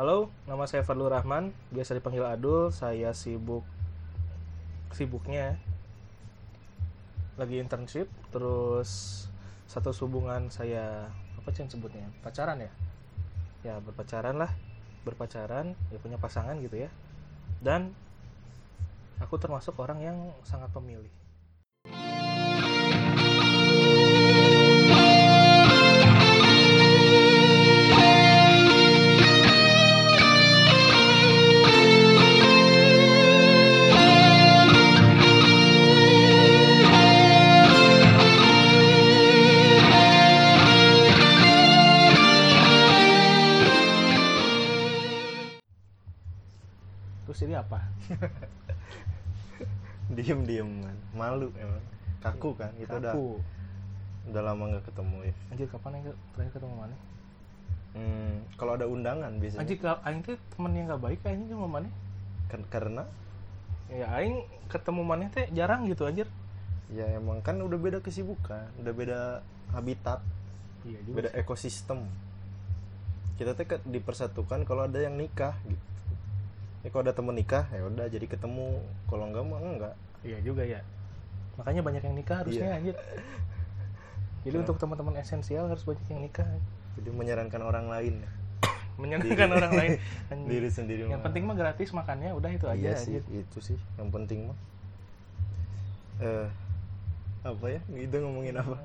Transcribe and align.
Halo, 0.00 0.32
nama 0.48 0.64
saya 0.64 0.80
Fadlur 0.80 1.12
Rahman, 1.12 1.52
biasa 1.76 1.92
dipanggil 1.92 2.24
Adul. 2.24 2.72
Saya 2.72 3.12
sibuk 3.12 3.68
sibuknya 4.96 5.60
lagi 7.36 7.60
internship, 7.60 8.08
terus 8.32 9.28
satu 9.68 9.92
hubungan 10.00 10.48
saya 10.48 11.04
apa 11.36 11.52
sih 11.52 11.68
sebutnya? 11.68 12.08
Pacaran 12.24 12.64
ya? 12.64 12.72
Ya, 13.60 13.74
berpacaran 13.84 14.40
lah. 14.40 14.48
Berpacaran, 15.04 15.76
ya 15.92 16.00
punya 16.00 16.16
pasangan 16.16 16.56
gitu 16.64 16.80
ya. 16.80 16.88
Dan 17.60 17.92
aku 19.20 19.36
termasuk 19.36 19.76
orang 19.84 20.00
yang 20.00 20.16
sangat 20.48 20.72
pemilih. 20.72 21.12
diem 50.16 50.40
diem 50.42 50.70
kan 50.82 50.96
malu 51.14 51.48
emang. 51.56 51.82
Kaku 52.20 52.52
kan? 52.52 52.70
Kita 52.76 52.98
udah 52.98 53.14
Kaku. 53.14 53.28
udah 54.28 54.42
lama 54.44 54.62
nggak 54.68 54.84
ketemu 54.84 55.16
ya 55.24 55.34
Anjir 55.48 55.66
kapan 55.66 55.90
yang 55.96 56.04
terakhir 56.36 56.52
ketemu 56.54 56.74
mana? 56.76 56.96
hmm, 57.90 58.32
kalau 58.54 58.72
ada 58.74 58.86
undangan 58.86 59.30
biasanya. 59.36 59.60
Anjir 59.64 59.78
ka- 59.78 60.00
aing 60.04 60.20
teh 60.22 60.36
temen 60.54 60.72
yang 60.74 60.86
gak 60.88 61.00
baik 61.00 61.18
kayaknya 61.22 61.46
sama 61.50 61.66
mana? 61.66 61.88
Kan- 62.46 62.68
karena? 62.68 63.02
Ya 63.88 64.06
aing 64.12 64.44
ketemu 64.68 65.00
mana 65.02 65.28
teh 65.28 65.46
jarang 65.50 65.86
gitu 65.86 66.04
anjir. 66.04 66.28
ya 66.90 67.06
emang 67.14 67.38
kan 67.38 67.54
udah 67.54 67.78
beda 67.78 68.02
kesibukan 68.02 68.66
udah 68.82 68.90
beda 68.90 69.46
habitat 69.70 70.18
Iya 70.82 70.98
beda 71.06 71.30
ekosistem. 71.34 72.02
Kita 73.38 73.54
teh 73.54 73.64
dipersatukan 73.86 74.64
kalau 74.64 74.84
ada 74.84 74.98
yang 74.98 75.14
nikah 75.14 75.54
gitu 75.64 75.86
ya 76.80 76.88
kalau 76.88 77.02
ada 77.02 77.12
temen 77.12 77.32
nikah 77.32 77.64
ya 77.68 77.82
udah 77.82 78.06
jadi 78.06 78.24
ketemu 78.24 78.80
kalau 79.04 79.24
enggak 79.24 79.42
mah 79.42 79.58
enggak 79.58 79.94
Iya 80.20 80.36
juga 80.40 80.60
ya. 80.62 80.84
Makanya 81.56 81.80
banyak 81.80 82.02
yang 82.02 82.12
nikah 82.14 82.40
harusnya 82.40 82.66
Iya. 82.66 82.76
anjir. 82.76 82.96
Jadi 84.40 84.52
Nah. 84.54 84.62
untuk 84.62 84.76
teman-teman 84.76 85.16
esensial 85.16 85.64
harus 85.66 85.80
banyak 85.82 86.04
yang 86.06 86.20
nikah. 86.20 86.44
jadi 86.92 87.08
menyarankan 87.08 87.60
orang 87.60 87.86
lain 87.86 88.14
Menyenangkan 89.00 89.48
orang 89.50 89.72
lain. 89.72 89.90
Anjir. 90.28 90.48
diri 90.50 90.68
sendiri 90.68 91.00
Yang 91.02 91.16
mah. 91.16 91.24
penting 91.24 91.42
mah 91.42 91.54
gratis 91.54 91.88
makannya 91.90 92.30
udah 92.30 92.50
itu 92.50 92.66
aja 92.66 92.76
iya 92.76 92.92
sih 92.94 93.16
anjir. 93.16 93.24
itu 93.40 93.58
sih 93.62 93.78
yang 93.96 94.08
penting 94.10 94.44
mah 94.44 94.58
eh 96.18 96.48
apa 97.40 97.66
ya 97.66 97.80
itu 97.90 98.12
ngomongin 98.14 98.52
apa 98.54 98.76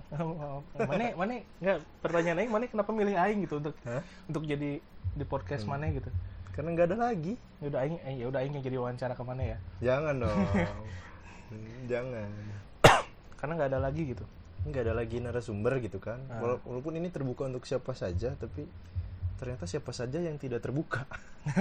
mana 0.87 1.11
mana 1.13 1.33
enggak 1.57 1.77
pertanyaan 1.99 2.39
aing 2.39 2.47
mana 2.49 2.63
kenapa 2.65 2.87
milih 2.89 3.11
aing 3.13 3.39
gitu 3.41 3.59
untuk 3.59 3.75
Hah? 3.83 3.99
untuk 4.25 4.43
jadi 4.45 4.79
di 5.11 5.25
podcast 5.25 5.63
Hmm. 5.63 5.75
mana 5.75 5.91
gitu. 5.91 6.07
Karena 6.55 6.69
nggak 6.71 6.87
ada 6.87 6.97
lagi 7.01 7.35
Ya 7.57 7.67
udah 7.67 7.79
aing 7.81 7.99
eh, 7.99 8.15
ya 8.15 8.25
udah 8.25 8.39
aing 8.39 8.53
yang 8.53 8.63
jadi 8.63 8.77
wawancara 8.77 9.11
ke 9.11 9.21
mana 9.21 9.43
ya. 9.45 9.57
jangan 9.81 10.15
dong 10.17 10.39
Hmm, 11.45 11.85
jangan 11.85 12.25
Karena 13.37 13.53
nggak 13.53 13.69
ada 13.69 13.79
lagi 13.79 14.01
gitu. 14.07 14.25
nggak 14.63 14.81
ada 14.81 14.93
lagi 14.95 15.17
narasumber 15.19 15.77
gitu 15.77 15.99
kan 15.99 16.17
Ah. 16.25 16.39
Wala- 16.39 16.63
walaupun 16.63 16.95
ini 16.95 17.07
terbuka 17.07 17.45
untuk 17.45 17.63
siapa 17.63 17.91
saja 17.91 18.33
tapi 18.33 18.65
ternyata 19.35 19.63
siapa 19.63 19.91
saja 19.91 20.17
yang 20.17 20.39
tidak 20.39 20.57
terbuka 20.59 21.05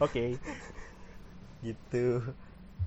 Oke. 0.00 0.34
gitu 1.60 2.06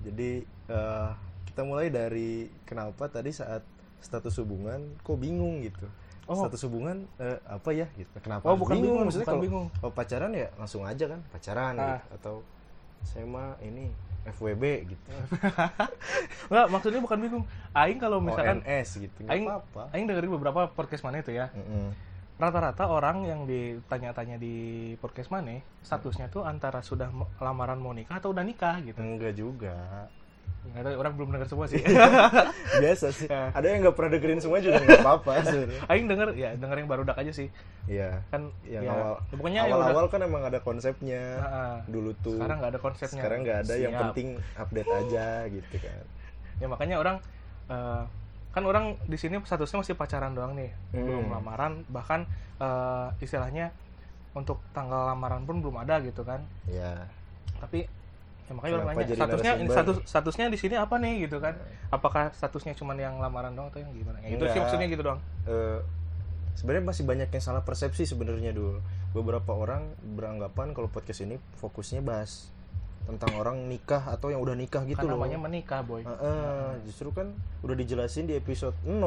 jadi 0.02 0.32
eh, 0.68 1.10
kita 1.46 1.62
mulai 1.62 1.88
dari 1.88 2.48
kenapa 2.64 3.08
tadi 3.08 3.30
saat 3.30 3.62
status 4.00 4.36
hubungan 4.38 4.98
kok 5.00 5.16
bingung 5.16 5.62
gitu 5.62 5.86
Oh. 6.24 6.38
status 6.38 6.62
hubungan 6.64 7.04
eh, 7.18 7.38
apa 7.44 7.70
ya 7.72 7.90
gitu 7.94 8.16
kenapa 8.18 8.44
Oh, 8.44 8.56
bukan 8.56 8.78
bingung, 8.78 9.04
maksudnya 9.04 9.24
bukan 9.24 9.34
kalau 9.34 9.44
bingung. 9.44 9.66
kalau 9.76 9.92
pacaran 9.92 10.32
ya 10.32 10.48
langsung 10.56 10.82
aja 10.84 11.06
kan 11.08 11.20
pacaran 11.28 11.74
Ah. 11.76 11.84
gitu. 11.98 12.08
atau 12.16 12.36
saya 13.02 13.26
mah 13.26 13.58
ini 13.60 13.90
FWB 14.24 14.64
gitu 14.88 15.10
Enggak, 16.50 16.68
maksudnya 16.70 17.02
bukan 17.02 17.20
bingung. 17.20 17.44
Aing 17.74 17.98
kalau 17.98 18.22
misalkan 18.22 18.62
ONS 18.62 18.90
gitu 19.02 19.18
nggak 19.20 19.34
aing 19.34 19.46
apa-apa 19.46 19.82
aing 19.92 20.06
dengerin 20.06 20.32
beberapa 20.32 20.62
podcast 20.70 21.02
mana 21.02 21.20
itu 21.20 21.32
ya. 21.32 21.50
Mm-mm. 21.52 21.90
Rata-rata 22.38 22.86
orang 22.86 23.22
yang 23.24 23.46
ditanya-tanya 23.46 24.38
di 24.38 24.54
podcast 24.98 25.30
mana 25.30 25.58
statusnya 25.80 26.26
tuh 26.28 26.42
antara 26.42 26.82
sudah 26.82 27.10
lamaran 27.38 27.78
mau 27.78 27.92
nikah 27.92 28.18
atau 28.18 28.30
udah 28.30 28.42
nikah 28.42 28.82
gitu. 28.82 28.98
enggak 28.98 29.34
juga 29.34 30.06
Nggak 30.64 30.84
tahu, 30.84 30.96
orang 30.96 31.14
belum 31.16 31.30
dengar 31.32 31.48
semua 31.50 31.66
sih. 31.68 31.82
biasa 32.82 33.08
sih 33.12 33.28
Ya. 33.28 33.52
ada 33.52 33.66
yang 33.66 33.82
nggak 33.82 33.92
pernah 33.92 34.12
dengerin 34.14 34.40
semua 34.40 34.58
juga 34.58 34.80
nggak 34.80 35.02
apa-apa 35.02 35.32
sebenarnya 35.46 35.82
aing 35.86 36.08
denger 36.08 36.30
ya 36.34 36.50
denger 36.56 36.78
yang 36.78 36.88
baru 36.88 37.02
dak 37.04 37.18
aja 37.18 37.32
sih. 37.34 37.48
Iya 37.86 38.24
Kan 38.30 38.54
yang 38.64 38.84
ya, 38.84 38.92
awal 38.92 39.14
pokoknya 39.30 39.60
ya 39.60 39.68
awal-awal 39.68 40.06
udah 40.06 40.12
kan 40.12 40.20
emang 40.22 40.44
ada 40.44 40.60
konsepnya 40.60 41.24
Heeh. 41.38 41.76
dulu 41.88 42.12
tuh 42.20 42.38
sekarang 42.38 42.58
nggak 42.58 42.72
ada 42.72 42.80
konsepnya. 42.80 43.14
sekarang 43.18 43.40
nggak 43.42 43.60
ada 43.60 43.76
yang 43.76 43.92
Siap. 43.92 44.02
penting 44.08 44.28
update 44.56 44.92
aja 44.92 45.26
gitu 45.50 45.76
kan 45.78 46.04
Ya 46.56 46.66
makanya 46.66 46.96
orang 46.96 47.18
eh, 47.68 48.04
kan 48.52 48.64
orang 48.64 48.86
di 49.04 49.18
sini 49.18 49.40
statusnya 49.40 49.82
masih 49.82 49.96
pacaran 49.96 50.32
doang 50.32 50.54
nih, 50.54 50.70
Hmm. 50.92 51.04
belum 51.04 51.26
lamaran, 51.32 51.82
bahkan 51.88 52.30
eh, 52.60 53.08
istilahnya 53.18 53.74
untuk 54.32 54.62
tanggal 54.72 55.10
lamaran 55.10 55.42
pun 55.42 55.58
belum 55.58 55.76
ada 55.78 55.98
gitu 56.00 56.22
kan. 56.22 56.46
ya 56.64 57.10
Tapi 57.58 57.90
ya 58.52 58.56
makanya 58.60 58.74
orang 58.84 58.88
nanya 58.92 59.16
statusnya 59.16 59.52
status 59.72 59.96
statusnya 60.04 60.46
di 60.52 60.60
sini 60.60 60.76
apa 60.76 61.00
nih 61.00 61.32
gitu 61.32 61.40
kan? 61.40 61.56
Apakah 61.88 62.36
statusnya 62.36 62.76
cuma 62.76 62.92
yang 63.00 63.16
lamaran 63.24 63.56
doang 63.56 63.72
atau 63.72 63.80
yang 63.80 63.96
gimana? 63.96 64.20
Ya, 64.20 64.36
itu 64.36 64.44
sih 64.52 64.60
maksudnya 64.60 64.88
gitu 64.92 65.04
doang. 65.08 65.20
eh, 65.48 65.80
sebenarnya 66.60 66.84
masih 66.92 67.04
banyak 67.08 67.30
yang 67.32 67.44
salah 67.44 67.64
persepsi 67.64 68.04
sebenarnya 68.04 68.52
dulu 68.52 68.84
beberapa 69.16 69.56
orang 69.56 69.96
beranggapan 70.04 70.76
kalau 70.76 70.92
podcast 70.92 71.24
ini 71.24 71.40
fokusnya 71.60 72.04
bahas 72.04 72.52
tentang 73.04 73.34
orang 73.36 73.58
nikah 73.64 74.04
atau 74.08 74.28
yang 74.28 74.40
udah 74.40 74.54
nikah 74.54 74.82
gitu 74.84 74.96
kan 74.96 75.06
loh 75.06 75.18
namanya 75.18 75.38
menikah, 75.38 75.82
boy. 75.82 76.02
Heeh, 76.02 76.68
justru 76.84 77.10
kan 77.10 77.34
udah 77.60 77.74
dijelasin 77.74 78.24
di 78.24 78.34
episode 78.34 78.78
0 78.84 79.02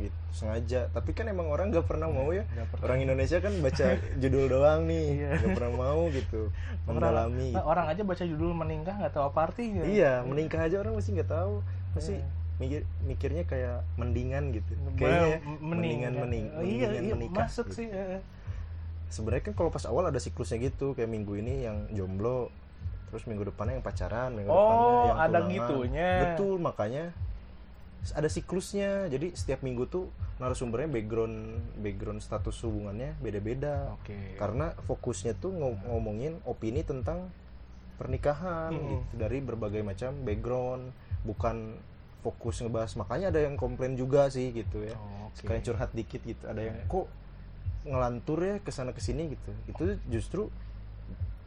gitu 0.00 0.18
sengaja 0.30 0.86
tapi 0.88 1.10
kan 1.10 1.24
emang 1.24 1.46
orang 1.46 1.68
nggak 1.68 1.84
pernah 1.84 2.06
mau 2.06 2.28
ya 2.28 2.42
pernah. 2.44 2.84
orang 2.84 2.98
Indonesia 3.00 3.38
kan 3.38 3.54
baca 3.56 3.86
judul 4.22 4.44
doang 4.48 4.84
nih 4.84 5.06
Iya. 5.16 5.30
nggak 5.36 5.50
pernah 5.54 5.72
mau 5.72 6.02
gitu 6.08 6.50
mendalami 6.84 7.50
Nah, 7.50 7.64
orang 7.64 7.86
aja 7.88 8.02
baca 8.02 8.22
judul 8.22 8.52
menikah 8.52 8.94
nggak 8.96 9.12
tahu 9.12 9.24
apa 9.26 9.40
artinya. 9.44 9.82
iya 9.82 10.20
menikah 10.20 10.60
aja 10.60 10.76
orang 10.76 10.92
masih 10.92 11.10
nggak 11.14 11.30
tahu 11.30 11.54
pasti 11.90 12.14
Iya. 12.14 12.26
mikir 12.58 12.80
mikirnya 13.02 13.44
kayak 13.44 13.86
mendingan 13.94 14.50
gitu 14.50 14.72
kayaknya 14.94 15.38
mendingan 15.56 16.12
mening 16.18 16.46
Oh, 16.52 16.60
iya, 16.60 16.86
mendingan 16.86 16.92
iya, 17.00 17.14
menikah 17.14 17.46
masuk 17.46 17.66
gitu. 17.68 17.76
sih. 17.76 17.86
eh. 17.88 18.20
sebenarnya 19.08 19.42
kan 19.42 19.54
kalau 19.54 19.70
pas 19.70 19.84
awal 19.84 20.04
ada 20.04 20.18
siklusnya 20.18 20.60
gitu 20.60 20.92
kayak 20.92 21.08
minggu 21.08 21.32
ini 21.34 21.64
yang 21.64 21.88
jomblo 21.90 22.52
terus 23.08 23.24
minggu 23.24 23.44
depannya 23.44 23.74
yang 23.74 23.82
pacaran 23.82 24.30
minggu 24.30 24.46
Oh, 24.46 24.56
depannya 24.58 24.88
yang 25.04 25.18
ada 25.18 25.28
tunangan. 25.34 25.50
gitunya. 25.50 26.10
betul 26.22 26.54
makanya 26.58 27.04
ada 28.10 28.26
siklusnya 28.26 28.90
jadi 29.06 29.32
setiap 29.32 29.60
minggu 29.60 29.84
tuh 29.84 30.06
narasumbernya 30.38 30.86
background 30.88 31.36
background 31.76 32.20
status 32.20 32.56
hubungannya 32.62 33.18
beda-beda 33.18 33.90
Oke. 33.92 34.36
karena 34.36 34.70
fokusnya 34.84 35.34
tuh 35.34 35.50
ngom- 35.50 35.82
ngomongin 35.84 36.38
opini 36.44 36.80
tentang 36.82 37.28
pernikahan 37.94 38.70
Hmm. 38.70 39.02
gitu 39.02 39.12
dari 39.18 39.38
berbagai 39.40 39.82
macam 39.82 40.14
background 40.22 40.94
bukan 41.22 41.74
fokus 42.20 42.60
ngebahas 42.60 42.94
makanya 42.94 43.26
ada 43.28 43.40
yang 43.42 43.54
komplain 43.54 43.94
juga 43.94 44.26
sih 44.28 44.52
gitu 44.52 44.84
ya 44.84 44.94
Oh, 44.94 45.26
Oke. 45.26 45.42
sekalian 45.42 45.64
curhat 45.64 45.90
dikit 45.90 46.22
gitu 46.22 46.44
ada 46.44 46.60
yang 46.60 46.76
Iya. 46.76 46.86
kok 46.86 47.06
ngelantur 47.84 48.38
ya 48.40 48.56
ke 48.58 48.70
sana 48.70 48.90
ke 48.90 49.00
sini 49.00 49.32
gitu 49.32 49.50
itu 49.66 49.82
justru 50.08 50.42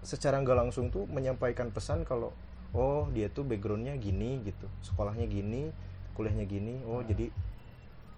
secara 0.01 0.37
nggak 0.37 0.57
langsung 0.59 0.89
tuh 0.89 1.05
menyampaikan 1.05 1.69
pesan 1.69 2.01
kalau 2.01 2.33
oh 2.71 3.05
dia 3.09 3.27
tuh 3.27 3.43
backgroundnya 3.43 3.95
gini 3.95 4.41
gitu 4.41 4.65
sekolahnya 4.81 5.25
gini 5.25 5.69
kuliahnya 6.11 6.45
gini 6.45 6.81
oh 6.83 6.99
Hmm. 6.99 7.07
jadi 7.07 7.25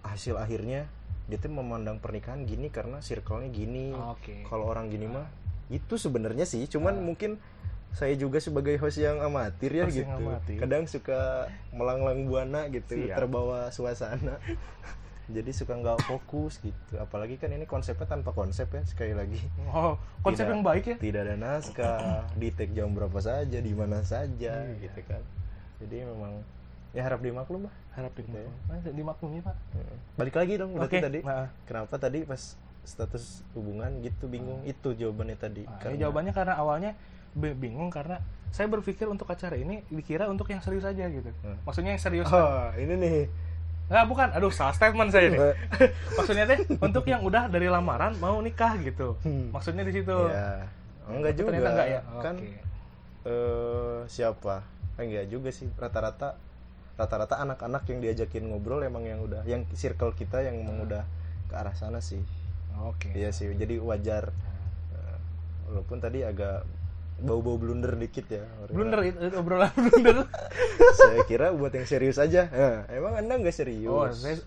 hasil 0.01 0.35
akhirnya 0.35 0.87
dia 1.23 1.37
tuh 1.37 1.49
memandang 1.49 1.97
pernikahan 1.97 2.43
gini 2.43 2.67
karena 2.67 2.99
circle-nya 2.99 3.47
gini 3.47 3.95
Oke. 3.95 4.43
kalau 4.43 4.67
orang 4.67 4.87
gini 4.87 5.07
mah 5.07 5.27
itu 5.69 5.95
sebenarnya 5.95 6.43
sih 6.43 6.67
cuman 6.67 6.93
Ah. 6.93 7.03
mungkin 7.03 7.31
saya 7.91 8.11
juga 8.13 8.41
sebagai 8.41 8.73
host 8.75 8.97
yang 8.97 9.21
amatir 9.21 9.69
ya 9.71 9.85
Host 9.85 9.95
gitu 9.95 10.09
amatir. 10.09 10.57
kadang 10.57 10.83
suka 10.85 11.45
melanglang 11.69 12.25
buana 12.25 12.65
gitu 12.67 12.97
Siap. 12.97 13.15
terbawa 13.15 13.69
suasana 13.69 14.41
jadi 15.25 15.49
suka 15.49 15.73
nggak 15.73 16.03
fokus 16.03 16.59
gitu 16.59 16.93
apalagi 16.95 17.35
kan 17.35 17.47
ini 17.47 17.63
konsepnya 17.63 18.03
tanpa 18.05 18.29
konsep 18.29 18.67
ya 18.67 18.83
sekali 18.83 19.11
lagi 19.11 19.39
Oh, 19.69 19.95
konsep 20.19 20.43
Tidak. 20.43 20.51
yang 20.51 20.61
baik 20.61 20.83
ya. 20.85 20.95
tidak 20.97 21.21
ada 21.23 21.35
naskah 21.35 21.97
di 22.33 22.49
take 22.49 22.71
jam 22.71 22.91
berapa 22.91 23.15
saja 23.17 23.57
di 23.57 23.71
mana 23.71 24.01
saja 24.01 24.53
Iya. 24.61 24.79
gitu 24.81 24.99
kan 25.05 25.23
jadi 25.79 26.03
memang 26.05 26.43
ya 26.91 27.01
harap 27.01 27.19
dimaklum 27.19 27.65
lah 27.65 27.75
Harap 27.93 28.09
Gitu 28.15 28.25
ya. 28.27 28.41
dimaklumi. 28.41 28.89
Dimaklumi, 28.91 29.37
Pak. 29.39 29.55
Heeh. 29.71 29.97
balik 30.13 30.35
lagi 30.35 30.53
dong 30.55 30.71
berarti 30.73 30.91
Oke, 30.91 31.03
tadi 31.03 31.19
nah. 31.21 31.47
kenapa 31.63 31.95
tadi 31.95 32.19
pas 32.23 32.41
status 32.83 33.23
hubungan 33.53 34.01
gitu 34.01 34.25
bingung 34.25 34.59
itu 34.63 34.91
jawabannya 34.91 35.37
tadi 35.37 35.63
Nah, 35.63 35.77
Karena- 35.77 35.93
ya 35.93 35.99
jawabannya 36.03 36.33
karena 36.33 36.53
awalnya 36.55 36.91
bi- 37.31 37.55
bingung 37.55 37.87
karena 37.87 38.19
saya 38.49 38.67
berpikir 38.67 39.05
untuk 39.05 39.25
acara 39.25 39.55
ini 39.55 39.81
dikira 39.87 40.25
untuk 40.25 40.45
yang 40.47 40.59
serius 40.59 40.83
aja 40.83 41.05
gitu. 41.05 41.31
Hmm. 41.41 41.57
Maksudnya 41.63 41.91
yang 41.91 42.01
serius. 42.01 42.27
oh 42.27 42.69
ini 42.75 42.93
nih 42.93 43.17
Nggak, 43.85 44.05
bukan. 44.05 44.27
Aduh, 44.31 44.49
salah 44.49 44.71
statement 44.71 45.09
saya 45.09 45.27
nih. 45.27 45.39
Maksudnya 46.17 46.45
teh 46.45 46.59
untuk 46.77 47.03
yang 47.03 47.21
udah 47.21 47.45
dari 47.45 47.67
lamaran 47.67 48.15
mau 48.17 48.37
nikah 48.37 48.75
gitu. 48.77 49.19
Hmm. 49.21 49.49
Maksudnya 49.49 49.83
di 49.83 49.93
situ. 49.93 50.17
ya 50.27 50.63
enggak 51.03 51.19
Tapi 51.29 51.37
juga 51.37 51.47
ternyata 51.51 51.69
enggak 51.69 51.87
ya. 51.89 52.01
kan 52.17 52.35
Oke. 52.37 52.49
eh 53.23 53.99
siapa 54.07 54.55
enggak 54.95 55.25
juga 55.27 55.49
sih 55.49 55.67
rata-rata 55.73 56.39
rata-rata 56.93 57.35
anak-anak 57.37 57.83
yang 57.85 57.99
diajakin 57.99 58.43
ngobrol 58.45 58.79
emang 58.79 59.03
yang 59.03 59.19
udah 59.19 59.43
yang 59.43 59.67
circle 59.73 60.11
kita 60.11 60.39
yang 60.39 60.55
emang 60.57 60.77
Hmm. 60.77 60.87
udah 60.87 61.03
ke 61.45 61.53
arah 61.53 61.73
sana 61.73 61.99
sih 61.99 62.23
Oke. 62.79 63.11
iya 63.11 63.29
sih 63.29 63.51
jadi 63.51 63.79
wajar 63.79 64.31
Eh, 64.93 65.17
walaupun 65.67 65.99
tadi 65.99 66.21
agak 66.21 66.63
bau-bau 67.21 67.55
blunder 67.55 67.93
dikit 67.95 68.25
ya 68.27 68.43
Blunder 68.67 68.99
itu, 69.05 69.17
obrolan 69.37 69.69
blunder. 69.85 70.25
saya 70.97 71.21
kira 71.23 71.53
buat 71.53 71.71
yang 71.71 71.85
serius 71.85 72.17
aja 72.17 72.49
Nah, 72.49 72.89
emang 72.89 73.13
anda 73.15 73.37
nggak 73.37 73.53
serius 73.53 73.89
Oh, 73.89 74.09
saya 74.09 74.41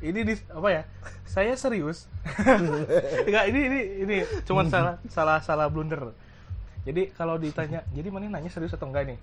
ini 0.00 0.24
di 0.24 0.32
apa 0.48 0.68
ya? 0.72 0.82
Saya 1.28 1.52
serius. 1.60 2.08
Enggak, 3.28 3.44
ini 3.52 3.60
ini 3.68 3.80
ini 4.00 4.16
cuman 4.48 4.72
salah 4.72 4.96
salah 5.12 5.38
salah 5.44 5.68
blunder. 5.68 6.16
Jadi 6.88 7.12
kalau 7.12 7.36
ditanya, 7.36 7.84
jadi 7.92 8.08
mana 8.08 8.32
nanya 8.32 8.48
serius 8.48 8.72
atau 8.72 8.88
enggak 8.88 9.12
nih? 9.12 9.18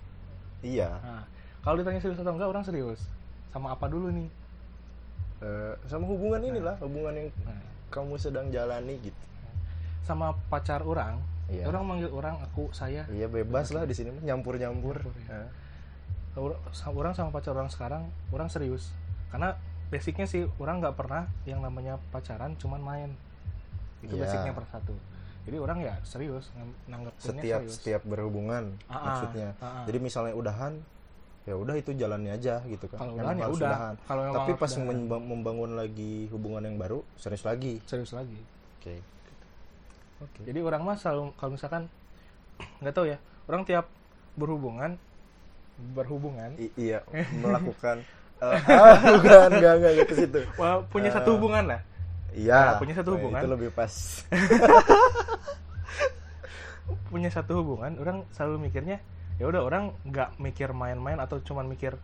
iya 0.62 0.94
Nah, 1.02 1.26
kalau 1.66 1.82
ditanya 1.82 1.98
serius 1.98 2.22
atau 2.22 2.30
enggak, 2.30 2.46
orang 2.46 2.62
serius. 2.62 3.02
Sama 3.50 3.74
apa 3.74 3.90
dulu 3.90 4.06
nih? 4.14 4.30
Eh, 5.42 5.74
sama 5.90 6.06
hubungan 6.06 6.46
inilah 6.46 6.78
hubungan 6.78 7.26
yang 7.26 7.28
Nah, 7.42 7.58
kamu 7.90 8.14
sedang 8.14 8.46
jalani 8.54 9.02
gitu 9.02 9.22
sama 10.06 10.32
pacar 10.48 10.80
orang, 10.86 11.20
Iya. 11.48 11.64
orang 11.64 11.82
manggil 11.82 12.10
orang 12.10 12.36
aku 12.38 12.68
saya. 12.70 13.08
iya 13.08 13.24
bebas 13.24 13.72
lah 13.72 13.82
di 13.82 13.92
sini 13.92 14.12
nyampur 14.20 14.54
nyampur 14.54 15.00
Nyampur, 15.00 15.24
ya. 15.24 15.48
Sa- 16.70 16.92
Orang 16.92 17.12
sama 17.12 17.28
pacar 17.30 17.50
orang 17.50 17.66
sekarang, 17.66 18.02
orang 18.28 18.46
serius. 18.46 18.92
Karena 19.28 19.56
basicnya 19.88 20.24
sih 20.24 20.46
orang 20.56 20.78
nggak 20.78 20.94
pernah 20.94 21.24
yang 21.42 21.58
namanya 21.58 21.96
pacaran 22.10 22.52
cuman 22.54 22.78
main. 22.78 23.10
Itu 23.98 24.14
Iya. 24.14 24.22
basicnya 24.22 24.52
per 24.52 24.68
satu. 24.68 24.94
Jadi 25.42 25.56
orang 25.56 25.78
ya 25.80 25.96
serius 26.02 26.52
nanggepinnya 26.84 27.16
setiap 27.18 27.60
serius. 27.64 27.74
setiap 27.74 28.02
berhubungan 28.04 28.76
Ah, 28.84 28.92
ah, 28.92 29.02
maksudnya 29.02 29.48
ah, 29.56 29.64
ah. 29.64 29.84
jadi 29.88 29.98
misalnya 29.98 30.34
udahan 30.34 30.76
ya 31.42 31.56
udah 31.56 31.74
itu 31.74 31.90
jalannya 31.92 32.28
aja 32.30 32.60
gitu 32.62 32.84
kan 32.86 33.00
Kalau 33.00 33.16
udahan 33.16 33.32
ya 33.34 33.46
udah. 33.48 33.56
udahan. 33.72 33.94
Kalau 34.04 34.22
tapi 34.36 34.52
pas 34.54 34.68
udahan. 34.68 34.84
memba- 34.86 35.24
membangun 35.24 35.70
lagi 35.72 36.28
hubungan 36.28 36.60
yang 36.62 36.76
baru 36.76 37.00
serius 37.14 37.40
lagi 37.42 37.80
serius 37.82 38.12
lagi. 38.12 38.36
oke 38.78 38.94
oke 40.20 40.40
Jadi 40.42 40.58
orang 40.58 40.82
mah 40.82 40.96
selalu 40.96 41.30
kalau 41.34 41.50
misalkan 41.52 41.82
nggak 42.80 42.92
tahu 42.92 43.06
ya, 43.06 43.18
orang 43.46 43.62
tiap 43.62 43.86
berhubungan 44.34 44.98
berhubungan 45.94 46.54
I- 46.56 46.74
iya 46.76 47.02
melakukan 47.42 48.02
eh, 48.38 48.58
ah, 48.70 48.98
bukan 49.14 49.48
nggak 49.52 49.74
nggak 49.78 49.94
ke 50.04 50.14
situ 50.16 50.40
wah, 50.54 50.82
punya 50.84 51.08
Eh, 51.08 51.14
satu 51.14 51.34
hubungan 51.34 51.64
lah. 51.66 51.80
iya 52.30 52.74
Nah, 52.74 52.78
punya 52.78 52.94
satu 52.94 53.10
Nah, 53.10 53.16
hubungan. 53.16 53.40
itu 53.40 53.48
lebih 53.48 53.70
pas 53.70 53.92
punya 57.08 57.28
satu 57.28 57.60
hubungan 57.60 57.96
orang 57.96 58.24
selalu 58.30 58.68
mikirnya 58.68 59.00
ya 59.38 59.44
udah 59.46 59.60
orang 59.60 59.94
nggak 60.04 60.36
mikir 60.36 60.72
main-main 60.72 61.16
atau 61.16 61.38
cuman 61.38 61.64
mikir 61.64 61.96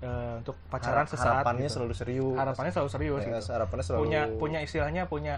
eh, 0.00 0.32
untuk 0.38 0.56
pacaran 0.68 1.04
Harap- 1.04 1.10
sesaat 1.10 1.42
harapannya 1.42 1.66
gitu. 1.66 1.74
selalu 1.78 1.94
serius 1.94 2.34
harapannya 2.34 2.72
selalu 2.72 2.90
serius 2.90 3.20
Ya, 3.20 3.28
gitu. 3.34 3.50
harapannya 3.50 3.84
selalu 3.84 4.00
punya 4.00 4.20
punya 4.36 4.58
istilahnya 4.60 5.02
punya 5.04 5.34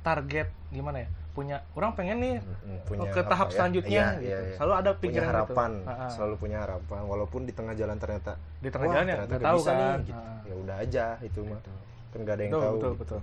target 0.00 0.48
gimana 0.68 0.98
ya 1.00 1.08
punya 1.30 1.56
orang 1.72 1.94
pengen 1.94 2.18
nih 2.18 2.36
Mm, 2.38 2.78
punya 2.84 3.08
ke 3.08 3.20
tahap 3.22 3.48
ya? 3.48 3.54
selanjutnya 3.54 3.90
Iya, 3.92 4.06
gitu. 4.12 4.26
iya, 4.26 4.38
iya. 4.40 4.54
selalu 4.56 4.72
ada 4.74 4.90
punya 4.90 5.02
pikiran 5.04 5.28
harapan 5.28 5.70
gitu. 5.72 6.08
Selalu 6.10 6.34
punya 6.36 6.58
harapan 6.58 7.00
walaupun 7.04 7.40
di 7.42 7.52
tengah 7.52 7.74
jalan 7.74 7.96
ternyata 7.96 8.32
di 8.58 8.68
tengah 8.68 8.86
jalan 8.88 9.06
ya 9.06 9.16
ternyata 9.20 9.44
tahu 9.44 9.58
bisa 9.58 9.70
nih, 9.70 9.78
kan 9.84 9.98
gitu. 10.00 10.18
Ha-ha. 10.18 10.34
ya 10.42 10.54
udah 10.56 10.76
aja 10.78 11.04
itu 11.20 11.40
mah 11.42 11.60
kan 12.08 12.18
nggak 12.18 12.34
ada 12.34 12.42
yang 12.42 12.52
betul 12.52 12.60
tahu 12.60 12.74
betul 12.74 12.90
gitu. 12.90 12.98
betul 12.98 13.20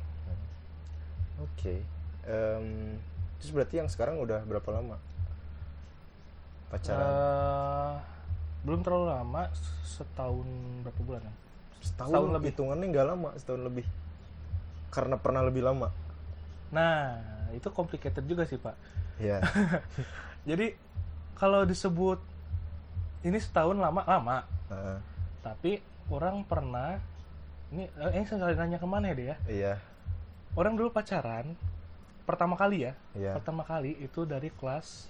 oke 1.38 1.76
Em, 2.26 2.66
terus 3.38 3.52
berarti 3.52 3.76
yang 3.76 3.86
sekarang 3.86 4.16
udah 4.18 4.42
berapa 4.44 4.70
lama 4.72 4.98
pacaran 6.68 7.06
Eh, 7.06 7.94
belum 8.64 8.82
terlalu 8.82 9.06
lama 9.08 9.44
setahun 9.84 10.48
berapa 10.82 11.02
bulan 11.02 11.22
ya 11.22 11.34
setahun, 11.80 12.10
setahun 12.10 12.30
lebih. 12.34 12.48
hitungannya 12.50 12.86
nggak 12.90 13.06
lama 13.06 13.30
setahun 13.36 13.62
lebih 13.62 13.86
karena 14.90 15.16
pernah 15.16 15.42
lebih 15.44 15.62
lama 15.62 15.92
nah 16.76 17.24
itu 17.56 17.72
complicated 17.72 18.28
juga 18.28 18.44
sih 18.44 18.60
pak. 18.60 18.76
Ya 19.16 19.40
jadi 20.50 20.76
kalau 21.40 21.64
disebut 21.64 22.20
ini 23.24 23.40
setahun 23.40 23.80
lama 23.80 24.04
lama. 24.04 24.38
Heeh. 24.66 24.98
tapi 25.46 25.78
orang 26.10 26.42
pernah 26.42 26.98
ini 27.70 27.86
eh, 27.86 28.12
ini 28.18 28.26
saya 28.26 28.50
nanya 28.58 28.82
ke 28.82 28.88
mana 28.90 29.14
ya 29.14 29.16
dia 29.16 29.26
ya? 29.26 29.36
Iya. 29.48 29.74
Orang 30.58 30.76
dulu 30.76 30.90
pacaran 30.92 31.54
pertama 32.26 32.58
kali 32.58 32.90
ya 32.90 32.98
iya. 33.14 33.38
pertama 33.38 33.62
kali 33.62 33.94
itu 34.02 34.26
dari 34.26 34.50
kelas 34.50 35.06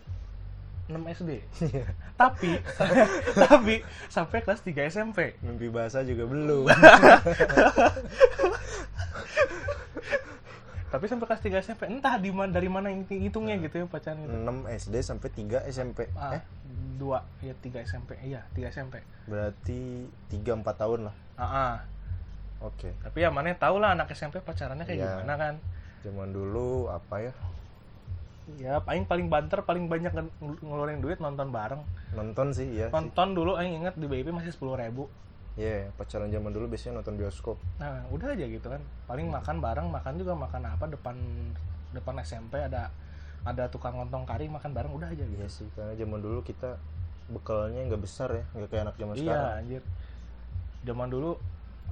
6 0.92 1.00
SD 1.00 1.32
Iya. 1.72 1.88
tapi 2.20 2.60
tapi 3.48 3.76
sampai 4.12 4.44
kelas 4.44 4.60
3 4.62 4.92
SMP 4.92 5.40
mimpi 5.40 5.72
bahasa 5.72 6.04
juga 6.04 6.28
belum 6.28 6.68
tapi 10.86 11.06
sampai 11.06 11.26
kelas 11.26 11.42
3 11.42 11.60
SMP 11.62 11.82
entah 11.88 12.16
di 12.16 12.30
mana 12.30 12.50
dari 12.50 12.68
mana 12.68 12.88
hitung- 12.88 13.20
hitungnya 13.20 13.58
gitu 13.58 13.84
ya 13.84 13.86
pacaran 13.86 14.22
itu. 14.22 14.32
6 14.32 14.48
SD 14.80 14.96
sampai 15.02 15.28
3 15.30 15.66
SMP 15.66 16.08
ah, 16.14 16.34
eh? 16.34 16.44
dua 16.96 17.26
ya 17.40 17.52
3 17.54 17.84
SMP 17.84 18.16
iya 18.22 18.46
3 18.52 18.70
SMP 18.70 19.02
berarti 19.26 20.06
3 20.30 20.56
4 20.56 20.64
tahun 20.76 21.00
lah. 21.10 21.16
Ah, 21.36 21.44
ah. 21.44 21.76
oke. 22.62 22.90
Tapi 23.02 23.18
ya 23.18 23.30
mana 23.30 23.52
tahu 23.52 23.78
lah 23.78 23.92
anak 23.92 24.08
SMP 24.10 24.40
pacarannya 24.40 24.86
kayak 24.86 24.96
Iya. 24.96 25.08
gimana 25.18 25.34
kan. 25.36 25.56
Zaman 26.02 26.30
dulu 26.30 26.88
apa 26.88 27.16
ya? 27.20 27.34
Ya 28.56 28.78
paling 28.78 29.04
paling 29.04 29.26
banter 29.26 29.58
paling 29.60 29.90
banyak 29.90 30.14
ngel- 30.14 30.62
ngeluarin 30.62 31.02
duit 31.02 31.18
nonton 31.18 31.50
bareng. 31.50 31.82
Nonton 32.14 32.54
sih 32.54 32.70
ya 32.72 32.88
sih. 32.88 32.94
nonton 32.94 33.34
dulu 33.34 33.58
aing 33.58 33.82
inget 33.82 33.98
di 33.98 34.06
BIP 34.06 34.30
masih 34.30 34.54
sepuluh 34.54 34.78
ribu 34.78 35.10
Iya, 35.56 35.88
pacaran 35.96 36.28
zaman 36.28 36.52
dulu 36.52 36.68
biasanya 36.68 37.00
nonton 37.00 37.16
bioskop. 37.16 37.56
nah 37.80 38.04
udah 38.12 38.36
aja 38.36 38.44
gitu 38.44 38.68
kan. 38.68 38.84
Paling 39.08 39.32
makan 39.32 39.64
bareng 39.64 39.88
makan 39.88 40.14
juga 40.20 40.36
makan 40.36 40.68
apa 40.68 40.86
depan 40.92 41.16
depan 41.96 42.16
SMP 42.20 42.60
ada 42.60 42.92
ada 43.48 43.64
tukang 43.72 43.96
lontong 43.96 44.28
kari 44.28 44.52
makan 44.52 44.76
bareng 44.76 44.92
udah 44.92 45.08
aja 45.08 45.24
gitu. 45.24 45.40
Iya 45.40 45.48
sih, 45.48 45.68
karena 45.80 45.96
zaman 45.96 46.20
dulu 46.20 46.44
kita 46.44 46.76
bekalnya 47.32 47.88
nggak 47.88 48.02
besar 48.04 48.30
ya, 48.36 48.44
nggak 48.52 48.70
kayak 48.70 48.84
anak 48.84 48.96
zaman 49.00 49.16
iya 49.16 49.24
sekarang. 49.24 49.52
anjir. 49.64 49.84
Zaman 50.84 51.08
dulu 51.08 51.32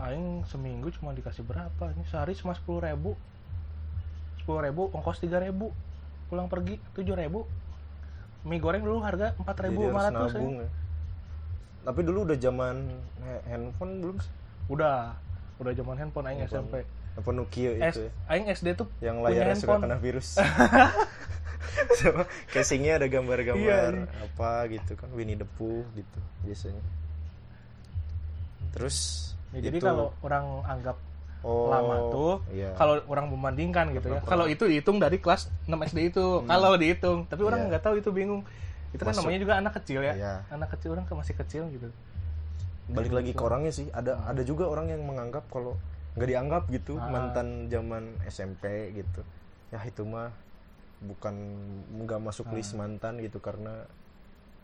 aing 0.02 0.44
seminggu 0.50 0.92
cuma 1.00 1.16
dikasih 1.16 1.48
berapa? 1.48 1.86
Ini 1.96 2.04
sehari 2.12 2.36
cuma 2.36 2.52
sepuluh 2.52 2.84
ribu. 2.84 3.16
Sepuluh 4.44 4.60
ribu 4.60 4.92
ongkos 4.92 5.24
tiga 5.24 5.40
ribu. 5.40 5.72
Pulang 6.28 6.52
pergi 6.52 6.84
tujuh 7.00 7.16
ribu. 7.16 7.48
Mie 8.44 8.60
goreng 8.60 8.84
dulu 8.84 9.00
harga 9.00 9.32
empat 9.40 9.56
ribu 9.64 9.88
lima 9.88 10.04
ratus 10.12 10.36
ya. 10.36 10.68
Tapi 11.84 12.00
dulu 12.02 12.24
udah 12.24 12.38
zaman 12.38 12.76
ha- 13.22 13.44
handphone 13.46 14.00
belum 14.00 14.18
sih? 14.18 14.32
udah 14.66 15.12
udah 15.58 15.72
zaman 15.74 15.96
handphone 15.98 16.26
aing. 16.26 16.42
SMP 16.44 16.88
Handphone 17.14 17.38
Nokia 17.38 17.72
itu 17.76 18.00
ya, 18.02 18.12
aing 18.28 18.48
SD 18.48 18.68
tuh 18.74 18.88
yang 18.98 19.20
layarnya 19.20 19.54
suka 19.54 19.78
kena 19.78 19.98
virus. 19.98 20.40
Sama 22.00 22.24
casingnya 22.50 22.96
ada 22.96 23.08
gambar-gambar 23.08 23.94
Iya, 23.94 24.06
iya. 24.06 24.24
apa 24.24 24.52
gitu 24.68 24.94
kan, 24.94 25.10
Winnie 25.12 25.36
the 25.36 25.46
Pooh 25.52 25.86
gitu 25.92 26.20
biasanya. 26.42 26.82
Terus 28.72 29.30
Ya, 29.54 29.62
jadi 29.64 29.86
kalau 29.86 30.10
orang 30.20 30.66
anggap 30.66 30.98
oh, 31.46 31.70
lama 31.70 31.96
tuh 32.10 32.34
iya. 32.50 32.74
kalau 32.74 32.98
orang 33.06 33.30
membandingkan 33.30 33.94
gitu 33.94 34.10
ya 34.10 34.18
kalau 34.26 34.50
itu 34.50 34.66
dihitung 34.66 34.98
dari 34.98 35.22
kelas 35.22 35.46
6 35.70 35.78
SD 35.94 36.10
itu 36.10 36.42
Hmm. 36.42 36.50
kalau 36.50 36.74
dihitung 36.74 37.30
tapi 37.30 37.46
orang 37.46 37.60
Iya. 37.62 37.68
nggak 37.70 37.84
tahu 37.86 38.02
itu 38.02 38.10
bingung 38.10 38.42
itu 38.94 39.02
kan 39.02 39.10
Masuk. 39.10 39.26
namanya 39.26 39.40
juga 39.42 39.54
anak 39.58 39.74
kecil 39.76 40.00
ya 40.00 40.14
Iya. 40.14 40.34
anak 40.50 40.70
kecil 40.72 40.90
orang 40.94 41.06
kan 41.06 41.16
masih 41.18 41.36
kecil 41.36 41.64
gitu 41.70 41.90
balik 42.86 43.12
lagi 43.12 43.32
ke 43.32 43.42
orangnya 43.42 43.72
sih 43.72 43.88
ada 43.90 44.22
ada 44.24 44.42
juga 44.42 44.68
orang 44.68 44.88
yang 44.88 45.02
menganggap 45.02 45.48
kalau 45.48 45.80
nggak 46.14 46.30
dianggap 46.30 46.64
gitu 46.70 46.96
Ah. 46.96 47.10
mantan 47.10 47.48
zaman 47.68 48.04
SMP 48.24 48.64
gitu 48.94 49.26
ya 49.70 49.82
itu 49.82 50.04
mah 50.04 50.30
bukan 51.02 51.34
nggak 52.00 52.20
masuk 52.22 52.46
Ah. 52.48 52.54
list 52.54 52.74
mantan 52.74 53.18
gitu 53.18 53.40
karena 53.40 53.88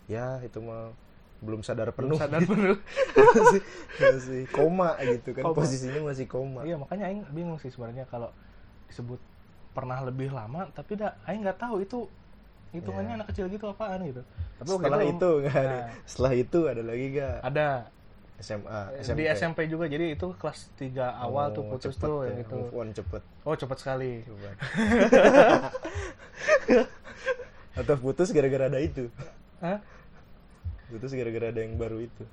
ya 0.06 0.38
itu 0.40 0.60
mah 0.60 0.94
belum 1.40 1.64
sadar 1.64 1.90
penuh 1.90 2.16
belum 2.16 2.22
sadar 2.22 2.42
penuh 2.52 2.76
masih, 3.16 3.62
masih 3.96 4.42
koma 4.50 4.94
gitu 5.00 5.32
kan 5.32 5.44
Koma. 5.44 5.56
posisinya 5.56 6.02
masih 6.04 6.28
koma 6.28 6.62
iya 6.62 6.76
makanya 6.76 7.08
aing 7.08 7.24
bingung 7.32 7.56
sih 7.58 7.72
sebenarnya 7.72 8.04
kalau 8.06 8.30
disebut 8.86 9.18
pernah 9.72 10.04
lebih 10.04 10.30
lama 10.30 10.68
tapi 10.70 11.00
dah 11.00 11.16
aing 11.24 11.42
nggak 11.42 11.56
tahu 11.58 11.80
itu 11.80 12.06
hitungannya 12.70 13.12
Iya. 13.12 13.18
anak 13.20 13.28
kecil 13.30 13.46
gitu 13.48 13.66
apaan 13.66 14.00
gitu. 14.06 14.22
Tapi 14.58 14.68
setelah 14.70 15.04
itu 15.04 15.30
nggak 15.42 15.56
ada 15.56 15.78
Nah. 15.80 15.88
setelah 16.06 16.34
itu 16.34 16.60
ada 16.66 16.82
lagi 16.82 17.06
gak 17.14 17.38
ada. 17.42 17.70
SMA 18.40 18.80
di 19.20 19.26
SMP 19.28 19.68
juga. 19.68 19.84
Jadi 19.86 20.16
itu 20.16 20.28
kelas 20.34 20.72
3 20.80 21.12
awal 21.12 21.52
tuh 21.52 21.60
Oh, 21.60 21.76
putus 21.76 21.92
cepet 21.92 22.08
tuh 22.08 22.18
ya, 22.24 22.32
yang 22.32 22.40
itu. 22.40 22.56
move 22.56 22.72
on 22.74 22.88
cepet. 22.90 23.22
Oh 23.44 23.52
cepat 23.54 23.78
sekali. 23.78 24.24
Cepet. 24.24 24.56
atau 27.80 27.96
putus 27.98 28.32
gara-gara 28.32 28.68
ada 28.68 28.80
itu? 28.80 29.08
Hah? 29.60 29.80
putus 30.90 31.14
gara-gara 31.14 31.52
ada 31.52 31.60
yang 31.60 31.76
baru 31.76 32.02
itu? 32.02 32.24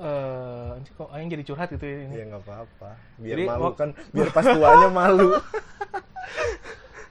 Eh 0.00 0.68
anjir 0.72 0.92
kok 0.94 1.10
aing 1.12 1.28
jadi 1.28 1.42
curhat 1.44 1.68
gitu 1.68 1.84
ini? 1.84 2.14
Ya 2.14 2.24
nggak 2.24 2.42
apa-apa. 2.42 2.96
Biar 3.18 3.36
Jadi, 3.36 3.42
malu 3.44 3.68
kan 3.76 3.90
biar 4.10 4.28
pas 4.32 4.46
tuanya 4.46 4.88
malu 4.88 5.36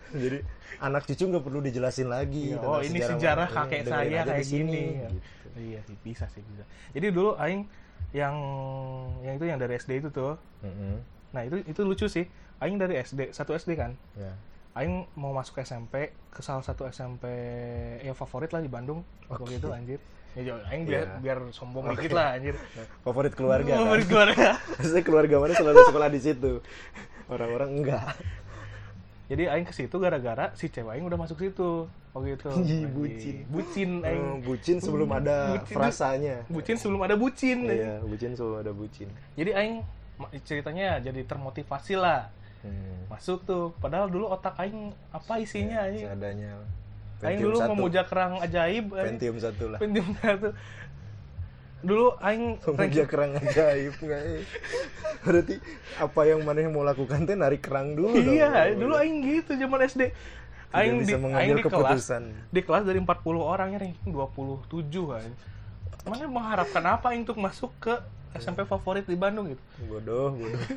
jadi 0.24 0.38
anak 0.80 1.04
cucu 1.04 1.24
nggak 1.26 1.44
perlu 1.44 1.60
dijelasin 1.60 2.08
lagi 2.08 2.52
Iya, 2.52 2.62
oh 2.62 2.80
ini 2.80 3.00
sejarah 3.00 3.46
eh, 3.46 3.54
kakek 3.54 3.82
saya 3.84 4.22
kayak 4.24 4.46
gini. 4.46 4.84
gitu. 5.02 5.18
iya 5.56 5.80
sih 5.82 5.96
bisa 6.00 6.26
sih 6.28 6.42
bisa. 6.42 6.64
Jadi 6.92 7.08
dulu 7.10 7.36
aing 7.36 7.68
yang 8.10 8.36
yang 9.20 9.36
itu 9.36 9.46
yang 9.46 9.58
dari 9.58 9.76
SD 9.76 10.00
itu 10.00 10.10
tuh. 10.10 10.38
Mm-mm. 10.62 10.98
nah 11.30 11.42
itu 11.42 11.62
itu 11.64 11.82
lucu 11.82 12.06
sih. 12.06 12.26
Aing 12.58 12.76
dari 12.76 12.98
SD 12.98 13.32
satu 13.32 13.54
SD 13.54 13.74
kan? 13.74 13.94
Ya. 14.14 14.34
Aing 14.72 15.06
mau 15.14 15.32
masuk 15.32 15.60
SMP 15.60 16.10
ke 16.28 16.40
salah 16.40 16.62
satu 16.62 16.86
SMP 16.86 17.26
yang 18.00 18.14
favorit 18.14 18.50
lah 18.50 18.60
di 18.60 18.68
Bandung. 18.68 19.02
Waktu 19.28 19.46
Oke. 19.48 19.58
itu 19.58 19.70
anjir. 19.70 20.00
Ya 20.32 20.42
jo- 20.46 20.62
aing 20.64 20.86
biar 20.86 21.06
Iya. 21.08 21.18
biar 21.20 21.38
sombong 21.50 21.86
Oke. 21.88 22.02
dikit 22.02 22.14
lah 22.14 22.34
anjir. 22.34 22.56
Favorit 23.06 23.34
keluarga 23.34 23.68
kan? 23.68 23.80
Favorit 23.80 24.06
keluarga. 24.06 24.48
Maksudnya 24.78 25.04
keluarga 25.04 25.36
mana 25.38 25.54
selalu 25.54 25.80
sekolah 25.84 26.08
di 26.08 26.20
situ? 26.20 26.52
Orang-orang 27.26 27.70
enggak 27.76 28.14
jadi 29.30 29.44
aing 29.54 29.64
ke 29.64 29.72
situ 29.72 29.94
gara-gara 29.96 30.50
si 30.58 30.68
cewek 30.68 30.98
aing 30.98 31.06
udah 31.06 31.16
masuk 31.16 31.38
situ. 31.38 31.86
Waktu 32.10 32.34
itu 32.34 32.50
Ih, 32.52 32.58
Anjir. 32.58 32.90
bucin. 32.90 33.36
bucin 33.48 33.90
aing. 34.02 34.26
Oh, 34.26 34.38
bucin 34.42 34.78
sebelum 34.82 35.10
ada 35.14 35.38
Bucin. 35.54 35.76
frasanya. 35.78 36.36
Bucin 36.50 36.76
sebelum 36.76 37.02
ada 37.06 37.14
bucin. 37.14 37.64
Iya 37.64 38.02
bucin 38.02 38.34
sebelum 38.34 38.58
ada 38.60 38.74
bucin. 38.74 39.06
Jadi 39.38 39.52
aing 39.54 39.76
ceritanya 40.42 40.98
jadi 41.00 41.22
termotivasi 41.24 41.96
lah. 41.96 42.34
Hmm. 42.60 43.08
masuk 43.08 43.46
tuh. 43.46 43.72
Padahal 43.80 44.10
dulu 44.10 44.28
otak 44.28 44.58
aing 44.60 44.92
apa 45.14 45.40
isinya 45.40 45.86
anjing? 45.86 46.10
seadanya. 46.10 46.52
Aing 47.22 47.40
dulu 47.40 47.56
memuja 47.70 48.02
kerang 48.04 48.42
ajaib. 48.42 48.92
Pentium 48.92 49.38
satu 49.38 49.70
lah. 49.72 49.80
Pentium 49.80 50.10
satu 50.18 50.52
dulu 51.80 52.12
aing 52.20 52.60
memuja 52.60 53.08
kerang 53.08 53.40
ajaib 53.40 53.96
nggak 54.04 54.20
eh? 54.20 54.44
berarti 55.24 55.56
apa 55.96 56.22
yang 56.28 56.44
mana 56.44 56.68
yang 56.68 56.76
mau 56.76 56.84
lakukan 56.84 57.24
teh 57.24 57.40
narik 57.40 57.64
kerang 57.64 57.96
dulu 57.96 58.20
dong. 58.20 58.36
iya 58.36 58.76
dulu 58.76 59.00
aing 59.00 59.24
gitu 59.24 59.56
zaman 59.56 59.88
SD 59.88 60.12
aing 60.76 61.08
di 61.08 61.16
aing 61.16 61.56
di 61.56 61.64
kelas 61.64 62.12
di 62.52 62.62
kelas 62.68 62.84
dari 62.84 63.00
40 63.00 63.16
orang 63.40 63.72
ya 63.72 63.80
ranking 63.80 64.12
27 64.12 64.92
kan 65.08 65.32
mana 66.04 66.28
mengharapkan 66.28 66.84
apa 66.84 67.16
aing 67.16 67.24
untuk 67.24 67.40
masuk 67.40 67.72
ke 67.80 67.96
SMP 68.36 68.68
favorit 68.68 69.08
di 69.10 69.18
Bandung 69.18 69.50
gitu? 69.50 69.64
Bodoh 69.90 70.38
bodoh. 70.38 70.62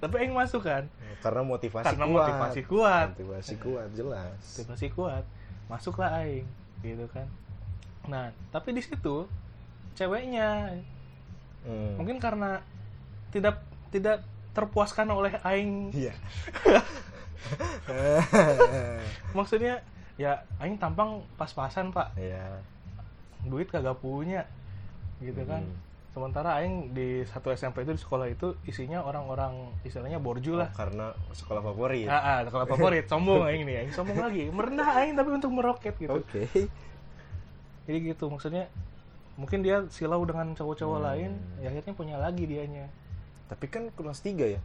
Tapi 0.00 0.14
aing 0.24 0.32
masuk 0.32 0.64
kan? 0.64 0.88
Karena 1.20 1.44
motivasi 1.44 1.92
karena 1.92 2.04
kuat. 2.08 2.24
motivasi 2.24 2.60
kuat. 2.64 3.08
Motivasi 3.12 3.54
kuat 3.60 3.88
jelas. 3.92 4.40
Motivasi 4.56 4.86
kuat. 4.96 5.24
Masuklah 5.68 6.24
aing. 6.24 6.48
Gitu 6.80 7.04
kan 7.12 7.28
nah 8.08 8.32
tapi 8.50 8.72
di 8.72 8.82
situ 8.82 9.28
ceweknya 9.94 10.72
Hmm. 11.66 11.98
mungkin 11.98 12.22
karena 12.22 12.62
tidak 13.34 13.60
tidak 13.92 14.24
terpuaskan 14.56 15.10
oleh 15.12 15.36
aing. 15.42 15.92
Iya. 15.94 16.14
Maksudnya 19.38 19.84
ya 20.18 20.42
aing 20.58 20.80
tampang 20.80 21.22
pas-pasan 21.38 21.92
pak. 21.94 22.14
Iya. 22.18 22.62
Duit 23.46 23.70
kagak 23.70 23.98
punya 24.02 24.48
gitu 25.22 25.42
kan. 25.46 25.62
Hmm. 25.62 25.86
sementara 26.08 26.58
aing 26.58 26.98
di 26.98 27.22
satu 27.30 27.52
SMP 27.54 27.86
itu 27.86 27.94
di 27.94 28.00
sekolah 28.00 28.26
itu 28.26 28.56
isinya 28.66 29.06
orang-orang 29.06 29.70
istilahnya 29.86 30.18
borju 30.18 30.58
lah. 30.58 30.72
Oh, 30.72 30.74
karena 30.74 31.06
sekolah 31.30 31.62
favorit. 31.62 32.10
Ah, 32.10 32.18
ah, 32.18 32.38
sekolah 32.42 32.66
favorit. 32.66 33.06
Sombong 33.06 33.46
aing 33.46 33.62
nih 33.62 33.86
aing 33.86 33.92
sombong 33.94 34.18
lagi. 34.18 34.50
Merendah 34.50 34.98
aing 34.98 35.14
tapi 35.14 35.30
untuk 35.30 35.52
meroket 35.54 35.94
gitu. 36.00 36.18
Oke 36.18 36.48
jadi 37.88 37.98
gitu 38.06 38.28
maksudnya 38.28 38.68
mungkin 39.34 39.62
dia 39.62 39.86
silau 39.88 40.20
dengan 40.22 40.52
cowok-cowok 40.52 40.98
Hmm. 40.98 41.06
lain 41.06 41.30
ya 41.58 41.68
akhirnya 41.68 41.94
punya 41.94 42.16
lagi 42.16 42.44
dianya 42.44 42.86
tapi 43.46 43.64
kan 43.66 43.88
kelas 43.90 44.20
3 44.20 44.44
ya 44.46 44.60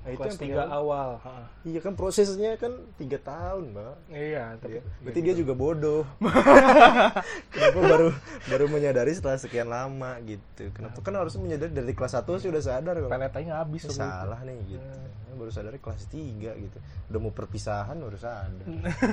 Nah, 0.00 0.08
itu 0.08 0.16
kelas 0.16 0.32
yang 0.32 0.40
tiga 0.40 0.62
punya- 0.64 0.72
awal 0.72 1.08
Ha, 1.20 1.32
iya 1.62 1.76
kan 1.78 1.92
prosesnya 1.92 2.56
kan 2.56 2.72
tiga 2.96 3.20
tahun 3.20 3.64
mbak 3.70 3.94
iya 4.10 4.56
tapi 4.56 4.80
Iya. 4.80 4.82
Berarti 4.98 5.20
dia 5.20 5.34
juga 5.36 5.52
bodoh. 5.52 6.08
Kenapa 7.52 7.78
baru 7.78 8.08
baru 8.46 8.64
menyadari 8.70 9.12
setelah 9.12 9.36
sekian 9.36 9.68
lama 9.68 10.16
gitu? 10.22 10.72
Kenapa 10.72 10.98
kan 11.00 11.12
harusnya 11.14 11.40
menyadari 11.42 11.68
dari 11.70 11.92
kelas 11.92 12.16
1 12.16 12.38
sudah 12.38 12.62
sadar 12.62 12.96
kalau 12.96 13.10
pelet 13.10 13.34
aing 13.34 13.52
habis 13.52 13.82
itu. 13.84 13.92
salah 13.92 14.40
nih 14.40 14.56
gitu. 14.70 14.88
Baru 15.34 15.50
sadar 15.50 15.72
kelas 15.74 16.04
3 16.06 16.16
gitu. 16.56 16.78
Udah 17.06 17.20
mau 17.20 17.28
perpisahan 17.30 17.96
baru 17.96 18.16
sadar. 18.16 18.64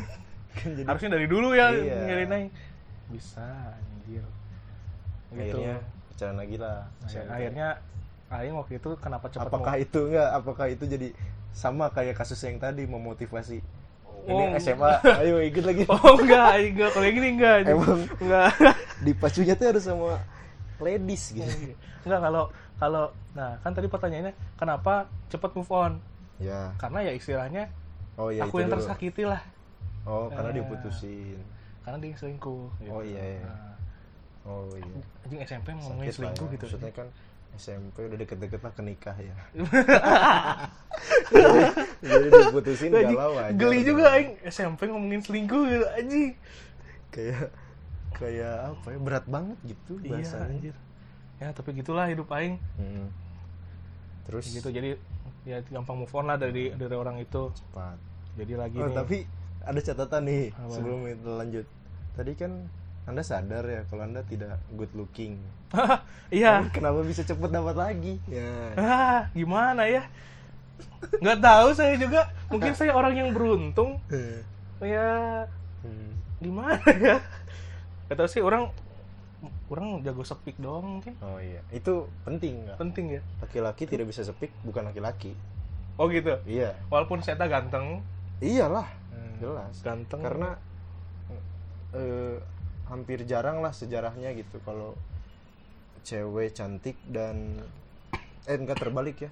kan 0.58 0.70
jadi 0.72 0.88
harusnya 0.88 1.12
dari 1.12 1.28
dulu 1.28 1.52
ya 1.52 1.68
Iya. 1.70 1.98
ngirin 2.06 2.32
aing 2.32 2.50
bisa 3.08 3.46
anjir 3.74 4.24
gitu 5.28 5.58
akhirnya 5.58 5.76
pacaran 6.08 6.36
lagi 6.36 6.56
lah. 6.58 6.78
Akhir- 7.02 7.30
akhirnya 7.30 7.68
aing 8.30 8.54
waktu 8.54 8.74
itu 8.76 8.90
kenapa 8.98 9.26
cepat 9.28 9.48
apakah 9.48 9.76
itu 9.78 10.00
enggak? 10.06 10.30
Apakah 10.34 10.66
itu 10.68 10.84
jadi 10.84 11.08
sama 11.52 11.88
kayak 11.90 12.16
kasus 12.16 12.40
yang 12.42 12.58
tadi 12.58 12.84
memotivasi 12.84 13.60
Oh, 14.20 14.34
ini 14.34 14.60
SMA 14.60 14.92
ayo 15.24 15.40
ikut 15.40 15.64
lagi 15.64 15.88
oh 15.94 16.16
enggak 16.18 16.60
enggak 16.60 16.90
kalau 16.92 17.06
yang 17.06 17.16
gini 17.16 17.30
enggak. 17.34 17.56
Emang? 17.66 18.00
enggak 18.18 18.50
dipacunya 19.06 19.54
tuh 19.54 19.68
harus 19.68 19.84
sama 19.84 20.20
ladies 20.78 21.32
gitu 21.32 21.48
enggak 22.04 22.20
kalau 22.20 22.44
kalau 22.76 23.04
nah 23.32 23.56
kan 23.58 23.72
tadi 23.72 23.86
pertanyaannya 23.86 24.32
kenapa 24.54 24.94
cepat 25.28 25.52
move 25.54 25.72
on 25.72 25.92
ya 26.38 26.76
karena 26.76 27.00
ya 27.04 27.14
istilahnya 27.14 27.64
oh 28.16 28.28
iya 28.28 28.44
aku 28.44 28.60
yang 28.60 28.68
dulu. 28.68 28.76
tersakiti 28.80 29.24
lah 29.24 29.40
Oh, 30.04 30.32
karena 30.32 30.50
Eh. 30.50 30.58
diputusin. 30.58 31.36
Karena 31.88 31.98
dia 31.98 32.12
selingkuh 32.14 32.68
gitu. 32.78 32.92
Oh, 32.92 33.00
iya, 33.00 33.24
iya. 33.34 33.42
Nah, 33.42 33.74
Oh 34.44 34.68
iya. 34.74 34.84
anjing 35.24 35.40
SMP 35.42 35.68
ngomongin 35.72 36.04
Sakit 36.04 36.16
selingkuh 36.18 36.46
ya. 36.46 36.52
gitu 36.52 36.66
Maksudnya 36.68 36.92
kan 36.94 37.08
SMP 37.54 37.96
udah 38.02 38.18
deket-deket 38.18 38.60
lah 38.60 38.72
ke 38.72 38.82
nikah 38.82 39.16
ya. 39.18 39.36
Jadi 42.02 42.28
diputusin 42.30 42.90
galau 42.92 43.34
aja. 43.36 43.52
geli 43.54 43.80
juga 43.82 44.04
aing 44.10 44.32
SMP 44.46 44.82
ngomongin 44.86 45.22
selingkuh 45.22 45.64
gitu 45.66 45.86
anjing 45.90 46.32
Kayak 47.10 47.50
kayak 48.14 48.56
apa 48.68 48.88
ya 48.88 49.00
berat 49.00 49.26
banget 49.26 49.58
gitu 49.64 49.94
iya 50.02 50.18
bahasanya. 50.18 50.48
anjir 50.50 50.76
ya 51.38 51.48
tapi 51.52 51.70
gitulah 51.74 52.06
hidup 52.06 52.28
aing 52.32 52.58
Hmm. 52.76 53.08
Terus 54.26 54.50
gitu 54.50 54.68
jadi 54.68 54.98
ya 55.44 55.64
gampang 55.66 55.98
move 55.98 56.12
on 56.12 56.26
lah 56.26 56.36
dari 56.36 56.74
dari 56.74 56.92
orang 56.94 57.18
itu 57.18 57.52
cepat. 57.54 57.96
jadi 58.36 58.54
lagi 58.56 58.76
Oh, 58.76 58.86
nih 58.86 58.96
tapi 58.96 59.18
ada 59.62 59.80
catatan 59.80 60.22
nih 60.24 60.44
Apa? 60.52 60.72
sebelum 60.72 61.00
itu 61.06 61.30
lanjut. 61.30 61.66
Tadi 62.18 62.34
kan 62.34 62.52
anda 63.06 63.22
sadar 63.22 63.64
ya 63.64 63.82
kalau 63.88 64.04
anda 64.04 64.20
tidak 64.22 64.58
good 64.74 64.92
looking. 64.92 65.38
iya 66.30 66.64
Kenapa 66.70 67.00
bisa 67.02 67.22
cepet 67.22 67.48
dapat 67.48 67.76
lagi? 67.76 68.20
Ya. 68.26 68.74
ah 68.76 69.22
gimana 69.32 69.84
ya 69.84 70.04
nggak 71.14 71.40
tahu 71.40 71.68
saya 71.72 71.94
juga 71.96 72.22
mungkin 72.48 72.72
saya 72.72 72.92
orang 72.92 73.14
yang 73.14 73.30
beruntung 73.32 74.00
ya 74.80 75.46
Hmm. 75.78 76.12
gimana 76.40 76.82
ya 76.98 77.22
Gak 78.06 78.18
tahu 78.18 78.28
sih 78.28 78.40
orang 78.40 78.72
orang 79.68 80.02
jago 80.02 80.24
sepik 80.24 80.58
doang 80.58 81.00
mungkin 81.00 81.14
Oh 81.20 81.38
iya, 81.38 81.62
itu 81.70 82.08
penting 82.24 82.66
nggak? 82.66 82.78
penting 82.78 83.06
ya 83.10 83.22
Laki-laki 83.38 83.84
tidak 83.84 84.08
bisa 84.08 84.22
speak, 84.22 84.50
bukan 84.62 84.84
laki-laki. 84.86 85.36
oh 85.96 86.08
gitu 86.08 86.34
Iya, 86.44 86.74
walaupun 86.88 87.20
saya 87.20 87.36
tak 87.36 87.52
ganteng 87.52 88.02
iyalah, 88.38 88.88
Hmm, 89.10 89.34
jelas. 89.38 89.76
ganteng 89.82 90.20
Karena 90.20 90.58
eh, 91.96 92.36
hampir 92.88 93.24
jarang 93.28 93.60
lah 93.60 93.72
sejarahnya 93.76 94.32
gitu 94.36 94.60
kalau 94.64 94.96
cewek 96.08 96.56
cantik 96.56 96.96
dan 97.08 97.60
eh 98.48 98.56
enggak 98.56 98.80
terbalik 98.80 99.28
ya, 99.28 99.32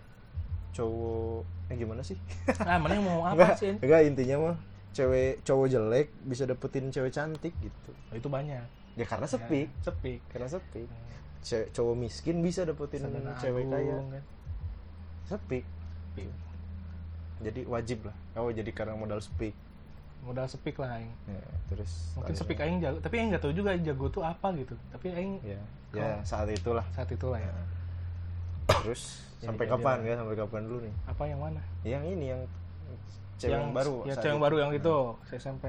cowok 0.75 1.47
eh 1.71 1.75
gimana 1.79 2.03
sih? 2.03 2.19
ah 2.69 2.75
mana 2.75 3.00
yang 3.00 3.07
mau 3.07 3.24
apa 3.24 3.33
enggak, 3.35 3.55
sih 3.55 3.74
enggak 3.79 4.01
intinya 4.12 4.35
mah 4.51 4.57
cewek 4.91 5.39
cowok 5.47 5.67
jelek 5.71 6.07
bisa 6.24 6.43
dapetin 6.43 6.91
cewek 6.91 7.12
cantik 7.15 7.55
gitu. 7.63 7.91
Oh, 8.12 8.15
itu 8.15 8.27
banyak 8.27 8.63
Ya 8.95 9.03
karena 9.03 9.27
speak, 9.27 9.67
Ya, 9.67 9.83
sepik 9.83 10.24
karena 10.31 10.47
speak. 10.47 10.88
Cewek 11.43 11.67
cowok 11.75 11.95
miskin 12.00 12.39
bisa 12.39 12.63
dapetin 12.63 13.03
Sadana 13.03 13.35
cewek 13.35 13.67
kaya. 13.67 14.00
kan. 14.00 14.24
Speak. 15.27 15.65
Jadi 17.43 17.62
wajib 17.67 18.07
lah. 18.07 18.15
Oh 18.39 18.47
jadi 18.51 18.71
karena 18.71 18.95
modal 18.95 19.19
speak. 19.19 19.51
Modal 20.25 20.44
sepik 20.44 20.75
lah 20.75 20.89
aing 20.96 21.13
Ya, 21.25 21.39
terus 21.67 21.91
mungkin 22.13 22.34
sepik 22.34 22.58
aing 22.58 22.77
jago 22.79 22.98
tapi 22.98 23.15
aing 23.15 23.29
nggak 23.29 23.39
tahu 23.39 23.53
juga 23.53 23.77
jago 23.77 24.05
tuh 24.10 24.22
apa 24.22 24.50
gitu 24.53 24.74
tapi 24.89 25.08
aing 25.10 25.38
Ya, 25.39 25.62
ya 25.94 26.10
saat 26.22 26.50
itulah. 26.50 26.84
saat 26.91 27.08
itulah 27.08 27.38
ya 27.38 27.48
Nah. 27.48 27.67
Terus 28.82 29.22
Ya, 29.38 29.48
sampai 29.48 29.67
kapan 29.67 30.01
ya? 30.01 30.15
Sampai 30.15 30.34
kapan 30.34 30.62
dulu 30.63 30.79
nih? 30.82 30.94
apa 31.05 31.24
yang 31.24 31.38
mana 31.39 31.62
Yang 31.84 32.03
ini 32.10 32.25
yang 32.27 32.41
cewek 33.36 33.53
yang, 33.53 33.70
baru. 33.70 33.96
ya 34.03 34.13
cewek 34.15 34.32
yang 34.32 34.41
baru 34.41 34.55
yang 34.58 34.72
Nah. 34.72 34.79
itu 34.79 34.96
saya 35.24 35.38
SMP 35.39 35.63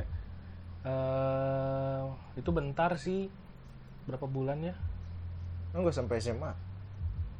eh 0.86 2.02
itu 2.34 2.50
bentar 2.50 2.94
sih 2.94 3.26
berapa 4.04 4.24
bulan 4.24 4.62
ya 4.62 4.74
enggak 5.72 5.92
sampai 5.92 6.16
SMA 6.16 6.52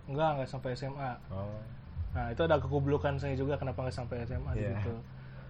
enggak 0.07 0.29
enggak 0.35 0.49
sampai 0.49 0.71
SMA 0.75 1.13
oh 1.31 1.57
nah 2.11 2.27
itu 2.29 2.43
ada 2.43 2.57
kegoblokan 2.57 3.17
saya 3.17 3.33
juga 3.33 3.55
kenapa 3.55 3.81
nggak 3.81 3.95
sampai 3.95 4.25
SMA 4.25 4.51
Iya. 4.53 4.75
gitu 4.75 4.93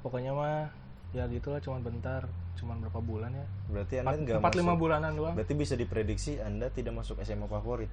pokoknya 0.02 0.30
mah 0.30 0.68
ya 1.16 1.24
gitulah 1.32 1.64
cuman 1.64 1.80
bentar 1.80 2.28
cuman 2.60 2.76
berapa 2.84 3.00
bulan 3.00 3.32
ya. 3.32 3.46
Berarti 3.72 3.94
anda 4.00 4.12
nggak 4.16 4.36
empat 4.40 4.54
lima 4.56 4.74
bulanan 4.76 5.12
doang. 5.16 5.32
berarti 5.32 5.56
bisa 5.56 5.72
diprediksi 5.76 6.36
anda 6.40 6.68
tidak 6.68 6.92
masuk 6.92 7.16
SMA 7.24 7.48
favorit. 7.48 7.88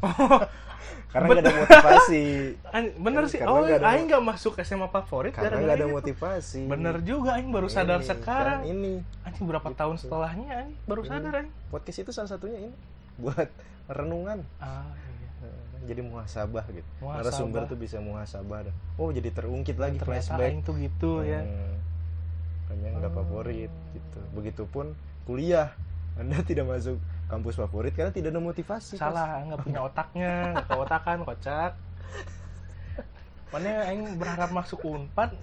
Karena 1.12 1.26
nggak 1.28 1.44
ada 1.44 1.52
motivasi. 1.64 2.24
An- 2.76 2.94
bener 2.96 3.22
sih. 3.28 3.38
Karena 3.40 3.52
oh 3.52 3.64
ada- 3.64 3.88
aing 3.92 4.08
nggak 4.08 4.24
masuk 4.24 4.56
SMA 4.60 4.88
favorit 4.88 5.32
karena 5.36 5.60
nggak 5.60 5.76
ada 5.76 5.86
itu. 5.88 5.96
motivasi. 5.96 6.62
Bener 6.68 6.96
juga 7.04 7.36
aing 7.36 7.52
baru 7.52 7.68
sadar 7.68 8.00
Ini, 8.00 8.08
sekarang. 8.08 8.60
kan 8.64 8.68
ini. 8.72 8.94
Anjing 9.24 9.44
berapa 9.48 9.68
tahun 9.72 9.96
setelahnya 10.00 10.48
anjing 10.64 10.76
baru 10.88 11.02
sadar 11.04 11.32
anjing 11.44 11.54
podcast 11.68 11.98
itu 12.04 12.10
salah 12.12 12.30
satunya 12.32 12.68
ini 12.68 12.76
buat 13.22 13.48
renungan. 13.88 14.44
Ah 14.60 14.88
iya. 15.20 15.28
Eh, 15.48 15.88
jadi 15.88 16.00
muhasabah 16.04 16.64
gitu. 16.72 16.88
Muhasabah. 17.00 17.20
narasumber 17.28 17.62
tuh 17.68 17.76
bisa 17.80 17.96
muhasabah 18.00 18.68
oh 18.96 19.08
jadi 19.10 19.28
terungkit 19.32 19.76
lagi 19.80 19.96
ternyata 19.98 20.36
flashback. 20.36 20.48
aing 20.52 20.60
tuh 20.62 20.74
gitu 20.78 21.24
ya 21.24 21.42
Makanya 22.72 23.04
nggak 23.04 23.12
Oh. 23.12 23.18
favorit 23.20 23.72
gitu. 23.92 24.20
Begitupun 24.32 24.96
kuliah. 25.28 25.76
Anda 26.16 26.40
tidak 26.48 26.68
masuk 26.68 26.96
kampus 27.28 27.56
favorit 27.56 27.92
karena 27.96 28.12
tidak 28.12 28.36
ada 28.36 28.42
motivasi 28.44 29.00
salah 29.00 29.40
nggak 29.48 29.64
punya 29.64 29.80
otaknya 29.88 30.32
nggak 30.56 30.66
keotakan 30.68 31.18
kocak. 31.24 31.72
Mana 33.52 33.84
aing 33.84 34.16
berharap 34.16 34.50
masuk 34.52 34.80
unpad 34.88 35.36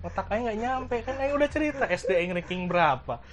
otak 0.00 0.28
aing 0.32 0.44
nggak 0.48 0.60
nyampe. 0.60 0.96
Kan 1.04 1.16
aing 1.20 1.32
udah 1.36 1.48
cerita 1.48 1.84
SD 1.84 2.10
aing 2.16 2.32
ranking 2.32 2.68
berapa. 2.68 3.20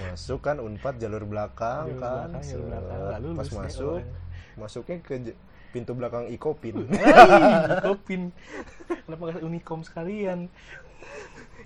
Masuk 0.00 0.40
kan 0.40 0.56
unpad 0.62 0.96
jalur 1.02 1.26
belakang 1.26 1.90
Jalur 1.92 1.98
kan 2.00 2.30
belakang, 2.30 2.42
jalur 2.46 2.66
belakang, 2.72 3.20
lulus 3.20 3.36
pas 3.36 3.50
masuk 3.66 4.00
masuknya 4.56 4.96
ke 5.02 5.34
pintu 5.70 5.94
belakang 5.94 6.26
ikopin. 6.28 6.86
Hai, 6.90 7.78
kopin 7.80 8.34
kenapa 9.06 9.22
nggak 9.30 9.42
unikom 9.42 9.80
sekalian? 9.80 10.50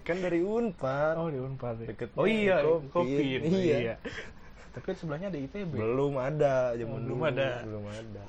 Kan 0.05 0.21
dari 0.21 0.41
unpad. 0.41 1.17
Oh 1.17 1.29
di 1.29 1.39
unpad 1.39 1.81
ya. 1.81 1.87
Deketnya 1.91 2.17
oh 2.17 2.27
iya 2.27 2.57
Kopin. 2.61 2.89
kopin 2.93 3.41
Iya. 3.43 3.77
iya. 3.81 3.95
Tapi 4.71 4.91
sebelahnya 4.93 5.29
ada 5.29 5.39
ITB 5.39 5.71
belum 5.73 6.15
ada 6.17 6.75
zaman 6.75 6.93
Oh, 6.93 7.01
belum 7.01 7.19
dulu, 7.19 7.31
ada. 7.31 7.51
belum 7.63 7.85
ada. 7.87 8.25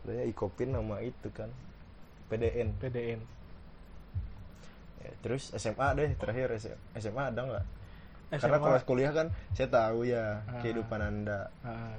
Adanya 0.00 0.24
ikopin 0.24 0.70
nama 0.70 0.96
itu 1.00 1.28
kan 1.30 1.50
PDN 2.26 2.72
PDN 2.78 3.20
Ya, 5.00 5.10
terus 5.20 5.48
SMA 5.50 5.88
deh 5.94 6.12
terakhir 6.14 6.52
SMA 6.94 7.22
ada 7.26 7.40
nggak? 7.40 7.64
Karena 8.30 8.58
kalau 8.58 8.78
kuliah 8.84 9.10
kan 9.10 9.26
saya 9.50 9.66
tahu 9.66 10.04
ya 10.04 10.44
Ah. 10.44 10.60
kehidupan 10.60 11.00
anda. 11.00 11.48
Ah, 11.60 11.96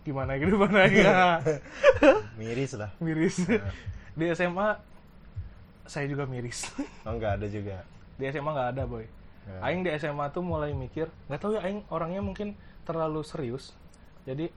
gimana 0.00 0.40
gitu 0.40 0.56
mana 0.56 0.88
ya 0.88 1.38
miris 2.40 2.72
lah. 2.76 2.90
Miris. 2.98 3.36
Nah. 3.44 3.68
di 4.16 4.24
SMA 4.32 4.68
saya 5.84 6.06
juga 6.08 6.24
miris. 6.24 6.66
Oh 7.04 7.14
nggak 7.16 7.40
ada 7.40 7.46
juga? 7.46 7.84
Di 8.16 8.28
SMA 8.28 8.50
nggak 8.50 8.70
ada 8.76 8.82
boy. 8.88 9.04
Ya. 9.48 9.58
Aing 9.64 9.80
di 9.82 9.90
SMA 9.96 10.28
tuh 10.30 10.40
mulai 10.40 10.72
mikir 10.72 11.08
nggak 11.28 11.40
tahu 11.40 11.56
ya 11.56 11.64
Aing 11.64 11.84
orangnya 11.88 12.20
mungkin 12.20 12.56
terlalu 12.84 13.20
serius. 13.22 13.72
Jadi 14.24 14.48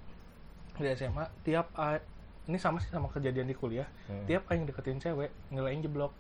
di 0.73 0.87
SMA 0.95 1.27
tiap 1.43 1.69
A- 1.75 2.01
ini 2.43 2.59
sama 2.59 2.83
sih 2.83 2.91
sama 2.91 3.07
kejadian 3.07 3.47
di 3.47 3.55
kuliah. 3.55 3.87
Hmm. 4.07 4.23
tiap 4.25 4.47
Aing 4.47 4.63
deketin 4.63 4.99
cewek 4.99 5.31
nilai 5.49 5.75
Aing 5.75 5.83
jeblok 5.83 6.11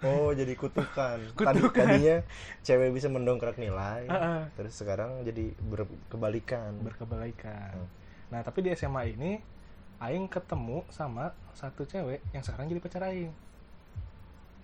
oh 0.00 0.30
jadi 0.30 0.52
kutukan 0.52 1.18
Tadi, 1.32 1.60
Kutukan. 1.60 1.86
tadinya 1.86 2.16
cewek 2.60 2.90
bisa 2.90 3.08
mendongkrak 3.08 3.56
nilai 3.56 4.04
Ah, 4.06 4.14
ah. 4.14 4.42
terus 4.52 4.72
sekarang 4.72 5.22
jadi 5.22 5.54
berkebalikan 5.60 6.76
berkebalikan 6.78 7.74
Hmm. 7.74 7.88
nah 8.28 8.40
tapi 8.40 8.60
di 8.60 8.70
SMA 8.70 9.10
ini 9.10 9.40
Aing 9.96 10.26
ketemu 10.26 10.82
sama 10.88 11.32
satu 11.52 11.82
cewek 11.82 12.20
yang 12.30 12.42
sekarang 12.42 12.66
jadi 12.66 12.78
pacar 12.78 13.06
Aing 13.06 13.32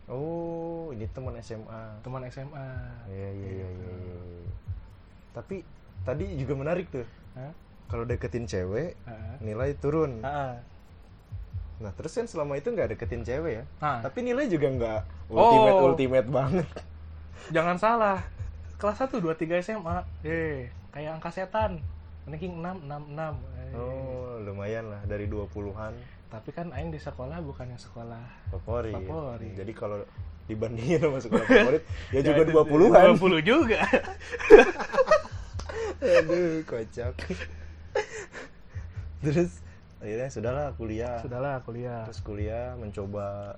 oh 0.07 0.91
ini 0.91 1.07
teman 1.09 1.39
SMA 1.39 1.83
teman 2.01 2.27
SMA 2.27 2.69
Iya 3.07 3.29
iya 3.31 3.49
iya 3.55 3.69
Gitu. 3.69 3.81
iya. 3.81 3.95
iya. 3.97 4.19
Tapi 5.31 5.63
tadi 6.03 6.27
juga 6.35 6.55
menarik 6.55 6.91
tuh. 6.91 7.07
Kalau 7.87 8.03
deketin 8.03 8.43
cewek 8.45 8.99
Ah, 9.05 9.39
nilai 9.39 9.75
turun. 9.75 10.19
ah. 10.21 10.59
Nah 11.81 11.91
terus 11.91 12.13
kan 12.13 12.25
selama 12.25 12.55
itu 12.55 12.69
nggak 12.69 12.93
deketin 12.93 13.21
cewek 13.21 13.53
ya. 13.53 13.63
Nah. 13.81 13.99
Tapi 14.01 14.21
nilai 14.21 14.45
juga 14.47 14.67
nggak 14.69 15.01
ultimate 15.29 15.75
Oh. 15.75 15.85
ultimate 15.89 16.29
banget. 16.29 16.69
jangan 17.51 17.75
salah 17.75 18.19
kelas 18.77 19.01
1 19.01 19.17
2 19.17 19.33
3 19.35 19.59
SMA 19.61 19.97
eh 20.23 20.69
kayak 20.91 21.17
angka 21.17 21.29
setan 21.33 21.81
ranking 22.23 22.53
6 22.57 22.85
6 22.85 23.17
6 23.17 23.33
eh. 23.59 23.71
Oh 23.75 24.37
lumayan 24.39 24.87
lah 24.87 25.01
dari 25.05 25.25
20-an 25.25 25.93
tapi 26.29 26.49
kan 26.51 26.71
aing 26.71 26.89
di 26.89 26.97
sekolah 26.97 27.37
bukan 27.41 27.67
yang 27.67 27.77
sekolah 27.77 28.21
favorit. 28.49 28.95
Favorit. 28.95 29.51
Jadi 29.57 29.73
kalau 29.75 29.99
dibandingin 30.47 31.01
sama 31.01 31.19
sekolah 31.19 31.43
favorit 31.43 31.83
ya 32.15 32.21
juga 32.23 32.41
itu 32.41 32.51
20-an. 32.55 33.05
20 33.19 33.43
juga 33.43 33.79
Aduh 36.01 36.65
kocak. 36.65 37.13
terus 39.21 39.61
akhirnya 40.01 40.29
sudahlah 40.29 40.67
kuliah. 40.75 41.21
sudahlah 41.21 41.61
kuliah 41.61 42.03
Terus 42.09 42.21
kuliah 42.21 42.73
mencoba 42.75 43.53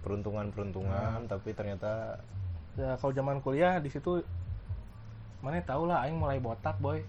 peruntungan-peruntungan 0.00 1.24
tapi 1.24 1.52
ternyata 1.52 2.20
ya 2.74 2.96
kalau 2.96 3.12
zaman 3.12 3.40
kuliah 3.40 3.78
di 3.78 3.88
situ 3.88 4.20
mana 5.40 5.60
tahu 5.60 5.84
lah 5.84 6.04
aing 6.04 6.16
mulai 6.16 6.36
botak 6.38 6.76
boy 6.78 7.00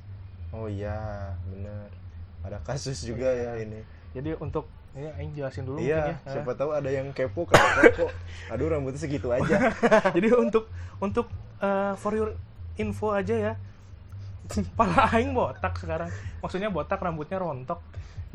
Oh 0.53 0.71
iya, 0.71 1.35
bener. 1.45 1.91
Ada 2.39 2.55
kasus 2.63 3.03
juga 3.03 3.27
Iya. 3.27 3.59
ya 3.59 3.63
ini. 3.63 3.79
jadi 4.11 4.31
untuk 4.37 4.71
ini 4.91 5.11
aing 5.11 5.31
jelasin 5.33 5.67
dulu 5.67 5.79
Iya, 5.79 6.15
ya 6.23 6.31
siapa 6.31 6.55
tahu 6.55 6.71
ada 6.71 6.87
yang 6.87 7.11
kepo 7.11 7.43
kenapa 7.43 7.91
kok. 7.91 8.11
Aduh 8.55 8.71
rambutnya 8.71 8.95
segitu 8.97 9.27
aja. 9.29 9.67
jadi 10.15 10.31
untuk 10.31 10.71
untuk 10.99 11.27
uh, 11.59 11.91
for 11.95 12.15
your 12.15 12.31
info 12.75 13.11
aja 13.11 13.35
ya 13.35 13.53
pala 14.77 15.09
aing 15.09 15.33
botak 15.33 15.73
sekarang 15.75 16.07
maksudnya 16.37 16.69
botak 16.69 17.01
rambutnya 17.01 17.41
rontok 17.41 17.81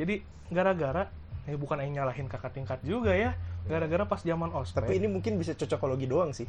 jadi 0.01 0.15
gara-gara 0.49 1.05
eh 1.45 1.55
bukan 1.55 1.77
aing 1.79 1.95
nyalahin 1.95 2.27
kakak 2.27 2.53
tingkat 2.53 2.81
juga 2.81 3.13
ya 3.13 3.37
gara-gara 3.63 4.05
pas 4.05 4.19
zaman 4.19 4.49
ospek 4.51 4.83
Tapi 4.83 4.97
ini 4.97 5.07
mungkin 5.07 5.37
bisa 5.37 5.53
cocokologi 5.53 6.07
doang 6.07 6.33
sih. 6.33 6.49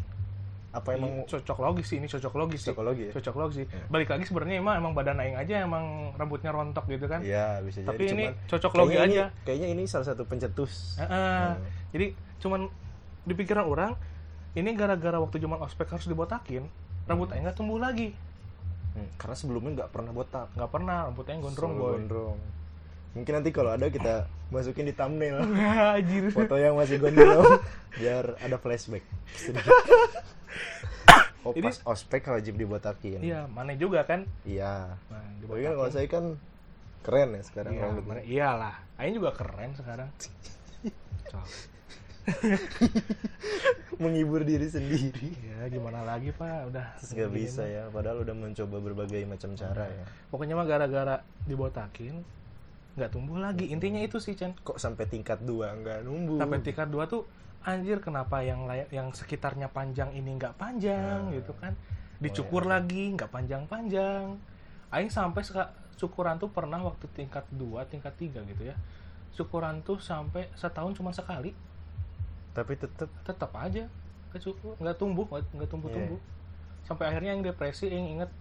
Apa 0.71 0.95
Ini 0.95 0.97
emang 0.97 1.11
cocok 1.27 1.57
logis 1.59 1.83
sih 1.85 1.97
ini 1.97 2.07
cocok 2.07 2.31
logis 2.33 2.59
sih 2.61 2.71
Cocokologi 2.71 3.03
ya? 3.03 3.11
cocok 3.11 3.35
logis 3.35 3.55
sih 3.57 3.67
Hmm. 3.67 3.91
balik 3.91 4.07
lagi 4.07 4.23
sebenarnya 4.23 4.55
emang 4.57 4.75
emang 4.77 4.93
badan 4.93 5.19
aing 5.19 5.35
aja 5.35 5.55
emang 5.59 5.83
rambutnya 6.15 6.47
rontok 6.49 6.87
gitu 6.87 7.05
kan 7.05 7.19
Iya, 7.19 7.59
bisa 7.59 7.83
Tapi 7.83 7.99
jadi. 8.01 8.11
ini 8.13 8.25
Cuman 8.25 8.47
cocok 8.47 8.71
logi 8.73 8.87
kayaknya 8.89 9.03
ini- 9.05 9.19
aja. 9.19 9.25
kayaknya 9.43 9.67
ini 9.69 9.83
salah 9.85 10.07
satu 10.07 10.23
pencetus. 10.23 10.95
Heeh. 10.95 11.43
Hmm. 11.51 11.59
jadi 11.91 12.07
cuman 12.39 12.61
di 13.21 13.33
pikiran 13.35 13.65
orang 13.65 13.91
ini 14.53 14.71
gara-gara 14.71 15.17
waktu 15.17 15.37
zaman 15.37 15.59
ospek 15.59 15.87
harus 15.89 16.03
dibotakin 16.05 16.63
rambut 17.03 17.27
aing 17.29 17.43
nggak 17.43 17.53
tumbuh 17.53 17.75
lagi 17.77 18.15
Hmm, 18.91 19.07
Karena 19.13 19.31
sebelumnya 19.33 19.71
nggak 19.77 19.89
pernah 19.89 20.11
botak. 20.11 20.51
nggak 20.51 20.67
pernah 20.69 20.95
rambut 21.05 21.23
aing 21.25 21.39
gondrong 21.41 21.71
Selalu 21.73 21.79
boy 21.81 21.91
gondrong. 21.97 22.37
Mungkin 23.11 23.31
nanti 23.33 23.49
kalau 23.49 23.71
ada 23.71 23.87
kita 23.87 24.27
masukin 24.47 24.85
di 24.85 24.91
thumbnail 24.91 25.39
Anjir. 25.95 26.27
foto 26.29 26.55
yang 26.55 26.75
masih 26.75 26.97
gondrong 26.97 27.59
biar 27.95 28.35
ada 28.37 28.55
flashback. 28.55 29.03
Oh, 31.41 31.57
Ini- 31.57 31.65
pas 31.65 31.73
ospek 31.89 32.21
wajib 32.29 32.53
dibotakin. 32.53 33.17
Iya, 33.17 33.49
mana 33.49 33.73
juga 33.73 34.05
kan? 34.05 34.29
Iya. 34.45 34.93
Nah, 35.09 35.25
Tapi 35.41 35.57
kan 35.59 35.73
kalau 35.73 35.89
saya 35.89 36.05
kan 36.05 36.23
keren 37.01 37.33
ya 37.33 37.41
sekarang 37.41 37.73
iya, 37.73 37.81
rambutnya. 37.81 38.05
mana- 38.05 38.21
iyalah. 38.21 38.75
Aing 39.01 39.17
juga 39.17 39.33
keren 39.33 39.73
sekarang. 39.73 40.05
Menghibur 43.97 44.41
diri 44.41 44.65
sendiri. 44.65 45.29
Ya, 45.41 45.65
gimana 45.67 46.01
lagi, 46.03 46.29
Pak? 46.29 46.69
Udah. 46.69 46.85
Nggak 47.01 47.31
bisa 47.31 47.63
ya, 47.65 47.83
padahal 47.89 48.21
udah 48.21 48.33
mencoba 48.33 48.75
berbagai 48.77 49.21
macam 49.25 49.53
cara 49.53 49.85
ya. 49.87 50.03
Pokoknya 50.29 50.53
mah 50.53 50.65
gara-gara 50.65 51.15
dibotakin 51.45 52.21
nggak 52.91 53.11
tumbuh 53.11 53.37
lagi. 53.37 53.69
Intinya 53.69 53.99
itu 53.99 54.19
sih, 54.19 54.35
Chen. 54.35 54.51
Kok 54.57 54.75
sampai 54.75 55.07
tingkat 55.07 55.39
dua 55.41 55.71
nggak 55.73 56.03
numbuh? 56.03 56.37
Sampai 56.37 56.59
tingkat 56.59 56.87
2 56.87 57.07
tuh 57.07 57.23
anjir 57.61 58.01
kenapa 58.01 58.41
yang 58.41 58.65
lay- 58.65 58.89
yang 58.89 59.13
sekitarnya 59.13 59.69
panjang 59.69 60.11
ini 60.11 60.35
nggak 60.35 60.57
panjang 60.57 61.29
Nah. 61.29 61.33
gitu 61.33 61.53
kan. 61.55 61.73
Dicukur 62.17 62.63
Oh, 62.63 62.67
iya. 62.67 62.73
lagi 62.77 63.03
nggak 63.13 63.29
panjang-panjang. 63.29 64.37
Aing 64.91 65.09
sampai 65.09 65.41
cukuran 65.95 66.35
tuh 66.35 66.49
pernah 66.49 66.81
waktu 66.81 67.05
tingkat 67.13 67.45
2, 67.49 67.85
tingkat 67.85 68.13
3 68.17 68.41
gitu 68.43 68.65
ya. 68.65 68.75
Cukuran 69.31 69.79
tuh 69.81 69.97
sampai 69.97 70.51
setahun 70.53 70.91
cuma 70.93 71.13
sekali. 71.13 71.55
Tapi 72.51 72.75
tetap 72.75 73.07
tetap 73.23 73.51
aja 73.55 73.87
kecukur 74.31 74.79
nggak 74.79 74.95
tumbuh 74.95 75.27
nggak 75.27 75.67
tumbuh 75.67 75.91
tumbuh 75.91 76.15
Iya. 76.15 76.87
sampai 76.87 77.03
akhirnya 77.07 77.35
yang 77.35 77.43
depresi 77.43 77.87
yang 77.87 78.07
inget 78.09 78.31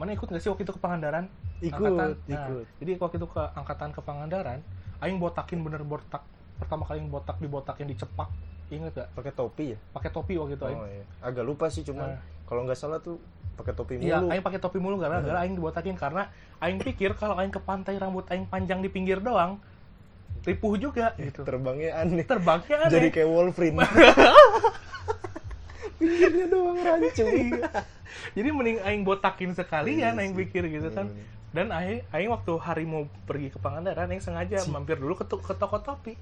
mana 0.00 0.10
ikut 0.10 0.24
nggak 0.24 0.40
sih 0.40 0.48
waktu 0.48 0.64
itu 0.64 0.72
ke 0.72 0.80
Pangandaran 0.80 1.28
Ikut, 1.60 1.76
Angkatan. 1.76 2.08
Nah, 2.08 2.24
ikut. 2.26 2.64
jadi 2.80 2.90
waktu 2.96 3.16
itu 3.16 3.28
ke 3.28 3.42
angkatan 3.52 3.88
ke 3.90 4.00
Pangandaran 4.00 4.58
aing 4.98 5.16
botakin 5.16 5.60
bener 5.60 5.82
botak 5.82 6.24
pertama 6.56 6.82
kali 6.82 6.98
yang 6.98 7.08
botak 7.08 7.36
dibotakin 7.36 7.84
dicepak 7.84 8.32
inget 8.70 8.92
gak 8.94 9.08
pakai 9.12 9.30
topi 9.30 9.64
ya. 9.70 9.78
pakai 9.90 10.08
topi 10.08 10.34
waktu 10.34 10.54
itu 10.54 10.64
aing 10.64 10.78
Oh 10.78 10.86
iya. 10.86 11.04
Agak 11.20 11.42
lupa 11.42 11.68
sih 11.68 11.82
cuma 11.82 12.06
Nah. 12.06 12.20
kalau 12.44 12.64
nggak 12.64 12.74
salah 12.74 12.96
tuh 12.98 13.20
pakai 13.52 13.72
topi 13.72 13.92
mulu 13.94 14.06
Iya, 14.06 14.24
aing 14.24 14.40
pakai 14.40 14.56
topi 14.58 14.78
mulu 14.78 14.96
gara-gara 14.96 15.36
aing 15.38 15.52
dibotakin 15.52 15.92
karena 15.94 16.32
aing 16.58 16.80
pikir 16.80 17.12
kalau 17.12 17.36
aing 17.36 17.50
ke 17.50 17.60
pantai 17.60 17.94
rambut 17.94 18.24
aing 18.26 18.46
panjang 18.46 18.80
di 18.80 18.88
pinggir 18.88 19.20
doang 19.20 19.60
ripuh 20.40 20.72
juga 20.74 21.12
gitu. 21.16 21.44
terbangnya 21.44 21.92
aneh 21.94 22.24
Terbangnya 22.24 22.76
aneh. 22.82 22.92
jadi 22.94 23.08
kayak 23.10 23.28
Wolverine 23.28 23.76
pinggirnya 26.00 26.46
doang 26.46 26.78
rancu 26.78 27.22
Iya. 27.22 27.68
Jadi 28.32 28.48
mending 28.50 28.78
aing 28.80 29.02
botakin 29.02 29.52
sekalian 29.52 30.16
Iya 30.16 30.18
aing 30.18 30.34
pikir 30.34 30.66
gitu 30.66 30.88
kan. 30.90 31.06
Bener-bener. 31.06 31.38
Dan 31.50 31.66
aing 31.68 32.00
aing 32.08 32.30
waktu 32.30 32.52
hari 32.56 32.84
mau 32.84 33.04
pergi 33.22 33.50
ke 33.50 33.58
Pangandaran 33.58 34.08
aing 34.08 34.18
sengaja 34.18 34.64
mampir 34.66 34.96
dulu 34.96 35.12
ke, 35.12 35.22
ke 35.22 35.52
toko 35.52 35.78
topi. 35.78 36.16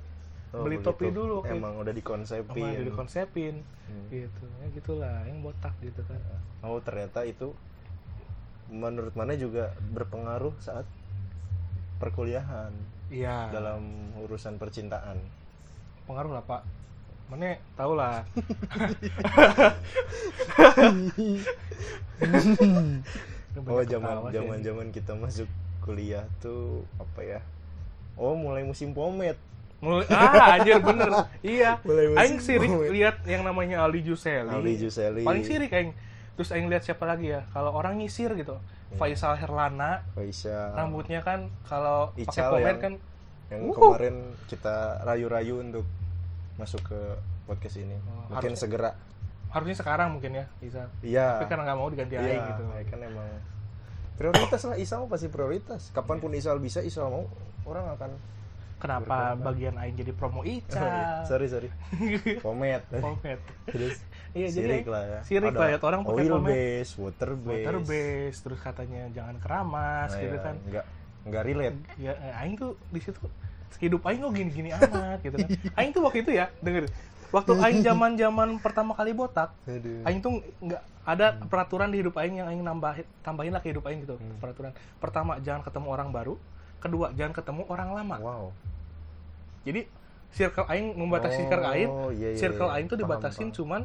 Oh, 0.48 0.64
Beli 0.64 0.76
begitu. 0.76 0.88
topi 0.90 1.06
dulu 1.08 1.40
kayak 1.40 1.54
emang 1.54 1.76
udah 1.76 1.92
dikonsepin 1.92 2.48
Sama 2.50 2.82
dikonsepin 2.82 3.54
Hmm. 3.88 4.04
gitu. 4.10 4.44
Ya 4.58 4.66
gitulah 4.70 5.14
aing 5.22 5.40
botak 5.40 5.72
gitu 5.78 6.02
kan. 6.02 6.20
oh 6.60 6.76
ternyata 6.78 7.22
itu 7.22 7.56
menurut 8.68 9.14
mana 9.14 9.32
juga 9.32 9.72
berpengaruh 9.88 10.52
saat 10.58 10.84
perkuliahan 11.96 12.72
Iya. 13.08 13.48
dalam 13.50 13.80
urusan 14.20 14.56
percintaan 14.56 15.16
pengaruh 16.04 16.28
lah, 16.30 16.44
Pak. 16.44 16.62
Mana 17.28 17.60
tau 17.76 17.92
lah. 17.92 18.24
oh 23.68 23.84
zaman 23.84 24.32
zaman 24.32 24.58
zaman 24.64 24.86
kita 24.92 25.12
masuk 25.12 25.48
kuliah 25.84 26.24
tuh 26.40 26.88
apa 26.96 27.20
ya? 27.20 27.40
Oh 28.18 28.34
mulai 28.34 28.66
musim 28.66 28.90
pomet 28.96 29.36
Mulai, 29.78 30.10
ah 30.10 30.58
anjir 30.58 30.82
bener. 30.82 31.06
Iya. 31.38 31.78
Aing 32.18 32.42
sirik 32.42 32.66
lihat 32.90 33.22
yang 33.30 33.46
namanya 33.46 33.86
Aldi 33.86 34.10
Juseli. 34.10 34.50
Aldi 34.50 34.74
Juseli. 34.74 35.22
paling 35.22 35.46
sirik 35.46 35.70
aing. 35.70 35.94
Terus 36.34 36.50
aing 36.50 36.66
lihat 36.66 36.82
siapa 36.82 37.06
lagi 37.06 37.30
ya? 37.30 37.46
Kalau 37.54 37.70
orang 37.70 37.94
nyisir 37.94 38.34
gitu. 38.34 38.58
Iya. 38.90 38.98
Faisal 38.98 39.38
Herlana. 39.38 40.02
Faisal. 40.18 40.74
Rambutnya 40.74 41.22
kan 41.22 41.46
kalau 41.62 42.10
pakai 42.10 42.66
yang- 42.66 42.82
kan 42.82 42.92
yang 43.54 43.70
Wuh. 43.70 43.78
kemarin 43.78 44.34
kita 44.50 44.98
rayu-rayu 45.06 45.62
untuk 45.62 45.86
masuk 46.58 46.82
ke 46.84 47.00
podcast 47.44 47.78
ini. 47.78 47.94
Oh, 47.96 48.28
mungkin 48.28 48.52
harusnya- 48.52 48.60
segera. 48.60 48.90
Harusnya 49.48 49.76
sekarang 49.76 50.08
mungkin 50.12 50.32
ya 50.34 50.44
bisa 50.58 50.92
iya. 51.00 51.38
Tapi 51.38 51.48
karena 51.48 51.64
nggak 51.64 51.78
mau 51.78 51.88
diganti 51.88 52.14
iya 52.14 52.22
aing 52.28 52.44
gitu. 52.44 52.62
ya 52.68 52.84
kan 52.84 52.98
emang. 53.00 53.28
Prioritas 54.14 54.60
lah 54.64 54.76
Isal 54.76 55.06
pasti 55.06 55.26
prioritas. 55.26 55.88
Kapan 55.88 56.18
pun 56.18 56.30
Isal 56.32 56.58
bisa 56.58 56.82
Isal 56.82 57.08
mau 57.08 57.24
orang 57.64 57.94
akan 57.94 58.10
kenapa 58.76 59.34
bagian 59.34 59.74
aing 59.74 59.96
jadi 59.96 60.12
promo 60.12 60.40
Oh, 60.40 60.44
iya. 60.44 60.60
Ica 60.60 60.86
sorry 61.24 61.46
sorry. 61.46 61.70
Pomet. 62.44 62.82
Pomade 62.92 63.40
terus 63.64 63.96
Iya, 64.28 64.52
jadi 64.52 64.84
sirik 64.84 64.86
lah 64.86 65.02
ya. 65.02 65.20
sirik 65.24 65.48
Ada 65.48 65.56
lah, 65.56 65.68
lihat 65.72 65.82
orang 65.82 66.00
pakai 66.04 66.20
oil 66.20 66.36
base 66.38 66.92
water 66.94 67.30
base. 67.32 67.64
Water 67.64 67.76
base 67.80 68.38
terus 68.38 68.60
katanya 68.60 69.02
jangan 69.08 69.36
keramas 69.38 70.10
Nah, 70.10 70.20
gitu 70.20 70.36
ya, 70.36 70.44
kan. 70.44 70.54
nggak 70.62 70.84
nggak 71.24 71.42
relate. 71.42 71.76
Ya 71.96 72.12
eh, 72.14 72.34
aing 72.36 72.54
tuh 72.54 72.76
di 72.86 73.00
situ 73.00 73.24
hidup 73.76 74.00
aing 74.08 74.20
kok 74.24 74.32
gini-gini 74.32 74.68
amat 74.72 75.20
gitu 75.20 75.36
kan. 75.36 75.48
Aing 75.76 75.90
tuh 75.92 76.02
waktu 76.02 76.18
itu 76.24 76.30
ya 76.32 76.48
denger. 76.64 76.88
Waktu 77.28 77.52
aing 77.60 77.80
zaman-zaman 77.84 78.56
pertama 78.64 78.96
kali 78.96 79.12
botak 79.12 79.52
Aduh. 79.68 80.00
aing 80.08 80.24
tuh 80.24 80.40
nggak 80.64 80.82
ada 81.04 81.36
peraturan 81.48 81.92
di 81.92 82.00
hidup 82.00 82.16
aing 82.16 82.40
yang 82.40 82.48
aing 82.48 82.64
nambahin 82.64 83.04
tambahin 83.20 83.52
lah 83.52 83.60
ke 83.60 83.68
hidup 83.68 83.84
aing 83.84 84.04
gitu 84.08 84.16
peraturan. 84.40 84.72
Pertama 84.96 85.36
jangan 85.44 85.60
ketemu 85.60 85.88
orang 85.92 86.08
baru. 86.08 86.34
Kedua 86.80 87.12
jangan 87.12 87.36
ketemu 87.36 87.62
orang 87.68 87.88
lama. 87.92 88.16
Wow. 88.16 88.44
Jadi 89.68 89.84
circle 90.32 90.64
aing 90.68 90.96
membatasi 90.96 91.44
circle 91.44 91.68
aing. 91.68 91.90
Oh, 91.92 92.10
iya, 92.12 92.32
iya, 92.32 92.38
circle 92.40 92.68
iya. 92.72 92.80
aing 92.80 92.86
tuh 92.88 92.96
Paham, 92.96 93.08
dibatasin 93.12 93.48
paham. 93.52 93.56
cuman 93.56 93.80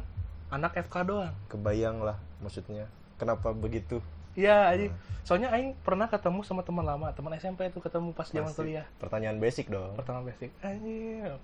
anak 0.48 0.72
FK 0.80 0.94
doang. 1.04 1.34
Kebayang 1.52 2.00
lah 2.00 2.16
maksudnya 2.40 2.88
kenapa 3.16 3.52
begitu 3.56 4.04
Iya, 4.34 4.70
aja. 4.70 4.86
Soalnya 5.22 5.48
Aing 5.50 5.72
pernah 5.80 6.04
ketemu 6.04 6.44
sama 6.44 6.60
teman 6.60 6.84
lama, 6.84 7.08
teman 7.10 7.32
SMP 7.34 7.64
tuh 7.70 7.80
ketemu 7.80 8.12
pas 8.12 8.28
zaman 8.28 8.52
kuliah. 8.52 8.84
pertanyaan 9.00 9.40
basic 9.40 9.66
dong 9.66 9.96
Pertama 9.96 10.20
basic. 10.20 10.52
Anjir. 10.60 11.40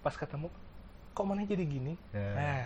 Pas 0.00 0.14
ketemu, 0.14 0.46
kok 1.10 1.24
mana 1.24 1.42
jadi 1.42 1.64
gini? 1.64 1.98
Ya. 2.10 2.30
Nah, 2.36 2.64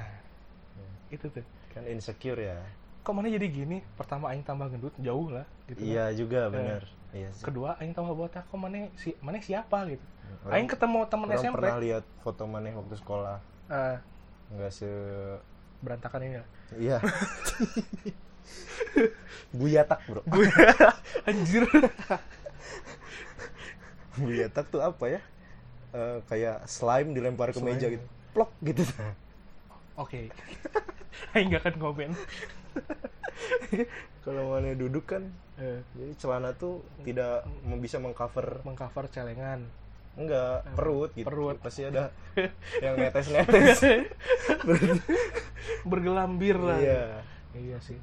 itu 1.08 1.24
tuh. 1.26 1.44
kan 1.68 1.84
insecure 1.84 2.36
ya 2.38 2.58
Kok 3.00 3.12
mana 3.12 3.28
jadi 3.28 3.46
gini? 3.46 3.80
Pertama 3.94 4.28
Aing 4.28 4.42
tambah 4.42 4.68
gendut, 4.68 4.92
jauh 4.98 5.30
lah. 5.30 5.46
Gitu 5.64 5.80
kan. 5.80 5.88
iya 5.88 6.04
juga 6.12 6.40
benar 6.48 6.84
iya 7.08 7.32
sih 7.32 7.40
Kedua 7.40 7.76
Aing 7.80 7.96
tambah 7.96 8.12
botak, 8.12 8.44
kok 8.44 8.56
mana 8.56 8.92
si 8.92 9.16
mana 9.20 9.40
siapa 9.40 9.88
gitu? 9.88 10.04
Orang- 10.44 10.52
Aing 10.52 10.68
ketemu 10.68 10.98
teman 11.08 11.28
SMP. 11.32 11.56
pernah 11.56 11.78
lihat 11.78 12.04
foto 12.20 12.44
maneh 12.44 12.76
waktu 12.76 12.92
sekolah 12.92 13.40
eh, 13.68 13.96
nggak 14.50 14.68
se 14.70 14.88
berantakan 15.80 16.20
ini 16.24 16.36
lah. 16.36 16.48
iya 16.76 16.96
buyatak 19.58 20.00
bro 20.04 20.20
Anjir. 21.28 21.64
buyatak 24.16 24.66
tuh 24.68 24.80
apa 24.80 25.06
ya 25.08 25.20
Eh, 25.88 26.20
kayak 26.26 26.68
slime 26.68 27.10
dilempar 27.10 27.48
ke 27.48 27.58
Slime. 27.58 27.72
meja 27.72 27.88
gitu 27.88 28.04
plok 28.30 28.52
gitu 28.60 28.84
Oke. 29.96 30.28
Aing 31.32 31.48
gak 31.50 31.64
akan 31.64 31.76
komen. 31.80 32.10
kalau 34.22 34.52
mana 34.52 34.76
duduk 34.76 35.08
kan 35.08 35.24
Eh, 35.56 35.80
jadi 35.92 36.12
celana 36.14 36.52
tuh 36.52 36.84
tidak 37.02 37.42
bisa 37.80 37.96
mengcover 37.96 38.60
mengcover 38.62 39.08
celengan. 39.08 39.64
enggak 40.14 40.66
perut 40.74 41.10
gitu 41.14 41.24
Perut. 41.24 41.56
pasti 41.58 41.82
ada 41.82 42.12
yang 42.78 42.94
netes 42.94 43.26
netes 43.26 43.80
Bergelambir 45.82 46.54
lah. 46.54 46.78
iya 46.78 47.24
Iya 47.54 47.78
sih. 47.80 47.96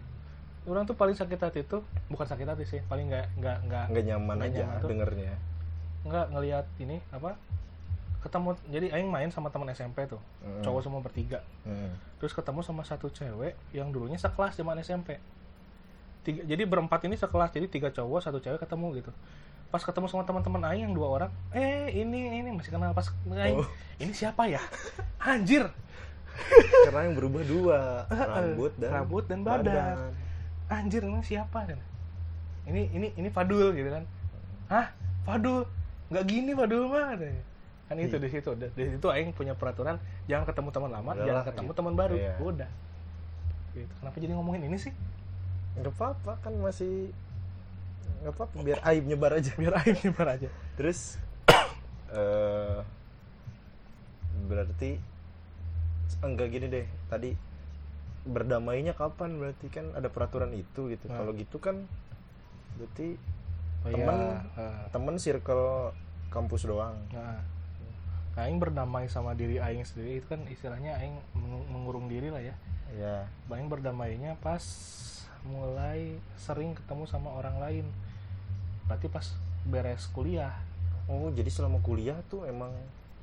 Orang 0.66 0.84
tuh 0.84 0.94
paling 0.94 1.14
sakit 1.14 1.38
hati 1.38 1.62
tuh 1.62 1.82
bukan 2.08 2.26
sakit 2.26 2.44
hati 2.44 2.66
sih, 2.66 2.82
paling 2.84 3.06
nggak 3.06 3.26
nggak 3.36 3.58
nggak 3.64 3.86
nggak 3.88 4.04
nyaman 4.06 4.38
aja 4.42 4.62
nyaman 4.62 4.82
tuh. 4.82 4.90
dengernya 4.90 5.34
nggak 6.04 6.26
ngelihat 6.32 6.66
ini 6.80 6.98
apa 7.10 7.34
ketemu 8.20 8.50
jadi 8.68 8.88
Aing 8.92 9.06
main 9.08 9.30
sama 9.30 9.50
teman 9.50 9.70
SMP 9.70 10.06
tuh 10.06 10.18
Mm. 10.42 10.62
cowok 10.62 10.82
semua 10.82 11.02
bertiga 11.02 11.42
Hmm. 11.62 11.94
terus 12.18 12.30
ketemu 12.32 12.62
sama 12.62 12.82
satu 12.82 13.10
cewek 13.10 13.54
yang 13.72 13.90
dulunya 13.90 14.14
sekelas 14.16 14.54
zaman 14.54 14.78
SMP 14.80 15.18
tiga, 16.22 16.42
jadi 16.42 16.62
berempat 16.64 17.02
ini 17.04 17.14
sekelas 17.14 17.50
jadi 17.52 17.66
tiga 17.68 17.90
cowok 17.90 18.18
satu 18.20 18.38
cewek 18.38 18.58
ketemu 18.60 18.98
gitu 19.00 19.12
pas 19.68 19.82
ketemu 19.82 20.06
sama 20.06 20.22
teman-teman 20.24 20.62
Aing 20.64 20.84
yang 20.84 20.94
dua 20.94 21.08
orang 21.12 21.32
eh 21.52 21.90
ini 21.92 22.34
ini 22.36 22.50
masih 22.50 22.70
kenal 22.70 22.90
pas 22.92 23.10
Aing 23.28 23.62
Oh. 23.62 23.70
ini 23.98 24.10
siapa 24.12 24.46
ya 24.46 24.62
anjir 25.20 25.70
karena 26.86 27.02
yang 27.04 27.16
berubah 27.16 27.42
dua 27.44 27.80
rambut 28.10 28.74
dan 28.76 28.90
Rambut 28.92 29.24
dan 29.26 29.40
badan. 29.42 29.98
Anjir 30.70 31.02
ini 31.06 31.22
siapa 31.22 31.66
kan? 31.66 31.80
Ini 32.66 32.82
ini 32.94 33.08
ini 33.16 33.30
Fadul 33.30 33.74
gitu 33.74 33.90
kan. 33.94 34.04
Hah? 34.70 34.88
Fadul? 35.24 35.66
Nggak 36.10 36.26
gini 36.26 36.52
Fadul 36.54 36.90
mah 36.90 37.14
katanya. 37.14 37.44
kan 37.86 38.02
itu 38.02 38.18
di 38.18 38.30
situ 38.34 38.50
di 38.58 38.86
situ 38.98 39.08
Aing 39.14 39.30
punya 39.30 39.54
peraturan 39.54 40.02
jangan 40.26 40.50
ketemu 40.50 40.74
teman 40.74 40.90
lama 40.90 41.14
Udah 41.14 41.22
jangan 41.22 41.38
lah, 41.38 41.50
ketemu 41.54 41.70
gitu. 41.70 41.78
teman 41.78 41.94
baru. 41.94 42.16
Iya. 42.18 42.34
udah. 42.42 42.70
Gitu. 43.78 43.94
kenapa 44.02 44.18
jadi 44.18 44.34
ngomongin 44.34 44.64
ini 44.66 44.78
sih? 44.82 44.94
Nggak 45.78 45.94
apa-apa 45.94 46.34
kan 46.42 46.54
masih 46.58 47.14
nggak 48.26 48.34
apa-apa 48.34 48.56
biar 48.66 48.80
aib 48.90 49.04
nyebar 49.06 49.38
aja. 49.38 49.54
Biar 49.62 49.74
Aing 49.86 49.98
nyebar 50.02 50.28
aja. 50.34 50.50
Terus 50.74 51.22
eh 52.18 52.82
berarti 54.50 54.98
enggak 56.26 56.48
gini 56.58 56.66
deh. 56.74 56.86
Tadi 57.06 57.38
berdamainya 58.26 58.98
kapan? 58.98 59.38
Berarti 59.38 59.70
kan 59.70 59.94
ada 59.94 60.10
peraturan 60.10 60.52
itu 60.52 60.92
gitu. 60.92 61.06
Nah. 61.08 61.22
kalau 61.22 61.32
gitu 61.38 61.58
kan 61.62 61.86
berarti 62.76 63.16
oh, 63.88 63.92
Temen. 63.96 64.18
iya. 64.60 64.70
temen 64.92 65.16
circle 65.22 65.96
kampus 66.34 66.68
doang. 66.68 66.98
Nah, 67.16 67.40
Aing 68.36 68.60
berdamai 68.60 69.08
sama 69.08 69.32
diri 69.32 69.64
Aing 69.64 69.88
sendiri 69.88 70.20
itu 70.20 70.28
kan 70.28 70.44
istilahnya 70.52 71.00
Aing 71.00 71.16
meng- 71.32 71.68
mengurung 71.72 72.12
diri 72.12 72.28
lah 72.28 72.44
ya. 72.44 72.56
Ya 72.92 73.18
Aing 73.48 73.72
berdamainya 73.72 74.36
pas 74.44 74.64
mulai 75.48 76.20
sering 76.36 76.76
ketemu 76.76 77.08
sama 77.08 77.32
orang 77.32 77.56
lain. 77.64 77.86
Berarti 78.92 79.08
pas 79.08 79.24
beres 79.64 80.12
kuliah. 80.12 80.52
Oh 81.08 81.32
jadi 81.32 81.48
selama 81.48 81.80
kuliah 81.80 82.20
tuh 82.28 82.44
emang 82.44 82.76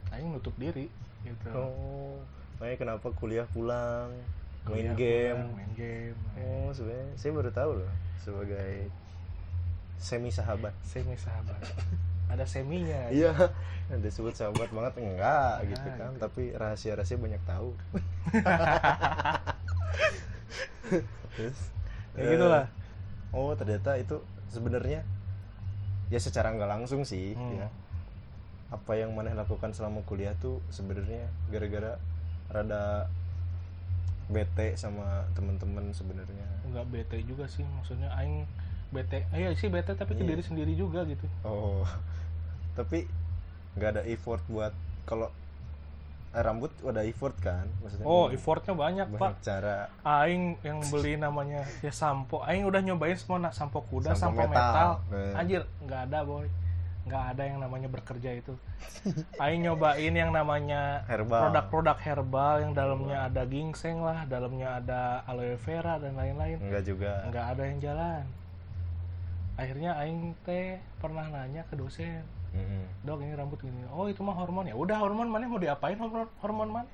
Aing 0.08 0.32
nutup 0.32 0.56
diri 0.56 0.88
gitu. 1.28 1.50
Oh 1.52 2.16
makanya 2.62 2.78
kenapa 2.78 3.10
kuliah 3.18 3.42
pulang 3.50 4.14
Main 4.64 4.94
game. 4.94 5.38
pulang, 5.40 5.56
main 5.56 5.72
game. 5.74 6.16
Oh 6.36 6.70
sebenarnya 6.70 7.08
saya 7.14 7.30
baru 7.32 7.50
tahu 7.50 7.70
loh 7.78 7.92
sebagai 8.18 8.90
semi 9.96 10.30
sahabat 10.30 10.70
semi 10.82 11.14
sahabat 11.14 11.58
ada 12.32 12.44
seminya. 12.44 13.10
Iya 13.10 13.34
ada 13.88 14.08
sebut 14.08 14.32
sahabat 14.32 14.68
banget 14.68 14.94
enggak 14.98 15.54
Nah, 15.58 15.66
gitu 15.66 15.88
kan. 15.92 16.10
gitu. 16.10 16.20
tapi 16.20 16.42
rahasia 16.52 16.94
rahasia 16.94 17.16
banyak 17.16 17.42
tahu. 17.44 17.74
Terus, 21.32 21.58
ya 22.12 22.20
eh, 22.20 22.30
gitulah 22.30 22.66
oh 23.32 23.56
ternyata 23.56 23.96
itu 23.96 24.20
sebenarnya 24.46 25.00
ya 26.06 26.18
secara 26.20 26.52
nggak 26.52 26.70
langsung 26.70 27.02
sih 27.02 27.32
Hmm. 27.32 27.56
ya. 27.58 27.68
Apa 28.68 28.96
yang 28.96 29.12
maneh 29.12 29.32
lakukan 29.32 29.72
selama 29.72 30.00
kuliah 30.02 30.32
tuh 30.38 30.60
sebenarnya 30.68 31.28
gara-gara 31.48 31.96
rada 32.48 33.08
bete 34.32 34.74
sama 34.74 35.04
teman-teman 35.30 35.92
sebenarnya. 35.92 36.48
Nggak 36.64 36.86
bete 36.88 37.18
juga 37.22 37.44
sih 37.46 37.62
maksudnya 37.62 38.08
aing 38.12 38.48
bete. 38.88 39.28
Eh, 39.30 39.52
sih 39.54 39.68
bete 39.68 39.92
tapi 39.92 40.12
ke 40.12 40.20
Iya. 40.20 40.30
diri 40.30 40.42
sendiri 40.42 40.72
juga 40.72 41.04
gitu. 41.04 41.28
Oh 41.42 41.84
tapi 42.78 43.04
nggak 43.72 43.90
ada 43.90 44.02
effort 44.04 44.40
buat 44.46 44.72
kalau 45.04 45.28
eh, 46.30 46.40
rambut 46.40 46.72
ada 46.82 47.00
effort 47.02 47.36
kan 47.38 47.68
maksudnya 47.78 48.04
oh 48.04 48.28
effortnya 48.28 48.72
banyak, 48.72 49.06
pak. 49.10 49.20
banyak 49.20 49.40
cara. 49.40 49.76
Aing 50.02 50.56
yang 50.60 50.80
beli 50.88 51.16
namanya 51.16 51.60
ya 51.80 51.92
sampo. 51.92 52.40
Aing 52.42 52.64
udah 52.64 52.80
nyobain 52.80 53.12
semua 53.14 53.36
nak 53.38 53.52
sampo 53.52 53.84
kuda 53.84 54.12
Sampo 54.12 54.40
sampo, 54.40 54.48
metal. 54.48 54.56
metal, 54.56 54.90
Eh. 55.12 55.36
anjir 55.36 55.62
nggak 55.82 56.00
ada 56.08 56.20
boy 56.22 56.48
nggak 57.02 57.24
ada 57.34 57.42
yang 57.42 57.58
namanya 57.58 57.88
bekerja 57.90 58.30
itu. 58.38 58.54
Aing 59.42 59.66
nyobain 59.66 60.14
yang 60.14 60.30
namanya 60.30 61.02
produk-produk 61.08 61.98
herbal 61.98 62.54
yang 62.62 62.72
dalamnya 62.72 63.26
ada 63.26 63.42
ginseng 63.42 64.06
lah 64.06 64.22
dalamnya 64.30 64.78
ada 64.78 65.26
aloe 65.26 65.58
vera 65.58 65.98
dan 65.98 66.14
lain-lain. 66.14 66.62
Enggak 66.62 66.82
juga. 66.86 67.26
Nggak 67.26 67.46
ada 67.58 67.62
yang 67.66 67.78
jalan. 67.82 68.24
Akhirnya 69.58 69.92
aing 70.00 70.32
teh 70.46 70.78
pernah 71.02 71.26
nanya 71.28 71.66
ke 71.66 71.74
dosen. 71.74 72.22
Mm-mm. 72.52 72.84
dok 73.00 73.24
ini 73.24 73.32
rambut 73.32 73.58
gini. 73.64 73.80
Oh 73.88 74.12
itu 74.12 74.20
mah 74.20 74.36
hormon 74.36 74.68
ya? 74.68 74.76
Udah 74.76 75.00
hormon 75.00 75.24
mana? 75.24 75.48
Mau 75.48 75.56
diapain 75.56 75.96
hormon 75.96 76.28
hormon 76.44 76.68
mana? 76.68 76.90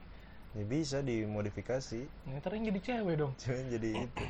Ya 0.55 0.65
bisa 0.65 1.03
dimodifikasi. 1.03 2.07
Ini 2.07 2.39
ntar 2.39 2.55
yang 2.55 2.71
jadi 2.73 2.81
cewek 2.81 3.15
dong. 3.19 3.33
Cuman 3.43 3.67
jadi 3.69 3.91
itu. 4.07 4.25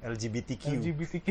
LGBTQ 0.00 0.64
LGBTQ 0.80 1.28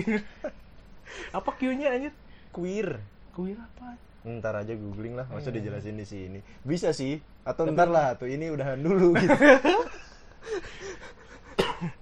apa 1.37 1.49
Q-nya 1.57 1.89
anjir? 1.89 2.13
Queer 2.53 3.01
queer 3.33 3.57
apa 3.57 3.95
ntar 4.19 4.51
aja 4.59 4.75
googling 4.75 5.15
lah 5.15 5.23
masa 5.31 5.47
Iya. 5.47 5.63
dijelasin 5.63 5.95
di 5.95 6.03
sini. 6.03 6.39
Bisa 6.67 6.91
sih 6.91 7.23
atau 7.47 7.63
ntar 7.71 7.87
lah 7.87 8.19
tuh 8.19 8.27
ini 8.27 8.51
udahan 8.51 8.75
dulu 8.75 9.15
gitu. 9.15 9.31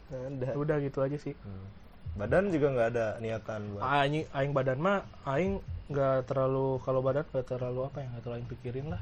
Ada 0.07 0.57
udah. 0.57 0.77
Gitu 0.81 0.99
aja 1.03 1.17
sih. 1.19 1.35
Hmm. 1.45 1.67
badan 2.17 2.49
juga 2.49 2.73
nggak 2.73 2.87
ada 2.97 3.07
niatan 3.21 3.77
buat 3.77 3.85
aing 3.85 4.25
aing 4.33 4.49
badan 4.49 4.81
mah 4.81 5.05
aing 5.29 5.61
nggak 5.85 6.25
terlalu 6.25 6.81
kalau 6.81 7.05
badan 7.05 7.21
nggak 7.29 7.45
terlalu 7.45 7.85
apa 7.85 8.01
ya 8.01 8.07
nggak 8.09 8.23
terlalu 8.25 8.37
aing 8.41 8.49
pikirin 8.49 8.87
lah. 8.89 9.01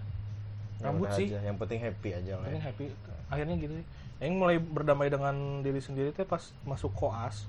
Ya 0.83 0.91
rambut 0.91 1.07
sih. 1.15 1.31
aja. 1.31 1.39
yang 1.47 1.55
penting 1.55 1.79
happy 1.79 2.11
aja 2.11 2.35
lah 2.35 2.43
penting 2.51 2.59
ya. 2.59 2.67
happy. 2.67 2.85
Akhirnya 3.31 3.55
gitu 3.55 3.73
sih. 3.79 3.85
Aing 4.19 4.35
mulai 4.35 4.59
berdamai 4.59 5.07
dengan 5.07 5.63
diri 5.63 5.79
sendiri 5.79 6.11
teh 6.11 6.27
pas 6.27 6.43
masuk 6.67 6.91
koas 6.91 7.47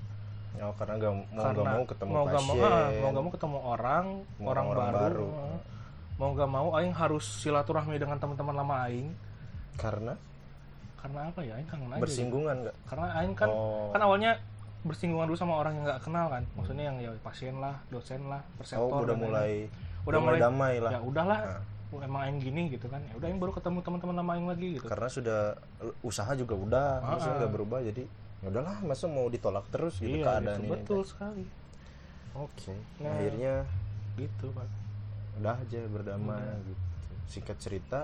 Oh, 0.59 0.73
karena 0.73 0.93
nggak 0.95 1.13
mau 1.13 1.23
karena 1.37 1.69
mau 1.69 1.83
ketemu 1.85 2.09
mau 2.09 2.23
nggak 2.23 2.43
mau 2.43 2.55
pasien 2.55 2.71
ah, 2.73 2.87
mau 2.91 3.09
nggak 3.09 3.23
mau 3.23 3.31
ketemu 3.31 3.57
orang 3.61 4.05
Mau 4.35 4.47
orang, 4.47 4.65
orang 4.67 4.87
baru, 4.87 4.97
baru. 4.97 5.27
ah. 5.29 5.59
mau 6.17 6.29
nggak 6.33 6.49
mau 6.49 6.67
aing 6.73 6.93
harus 6.93 7.25
silaturahmi 7.37 7.95
dengan 7.95 8.17
teman-teman 8.17 8.55
lama 8.55 8.75
aing 8.85 9.09
karena 9.75 10.13
karena 10.97 11.19
apa 11.25 11.39
ya 11.39 11.53
aing 11.55 11.67
kangen 11.67 11.89
aja 11.89 12.01
bersinggungan 12.01 12.55
nggak 12.59 12.75
karena 12.85 13.07
aing 13.15 13.33
kan 13.33 13.47
Oh. 13.47 13.93
kan 13.93 14.01
awalnya 14.01 14.31
bersinggungan 14.81 15.25
dulu 15.25 15.35
sama 15.35 15.53
orang 15.57 15.73
yang 15.73 15.85
nggak 15.85 16.01
kenal 16.01 16.25
kan 16.25 16.43
maksudnya 16.53 16.83
yang 16.85 16.97
ya 16.97 17.11
pasien 17.21 17.55
lah 17.57 17.75
dosen 17.87 18.21
lah 18.25 18.41
perseptor 18.57 18.89
oh 18.89 19.03
udah 19.03 19.13
mulai 19.15 19.69
lain-lain. 19.69 20.05
udah 20.05 20.19
mulai 20.19 20.39
damai 20.39 20.73
lah 20.79 20.91
ya 20.91 20.99
udahlah 20.99 21.39
Nah. 21.87 22.03
emang 22.03 22.21
aing 22.23 22.39
gini 22.41 22.61
gitu 22.69 22.87
kan 22.87 22.99
ya 22.99 23.13
udah 23.13 23.27
aing 23.27 23.37
baru 23.37 23.53
ketemu 23.53 23.77
teman-teman 23.79 24.15
lama 24.15 24.31
aing 24.33 24.47
lagi 24.47 24.67
gitu 24.75 24.85
karena 24.85 25.07
sudah 25.07 25.39
usaha 26.01 26.31
juga 26.33 26.53
udah 26.53 26.87
Ah, 26.97 27.07
maksudnya 27.13 27.31
ah. 27.31 27.39
nggak 27.41 27.53
berubah 27.53 27.79
jadi 27.85 28.03
ya 28.37 28.47
udahlah 28.47 28.77
masa 28.81 29.05
mau 29.05 29.25
ditolak 29.27 29.65
terus 29.67 29.97
gitu 29.97 30.13
iya 30.13 30.23
keadaan 30.23 30.57
gitu, 30.57 30.61
ini 30.61 30.71
betul 30.71 31.01
sekali. 31.03 31.45
Oke 32.33 32.73
Nah. 32.99 33.09
akhirnya 33.11 33.53
gitu 34.15 34.49
pak. 34.51 34.67
udah 35.37 35.53
aja 35.55 35.79
berdamai 35.85 36.37
Udah. 36.37 36.57
gitu. 36.63 36.83
Singkat 37.27 37.57
cerita 37.57 37.99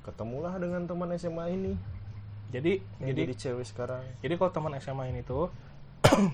ketemulah 0.00 0.52
dengan 0.56 0.84
teman 0.84 1.08
SMA 1.14 1.44
ini. 1.50 1.72
Jadi 2.48 2.76
yang 2.98 3.08
jadi 3.10 3.20
jadi 3.24 3.34
cewek 3.34 3.66
sekarang. 3.66 4.04
jadi 4.20 4.34
kalau 4.34 4.50
teman 4.50 4.72
SMA 4.78 5.04
ini 5.08 5.20
tuh 5.20 5.48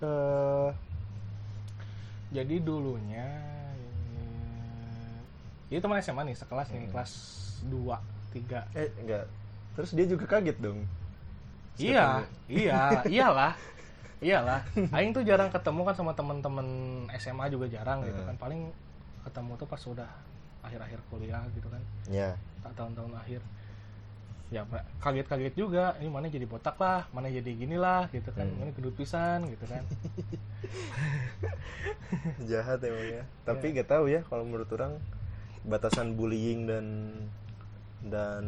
eh, 0.00 0.68
jadi 2.30 2.56
dulunya 2.58 3.28
eh, 4.18 5.20
jadi 5.68 5.78
teman 5.78 6.00
SMA 6.00 6.22
nih 6.24 6.36
sekelas 6.36 6.68
nih 6.70 6.80
Hmm. 6.80 6.90
kelas 6.90 7.12
2 7.64 7.96
3 8.32 8.64
eh 8.74 8.90
enggak. 8.98 9.24
Terus 9.74 9.90
dia 9.92 10.06
juga 10.06 10.24
kaget 10.26 10.58
dong 10.58 10.80
iya 11.76 12.22
iya 12.46 12.78
iyalah 13.14 13.52
iyalah. 14.22 14.60
Aing 14.88 15.12
tuh 15.12 15.20
jarang 15.20 15.48
ketemu 15.48 15.80
kan 15.84 15.94
sama 15.94 16.12
teman-teman 16.14 16.66
SMA 17.14 17.44
juga 17.48 17.68
jarang 17.68 18.02
gitu 18.02 18.18
kan. 18.18 18.34
Paling 18.40 18.72
ketemu 19.20 19.52
tuh 19.56 19.68
pas 19.68 19.82
udah 19.84 20.10
akhir-akhir 20.64 20.98
kuliah 21.12 21.44
gitu 21.52 21.68
kan. 21.68 21.82
Ya 22.08 22.32
tak 22.64 22.72
tahun-tahun 22.74 23.12
akhir 23.14 23.40
ya 24.48 24.64
kaget-kaget 25.02 25.54
juga. 25.54 25.92
Ini 26.00 26.08
mana 26.08 26.30
jadi 26.30 26.46
botak 26.48 26.78
lah 26.80 27.04
mana 27.12 27.28
jadi 27.28 27.50
gini 27.52 27.76
lah 27.76 28.08
gitu 28.08 28.32
kan. 28.32 28.48
Hmm. 28.48 28.64
mana 28.64 28.70
gendut 28.72 28.96
pisan 28.96 29.44
gitu 29.52 29.66
kan. 29.68 29.84
Jahat 32.48 32.80
emang 32.80 33.04
ya. 33.04 33.22
Tapi 33.44 33.66
Iya. 33.68 33.72
nggak 33.76 33.88
tahu 33.90 34.04
ya 34.08 34.20
kalau 34.24 34.44
menurut 34.46 34.70
orang 34.72 34.96
batasan 35.64 36.16
bullying 36.16 36.64
dan 36.64 36.86
dan 38.04 38.44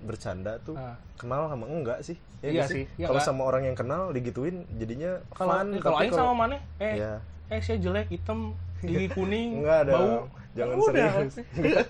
bercanda 0.00 0.56
tuh 0.60 0.74
Ah. 0.74 0.94
kenal 1.14 1.46
sama 1.46 1.66
enggak 1.66 1.98
sih? 2.00 2.14
Ya 2.38 2.46
Iya 2.46 2.52
nggak 2.54 2.70
sih, 2.70 2.84
iya 2.94 3.06
kalau 3.06 3.20
sama 3.20 3.42
orang 3.42 3.64
yang 3.64 3.74
kenal 3.74 4.10
digituin 4.10 4.68
jadinya 4.72 5.18
kalau 5.30 5.52
fun. 5.56 5.68
kalau 5.78 5.96
aing 5.98 6.12
sama 6.12 6.32
mana 6.36 6.56
eh 6.76 6.94
ya 6.94 7.12
eh 7.48 7.58
saya 7.58 7.78
jelek 7.78 8.08
hitam 8.10 8.52
gigi 8.78 9.08
kuning 9.16 9.60
enggak 9.60 9.78
ada 9.82 9.92
bau. 9.92 10.16
jangan 10.52 10.74
Udah. 10.76 11.08
serius. 11.10 11.34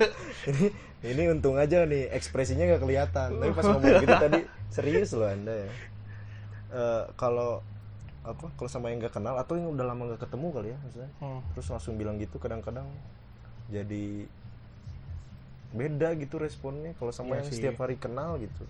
ini 0.49 0.67
ini 1.05 1.23
untung 1.29 1.55
aja 1.55 1.85
nih 1.85 2.09
ekspresinya 2.09 2.65
nggak 2.67 2.81
kelihatan. 2.81 3.29
Tapi 3.35 3.53
pas 3.53 3.65
ngomong 3.67 3.95
gitu 4.01 4.15
tadi 4.17 4.41
serius 4.71 5.11
loh 5.13 5.27
anda 5.27 5.53
ya. 5.53 5.69
Eh, 6.71 7.03
kalau 7.15 7.61
apa 8.23 8.49
kalau 8.55 8.71
sama 8.71 8.89
yang 8.89 8.99
nggak 8.99 9.13
kenal 9.13 9.37
atau 9.37 9.53
yang 9.53 9.69
udah 9.69 9.85
lama 9.85 10.09
nggak 10.09 10.23
ketemu 10.23 10.47
kali 10.51 10.69
ya 10.71 10.79
maksudnya. 10.79 11.11
Hmm. 11.19 11.41
terus 11.53 11.69
langsung 11.69 11.95
bilang 11.95 12.17
gitu 12.17 12.39
kadang-kadang 12.39 12.89
jadi 13.67 14.25
beda 15.75 16.15
gitu 16.15 16.39
responnya 16.39 16.95
kalau 16.95 17.11
sama 17.11 17.35
Iya 17.35 17.37
yang 17.37 17.47
sih. 17.47 17.55
setiap 17.59 17.77
hari 17.79 17.97
kenal 17.97 18.39
gitu 18.39 18.63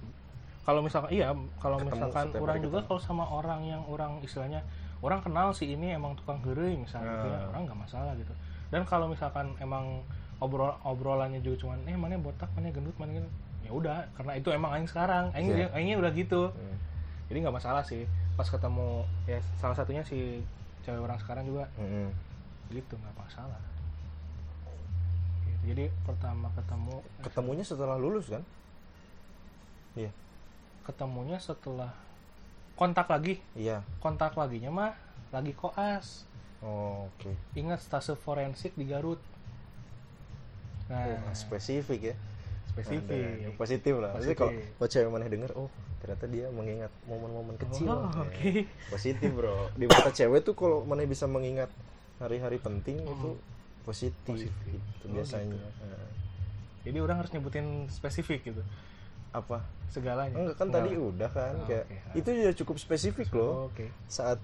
kalau 0.65 0.81
misalkan 0.81 1.13
iya 1.13 1.29
kalau 1.59 1.77
misalkan 1.79 2.33
orang 2.35 2.57
juga 2.59 2.81
kalau 2.83 2.97
sama 2.99 3.25
orang 3.29 3.61
yang 3.63 3.85
orang 3.85 4.19
istilahnya 4.21 4.65
orang 4.99 5.21
kenal 5.21 5.53
si 5.53 5.69
ini 5.69 5.93
emang 5.93 6.17
tukang 6.17 6.41
gerei 6.41 6.73
misalnya 6.75 7.13
gitu 7.15 7.29
ya, 7.29 7.37
Nah. 7.37 7.49
orang 7.53 7.63
nggak 7.69 7.79
masalah 7.79 8.13
gitu 8.17 8.33
dan 8.69 8.83
kalau 8.83 9.07
misalkan 9.07 9.53
emang 9.59 10.01
obrol 10.39 10.73
obrolannya 10.83 11.39
juga 11.39 11.61
cuman 11.63 11.85
eh 11.85 11.93
mana 11.95 12.17
botak 12.17 12.49
mana 12.53 12.69
gendut 12.69 12.97
mana 12.97 13.13
gitu 13.15 13.29
ya 13.61 13.71
udah 13.71 13.97
karena 14.15 14.33
itu 14.35 14.49
emang 14.51 14.73
aing 14.73 14.89
sekarang 14.89 15.29
aing 15.31 15.49
Iya. 15.51 15.69
aingnya 15.71 15.97
udah 15.99 16.11
gitu 16.11 16.49
Hmm. 16.49 16.77
jadi 17.29 17.45
nggak 17.45 17.55
masalah 17.55 17.85
sih 17.85 18.09
pas 18.35 18.45
ketemu 18.45 19.05
ya 19.27 19.39
salah 19.55 19.77
satunya 19.77 20.01
si 20.03 20.41
cewek 20.81 20.99
orang 20.99 21.17
sekarang 21.17 21.45
juga 21.45 21.69
Mm-mm. 21.77 22.09
gitu 22.71 22.93
nggak 22.95 23.15
masalah. 23.15 23.61
Jadi 25.65 25.85
pertama 26.05 26.53
ketemu 26.53 26.95
ketemunya 27.21 27.65
setelah 27.65 27.97
lulus 27.97 28.29
kan? 28.29 28.43
Iya. 29.95 30.11
ketemunya 30.85 31.41
setelah 31.41 31.97
kontak 32.77 33.09
lagi. 33.09 33.41
Iya. 33.57 33.81
Kontak 34.05 34.37
laginya 34.37 34.69
mah 34.69 34.93
lagi 35.33 35.57
koas. 35.57 36.29
Oh, 36.61 37.09
oke. 37.09 37.33
Ingat 37.57 37.81
stase 37.81 38.13
forensik 38.15 38.77
di 38.77 38.85
Garut. 38.85 39.17
Nah. 40.93 41.25
Oh, 41.25 41.33
spesifik 41.33 42.13
ya. 42.13 42.17
Spesifik. 42.69 43.49
Yang 43.49 43.57
positif 43.57 43.95
lah. 43.97 44.13
Kalau 44.13 44.21
Positif. 44.21 44.65
kalau 44.77 44.89
cewek 44.91 45.09
mana 45.09 45.27
denger 45.31 45.51
oh 45.57 45.71
ternyata 46.05 46.27
dia 46.29 46.47
mengingat 46.53 46.93
momen-momen 47.09 47.57
kecil. 47.57 47.89
Oh, 47.89 48.05
Ya. 48.05 48.21
oke. 48.21 48.51
positif 48.93 49.31
bro. 49.33 49.73
Di 49.73 49.89
mata 49.89 50.13
cewek 50.13 50.45
tuh 50.45 50.53
kalau 50.53 50.85
mana 50.85 51.07
bisa 51.09 51.25
mengingat 51.25 51.73
hari-hari 52.21 52.61
penting 52.61 53.01
itu 53.01 53.31
positif, 53.85 54.35
Positif. 54.35 54.53
gitu 54.67 55.05
Oh, 55.05 55.13
biasanya 55.13 55.53
gitu. 55.53 55.85
Nah, 55.85 56.09
jadi 56.83 56.99
orang 56.99 57.17
harus 57.19 57.31
nyebutin 57.31 57.67
spesifik 57.89 58.41
gitu 58.45 58.63
apa 59.31 59.61
segalanya 59.89 60.37
enggak 60.37 60.57
kan 60.57 60.69
tadi 60.71 60.95
udah 60.95 61.27
kan 61.29 61.55
Oh, 61.57 61.67
kayak 61.67 61.85
oke. 61.85 61.97
itu 62.15 62.29
sudah 62.31 62.55
cukup 62.57 62.77
spesifik 62.79 63.29
loh 63.31 63.67
oke 63.67 63.87
saat 64.07 64.39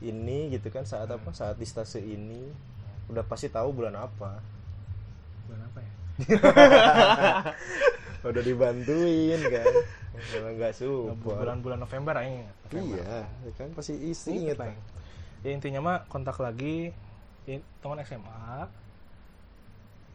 ini 0.00 0.50
gitu 0.50 0.68
kan 0.68 0.84
saat 0.84 1.06
apa 1.06 1.30
saat 1.30 1.54
di 1.54 1.64
stase 1.64 1.96
ini 1.98 2.50
udah 3.08 3.22
pasti 3.22 3.48
tahu 3.48 3.72
bulan 3.72 3.94
apa 3.94 4.36
bulan 5.44 5.62
apa 5.64 5.78
ya 5.80 5.90
udah 8.22 8.42
dibantuin 8.42 9.40
kan 9.42 9.72
kalau 10.12 10.50
nggak 10.52 10.72
support 10.72 11.40
bulan-bulan 11.40 11.78
November. 11.80 12.14
November. 12.14 13.00
iya 13.00 13.24
kan 13.52 13.72
pasti 13.72 13.96
isi 13.98 14.28
Ingat 14.30 14.40
inget 14.44 14.56
lah. 14.60 14.74
ya 15.40 15.50
intinya 15.50 15.80
mah 15.80 15.96
kontak 16.06 16.36
lagi 16.36 16.92
ya, 17.44 17.56
teman 17.78 17.98
SMA 18.02 18.66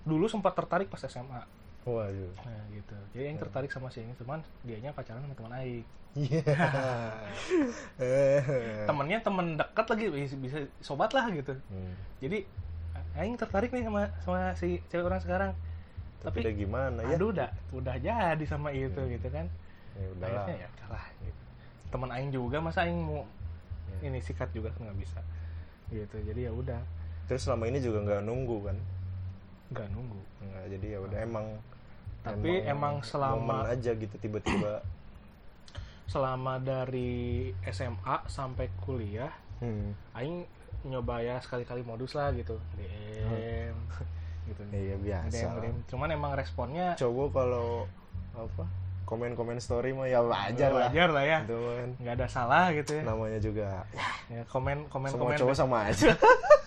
dulu 0.04 0.26
sempat 0.26 0.54
tertarik 0.54 0.88
pas 0.88 1.02
SMA 1.02 1.42
waduh. 1.84 2.32
Nah 2.44 2.62
gitu. 2.70 2.96
Jadi 3.16 3.24
yang 3.26 3.38
tertarik 3.38 3.70
sama 3.70 3.88
si 3.88 4.00
ini 4.00 4.14
teman 4.14 4.40
dianya 4.62 4.92
pacaran 4.92 5.20
sama 5.20 5.34
teman 5.34 5.52
Aik. 5.56 5.84
Iya. 6.16 6.44
Temennya 8.90 9.18
temen 9.22 9.46
dekat 9.56 9.86
lagi 9.88 10.04
bisa, 10.10 10.36
bisa 10.36 10.58
sobat 10.80 11.12
lah 11.12 11.28
gitu. 11.32 11.54
Hmm. 11.70 11.94
jadi 12.20 12.44
Aing 13.18 13.34
tertarik 13.34 13.74
nih 13.74 13.82
sama 13.82 14.14
sama 14.22 14.40
si 14.54 14.78
cewek 14.90 15.06
orang 15.06 15.22
sekarang. 15.22 15.52
Tapi 16.22 16.28
tapi 16.28 16.38
udah 16.44 16.54
gimana 16.54 17.00
ya? 17.02 17.16
aduh 17.18 17.30
udah 17.34 17.50
udah 17.72 17.96
jadi 17.98 18.44
sama 18.46 18.70
itu 18.70 18.98
Hmm. 18.98 19.10
gitu 19.10 19.28
kan. 19.30 19.46
Ya 19.96 20.06
udahlah. 20.12 20.44
Akhirnya 20.44 20.56
ya 20.58 20.68
udahlah 20.70 21.06
gitu. 21.20 21.42
teman 21.88 22.10
aing 22.12 22.30
juga 22.30 22.58
masa 22.60 22.84
aing 22.84 23.00
mau 23.00 23.24
Ya. 23.88 24.12
ini 24.12 24.20
sikat 24.20 24.52
juga 24.52 24.68
kan 24.70 24.86
nggak 24.86 25.00
bisa. 25.00 25.20
Gitu. 25.88 26.14
Jadi 26.20 26.46
ya 26.46 26.52
udah 26.52 26.78
terus 27.28 27.44
selama 27.44 27.68
ini 27.68 27.80
juga 27.84 28.00
nggak 28.04 28.22
nunggu 28.24 28.58
kan? 28.66 28.78
Nggak 29.76 29.88
nunggu. 29.92 30.20
Nggak 30.42 30.64
jadi 30.76 30.88
ya 30.88 31.00
udah 31.04 31.20
emang 31.22 31.46
Tapi 32.24 32.52
emang 32.68 33.00
selama- 33.04 33.64
momen 33.64 33.72
aja 33.72 33.92
gitu 33.96 34.16
tiba-tiba. 34.20 34.84
Selama 36.12 36.56
dari 36.60 37.52
SMA 37.68 38.16
sampai 38.32 38.72
kuliah 38.80 39.32
hmm. 39.60 40.16
aing 40.16 40.48
nyoba 40.88 41.20
ya 41.20 41.36
sekali-kali 41.44 41.84
modus 41.84 42.16
lah 42.16 42.32
gitu. 42.32 42.56
DM 42.80 43.76
gitu. 44.48 44.62
Iya 44.72 44.96
biasa. 45.04 45.36
DM. 45.36 45.52
DM. 45.60 45.76
cuman 45.92 46.08
emang 46.16 46.32
responnya 46.36 46.96
cowok 46.96 47.28
kalau 47.36 47.84
apa? 48.36 48.64
komen-komen 49.08 49.60
story 49.64 49.96
mah 49.96 50.08
ya 50.08 50.20
wajar 50.20 50.72
lah. 50.72 50.92
Wajar 50.92 51.10
lah 51.16 51.24
ya. 51.24 51.40
Itu 51.48 51.56
kan. 51.60 51.90
Nggak 52.00 52.14
ada 52.20 52.28
salah 52.28 52.66
gitu 52.76 52.92
ya, 53.00 53.04
namanya 53.08 53.40
juga 53.40 53.68
ya 54.28 54.44
komen 54.52 54.92
komen 54.92 55.08
semua 55.12 55.32
komen. 55.32 55.40
cowok 55.40 55.56
sama 55.56 55.78
aja 55.92 56.12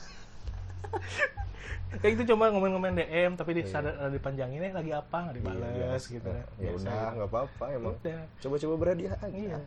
kayak 2.00 2.12
itu 2.14 2.24
cuma 2.24 2.46
komen-komen 2.48 2.94
DM 2.94 3.34
tapi 3.34 3.50
di 3.52 3.62
Iya. 3.62 3.70
sadar 3.72 3.94
ada 3.96 4.08
dipanjangin 4.08 4.62
eh 4.62 4.70
lagi 4.70 4.90
apa? 4.90 5.16
Nggak 5.20 5.34
Iya, 5.34 5.42
dibales 5.42 5.74
biasa. 5.74 6.06
gitu 6.08 6.28
kan. 6.28 6.44
Ya 6.56 6.70
Biasa. 6.70 6.76
udah 6.78 7.02
nggak 7.12 7.28
apa-apa 7.28 7.64
emang. 7.72 7.94
Udah. 7.96 8.20
Coba-coba 8.38 8.74
berhadiah 8.78 9.14
aja. 9.16 9.28
Iya. 9.30 9.60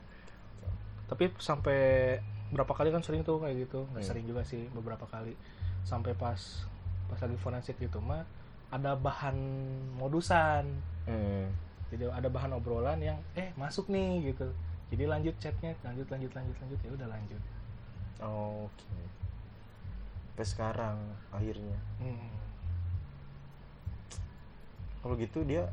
tapi 1.04 1.30
sampai 1.36 2.18
berapa 2.50 2.74
kali 2.74 2.90
kan 2.90 3.04
sering 3.04 3.22
tuh 3.22 3.38
kayak 3.38 3.68
gitu. 3.68 3.86
Nggak 3.88 4.02
Hmm. 4.02 4.10
sering 4.10 4.26
juga 4.26 4.42
sih 4.42 4.66
beberapa 4.72 5.04
kali. 5.06 5.36
Sampai 5.84 6.14
pas 6.14 6.40
pas 7.06 7.20
lagi 7.20 7.38
forensik 7.38 7.76
gitu 7.78 8.00
mah 8.00 8.24
ada 8.70 8.96
bahan 8.96 9.36
modusan. 9.94 10.66
Hmm. 11.04 11.52
jadi 11.92 12.10
ada 12.10 12.26
bahan 12.26 12.50
obrolan 12.54 12.98
yang 12.98 13.20
eh 13.34 13.54
masuk 13.54 13.86
nih 13.86 14.34
gitu. 14.34 14.50
Jadi 14.90 15.04
lanjut 15.06 15.36
chatnya 15.38 15.78
lanjut 15.84 16.08
lanjut 16.08 16.32
lanjut 16.32 16.56
lanjut. 16.58 16.80
Ya 16.82 16.92
udah 16.92 17.08
lanjut. 17.08 17.42
Oke 18.20 18.90
sampai 20.34 20.46
sekarang 20.48 20.98
akhirnya 21.30 21.78
Hmm. 21.96 22.34
kalau 25.00 25.14
gitu 25.16 25.44
dia 25.44 25.70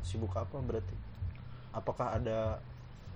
sibuk 0.00 0.30
apa 0.32 0.54
berarti 0.60 0.94
apakah 1.72 2.14
ada 2.14 2.62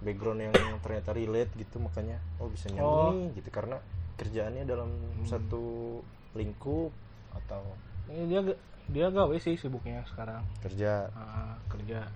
background 0.01 0.43
yang 0.43 0.53
ternyata 0.79 1.13
relate 1.13 1.53
gitu 1.55 1.79
makanya 1.79 2.19
oh 2.37 2.49
bisa 2.49 2.67
nyambung 2.69 2.91
Oh. 2.99 3.13
nih 3.13 3.29
gitu 3.37 3.49
karena 3.49 3.79
kerjaannya 4.17 4.65
dalam 4.65 4.91
Hmm. 4.91 5.25
satu 5.25 6.01
lingkup 6.33 6.91
atau 7.31 7.63
Ini 8.07 8.27
dia 8.27 8.41
ga- 8.43 8.61
dia 8.89 9.07
gawe 9.09 9.37
sih 9.37 9.55
sibuknya 9.55 10.03
sekarang 10.05 10.43
kerja 10.59 11.07
Ah, 11.13 11.55
kerja 11.69 12.11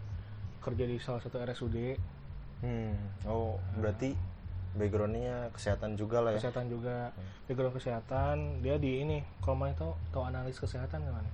kerja 0.58 0.84
di 0.84 0.98
salah 0.98 1.22
satu 1.22 1.38
RSUD 1.38 1.76
hmm. 2.60 3.24
oh 3.24 3.60
berarti 3.78 4.16
backgroundnya 4.74 5.48
kesehatan 5.50 5.94
juga 5.94 6.18
lah 6.18 6.30
ya 6.30 6.38
kesehatan 6.38 6.66
juga 6.66 7.10
Hmm. 7.10 7.30
background 7.46 7.74
kesehatan 7.74 8.36
dia 8.60 8.74
di 8.76 9.00
ini 9.00 9.18
kalau 9.38 9.56
mau 9.56 9.70
tahu 9.70 9.92
tahu 10.10 10.24
analis 10.24 10.56
kesehatan 10.56 11.00
gimana 11.00 11.30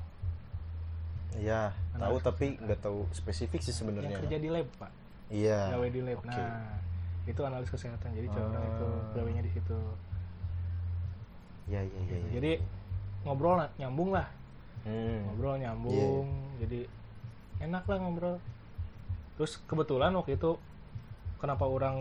Iya, 1.33 1.71
tahu 1.95 2.19
tapi 2.19 2.59
nggak 2.59 2.81
tahu 2.81 3.07
spesifik 3.11 3.63
sih 3.63 3.71
yang 3.71 3.79
sebenarnya. 3.95 4.19
kerja 4.19 4.37
di 4.37 4.51
lab 4.51 4.67
pak 4.77 4.91
Iya. 5.31 5.73
gawe 5.73 5.89
di 5.89 6.01
lab 6.03 6.19
oke. 6.19 6.27
nah 6.27 6.75
itu 7.23 7.41
analis 7.41 7.71
kesehatan 7.71 8.11
jadi 8.11 8.27
cowok 8.29 8.51
orang 8.51 8.65
itu 8.67 8.87
Ah. 8.87 9.13
gawenya 9.15 9.43
di 9.43 9.53
situ 9.53 9.79
Iya, 11.67 11.81
iya, 11.81 11.99
iya. 12.03 12.17
iya. 12.19 12.31
jadi 12.35 12.53
ngobrol 13.23 13.63
nyambung 13.77 14.11
lah 14.11 14.27
Hmm. 14.83 15.23
ngobrol 15.25 15.57
nyambung 15.57 16.27
jadi 16.59 16.89
enak 17.61 17.85
lah 17.85 17.97
ngobrol 17.97 18.37
terus 19.37 19.63
kebetulan 19.65 20.11
waktu 20.13 20.35
itu 20.35 20.59
kenapa 21.37 21.65
orang 21.65 21.97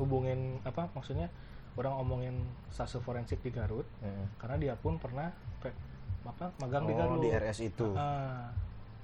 hubungin 0.00 0.40
apa 0.62 0.88
maksudnya 0.90 1.28
orang 1.76 1.94
omongin 1.94 2.34
stase 2.66 2.98
forensik 2.98 3.38
di 3.38 3.50
Garut 3.50 3.84
Hmm. 4.00 4.26
karena 4.36 4.56
dia 4.58 4.74
pun 4.74 4.96
pernah 4.96 5.28
pe- 5.58 5.76
apa 6.22 6.50
magang 6.58 6.84
di 6.84 6.92
Oh, 6.92 6.98
Garut 6.98 7.18
di 7.20 7.30
RS 7.30 7.58
itu. 7.62 7.88
Ah, 7.94 8.48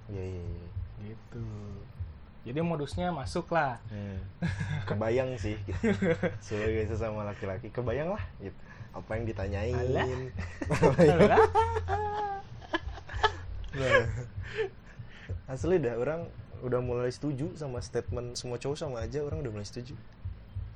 iya. 0.09 0.41
gitu 0.99 1.45
jadi 2.43 2.63
modusnya 2.63 3.11
masuk 3.11 3.51
lah 3.51 3.77
Hmm. 3.87 4.19
Kebayang 4.89 5.37
sih 5.37 5.55
gitu. 5.61 5.93
Sebagai 6.41 6.89
sesama 6.89 7.23
laki-laki, 7.23 7.69
kebayang 7.69 8.11
lah 8.11 8.25
gitu. 8.39 8.57
Apa 8.93 9.11
yang 9.15 9.25
ditanyain. 9.25 9.77
Alah. 9.77 10.07
Nah. 13.75 14.05
Asli 15.53 15.77
dah 15.77 15.95
orang 15.95 16.27
udah 16.65 16.81
mulai 16.81 17.11
setuju 17.11 17.53
sama 17.53 17.79
statement 17.79 18.35
semua 18.35 18.57
cowok 18.57 18.75
sama 18.75 18.99
aja 19.01 19.21
orang 19.21 19.39
udah 19.39 19.53
mulai 19.53 19.67
setuju. 19.67 19.95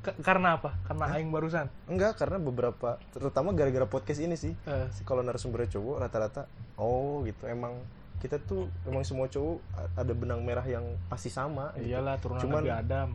Karena 0.01 0.57
apa? 0.57 0.73
Karena 0.85 1.13
aing 1.13 1.29
barusan? 1.29 1.69
Enggak, 1.85 2.17
karena 2.17 2.41
beberapa 2.41 2.97
terutama 3.13 3.53
gara-gara 3.53 3.85
podcast 3.85 4.19
ini 4.19 4.33
sih. 4.33 4.57
Eh, 4.65 4.87
kalau 5.05 5.21
narasumbernya 5.21 5.77
cowok 5.77 5.97
rata-rata 6.01 6.49
oh 6.75 7.21
gitu 7.25 7.45
emang 7.45 7.77
kita 8.21 8.41
tuh 8.41 8.65
emang 8.85 9.05
semua 9.05 9.29
cowok 9.29 9.61
ada 9.95 10.13
benang 10.13 10.41
merah 10.41 10.65
yang 10.65 10.85
pasti 11.09 11.29
sama 11.29 11.73
gitu. 11.77 11.93
iyalah 11.93 12.17
turunan 12.17 12.41
Cuman- 12.41 12.65
Nabi 12.65 12.73
Adam. 12.73 13.09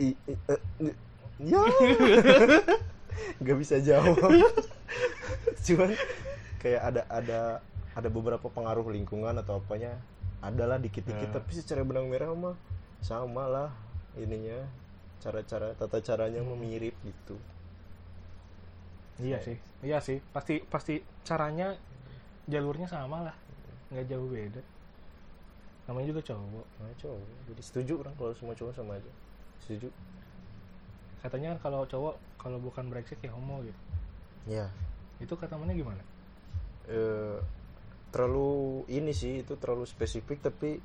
I, 0.00 0.08
i- 0.24 0.40
i- 0.80 0.98
ya. 1.44 1.60
Nggak 3.40 3.56
bisa 3.58 3.76
jawab. 3.80 4.16
Cuman 5.68 5.92
kayak 6.58 6.80
ada 6.82 7.02
ada 7.08 7.40
ada 7.90 8.08
beberapa 8.08 8.48
pengaruh 8.48 8.88
lingkungan 8.88 9.36
atau 9.36 9.60
apanya. 9.60 10.00
Adalah 10.40 10.80
dikit-dikit 10.80 11.28
Ya. 11.28 11.36
tapi 11.36 11.52
secara 11.52 11.84
benang 11.84 12.08
merah 12.08 12.32
mah 12.32 12.56
sama 13.04 13.44
lah 13.44 13.68
ininya 14.16 14.64
cara-cara 15.20 15.76
tata 15.76 16.00
caranya 16.00 16.40
mah 16.40 16.56
mirip 16.56 16.96
gitu. 17.04 17.36
Iya 19.20 19.38
sih 19.44 19.56
iya 19.84 20.00
sih. 20.00 20.18
Pasti 20.32 20.64
pasti 20.64 21.00
caranya 21.22 21.76
jalurnya 22.48 22.88
sama 22.88 23.28
lah. 23.28 23.36
Nggak 23.92 24.06
jauh 24.08 24.28
beda. 24.32 24.62
Namanya 25.88 26.06
juga 26.16 26.22
cowok. 26.32 26.66
Nah 26.80 26.94
cowok. 26.96 27.28
Jadi 27.52 27.62
setuju 27.62 27.92
orang 28.00 28.14
kalau 28.16 28.32
semua 28.32 28.56
cowok 28.56 28.72
sama 28.72 28.96
aja. 28.96 29.12
Setuju. 29.62 29.92
Katanya 31.20 31.54
kan 31.56 31.68
kalau 31.68 31.84
cowok 31.84 32.16
kalau 32.40 32.56
bukan 32.56 32.88
brengsek 32.88 33.20
ya 33.20 33.30
homo 33.30 33.60
gitu. 33.60 33.80
Ya 34.48 34.72
itu 35.20 35.36
kata 35.36 35.54
mana 35.60 35.76
gimana? 35.76 36.00
Eh, 36.88 37.38
terlalu 38.10 38.82
ini 38.88 39.12
sih 39.12 39.44
itu 39.44 39.54
terlalu 39.60 39.84
spesifik 39.84 40.40
tapi 40.40 40.80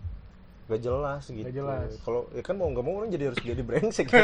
gak 0.65 0.81
jelas 0.81 1.23
gitu. 1.29 1.45
Gak 1.45 1.55
jelas. 1.61 1.89
kalau 2.01 2.25
ya 2.33 2.41
kan 2.41 2.57
mau 2.57 2.65
nggak 2.73 2.85
mau 2.85 2.93
orang 2.97 3.13
jadi 3.13 3.29
harus 3.29 3.37
jadi 3.37 3.61
brengsek. 3.61 4.09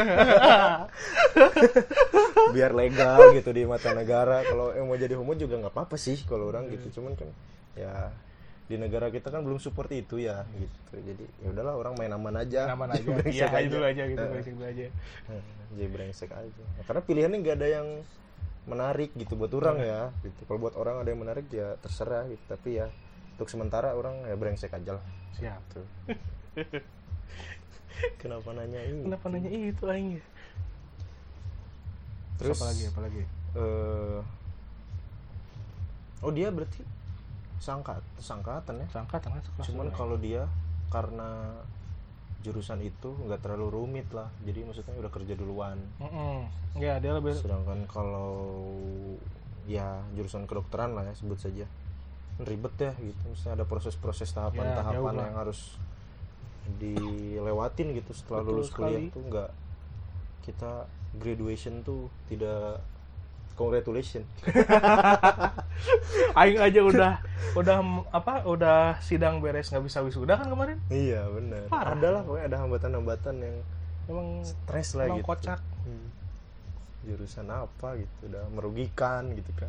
Biar 2.54 2.74
legal 2.74 3.30
gitu 3.38 3.50
di 3.54 3.62
mata 3.62 3.94
negara. 3.94 4.42
Kalau 4.42 4.74
yang 4.74 4.90
mau 4.90 4.98
jadi 4.98 5.14
homo 5.14 5.38
juga 5.38 5.62
nggak 5.62 5.70
apa-apa 5.70 5.94
sih 5.94 6.18
kalau 6.26 6.50
orang 6.50 6.66
gitu. 6.74 6.98
Cuman 6.98 7.14
kan 7.14 7.30
ya 7.78 8.10
di 8.66 8.74
negara 8.80 9.10
kita 9.12 9.28
kan 9.30 9.46
belum 9.46 9.62
seperti 9.62 10.02
itu 10.02 10.18
ya 10.18 10.42
gitu. 10.58 10.92
Jadi 10.98 11.24
ya 11.46 11.48
udahlah 11.54 11.74
orang 11.78 11.94
main 11.94 12.10
aman 12.10 12.34
aja. 12.42 12.74
Jadi 12.74 13.06
aja. 13.06 13.30
iya 13.30 13.46
aja. 13.54 13.68
dulu 13.70 13.84
aja 13.86 14.02
gitu 14.10 14.24
brengsek 14.26 14.54
aja. 14.58 14.86
Jadi 15.78 15.88
brengsek 15.94 16.30
aja. 16.34 16.62
Nah, 16.74 16.84
karena 16.90 17.02
pilihannya 17.06 17.38
nggak 17.38 17.56
ada 17.62 17.68
yang 17.70 17.88
menarik 18.62 19.10
gitu 19.18 19.34
buat 19.38 19.50
orang 19.54 19.78
Iya. 19.78 20.10
ya 20.10 20.26
gitu. 20.26 20.40
Kalau 20.50 20.58
buat 20.58 20.74
orang 20.74 21.06
ada 21.06 21.08
yang 21.14 21.22
menarik 21.22 21.46
ya 21.54 21.78
terserah 21.78 22.26
gitu. 22.26 22.42
Tapi 22.50 22.82
ya 22.82 22.90
untuk 23.38 23.46
sementara 23.46 23.94
orang 23.94 24.26
ya 24.26 24.34
brengsek 24.34 24.74
aja 24.74 24.98
lah 24.98 25.06
siap. 25.34 25.60
Tuh 25.70 25.86
kenapa 28.20 28.48
nanya 28.52 28.80
ini? 28.82 29.00
Kenapa 29.04 29.26
nanya 29.28 29.50
itu 29.50 29.84
aing 29.86 30.18
Terus- 32.36 32.58
apa 32.58 32.66
lagi 32.68 32.84
apa 32.88 33.00
lagi 33.00 33.22
Eh, 33.52 34.20
oh 36.20 36.32
dia 36.32 36.48
berarti 36.48 36.80
sangkat 37.60 38.00
sangkatan 38.16 38.80
ya? 38.80 38.86
Sangka 38.88 39.20
sekelas 39.20 39.68
cuman 39.68 39.92
kalau 39.92 40.16
dia 40.16 40.48
karena 40.88 41.52
jurusan 42.40 42.80
itu 42.80 43.12
nggak 43.22 43.44
terlalu 43.44 43.68
rumit 43.70 44.08
lah. 44.10 44.32
Jadi 44.42 44.64
maksudnya 44.64 44.96
udah 44.96 45.12
kerja 45.12 45.36
duluan. 45.36 45.78
Ya. 46.00 46.08
Mm-mm. 46.08 46.38
ya 46.80 46.92
dia 46.98 47.12
lebih 47.12 47.36
sedangkan 47.36 47.84
kalau 47.86 48.64
ya 49.68 50.00
jurusan 50.16 50.48
kedokteran 50.48 50.96
lah 50.96 51.04
ya 51.04 51.12
sebut 51.12 51.36
saja 51.36 51.68
ribet 52.38 52.74
ya 52.78 52.92
gitu 52.94 53.22
misalnya 53.26 53.54
ada 53.58 53.66
proses-proses 53.66 54.26
Ya, 54.26 54.34
tahapan-tahapan 54.38 55.12
lah. 55.12 55.24
yang 55.24 55.36
harus 55.38 55.60
dilewatin 56.72 57.92
gitu 57.92 58.12
setelah 58.12 58.40
Betul 58.40 58.52
lulus 58.54 58.68
kuliah 58.70 58.88
sekali. 58.98 59.06
tuh 59.10 59.22
nggak 59.24 59.50
kita 60.42 60.72
graduation 61.14 61.74
tuh 61.80 62.00
tidak 62.24 62.80
congratulation 63.52 64.24
aing 66.34 66.58
aja 66.58 66.80
udah 66.80 67.12
udah 67.52 67.76
apa 68.10 68.34
udah 68.44 68.78
sidang 68.98 69.38
beres 69.38 69.68
nggak 69.68 69.84
bisa 69.84 70.00
wisuda 70.00 70.34
kan 70.34 70.48
kemarin 70.48 70.78
iya 70.88 71.26
benar 71.26 71.68
Parah. 71.68 71.92
ada 71.92 72.08
lah 72.10 72.22
pokoknya 72.22 72.46
ada 72.46 72.58
hambatan-hambatan 72.58 73.34
yang 73.38 73.56
emang 74.06 74.28
stres 74.40 74.94
lah 74.94 75.04
emang 75.06 75.20
gitu 75.20 75.28
kocak 75.28 75.60
Hmm. 75.82 76.06
jurusan 77.02 77.50
apa 77.50 77.98
gitu 77.98 78.30
udah 78.30 78.46
merugikan 78.48 79.34
gitu 79.34 79.50
kan 79.52 79.66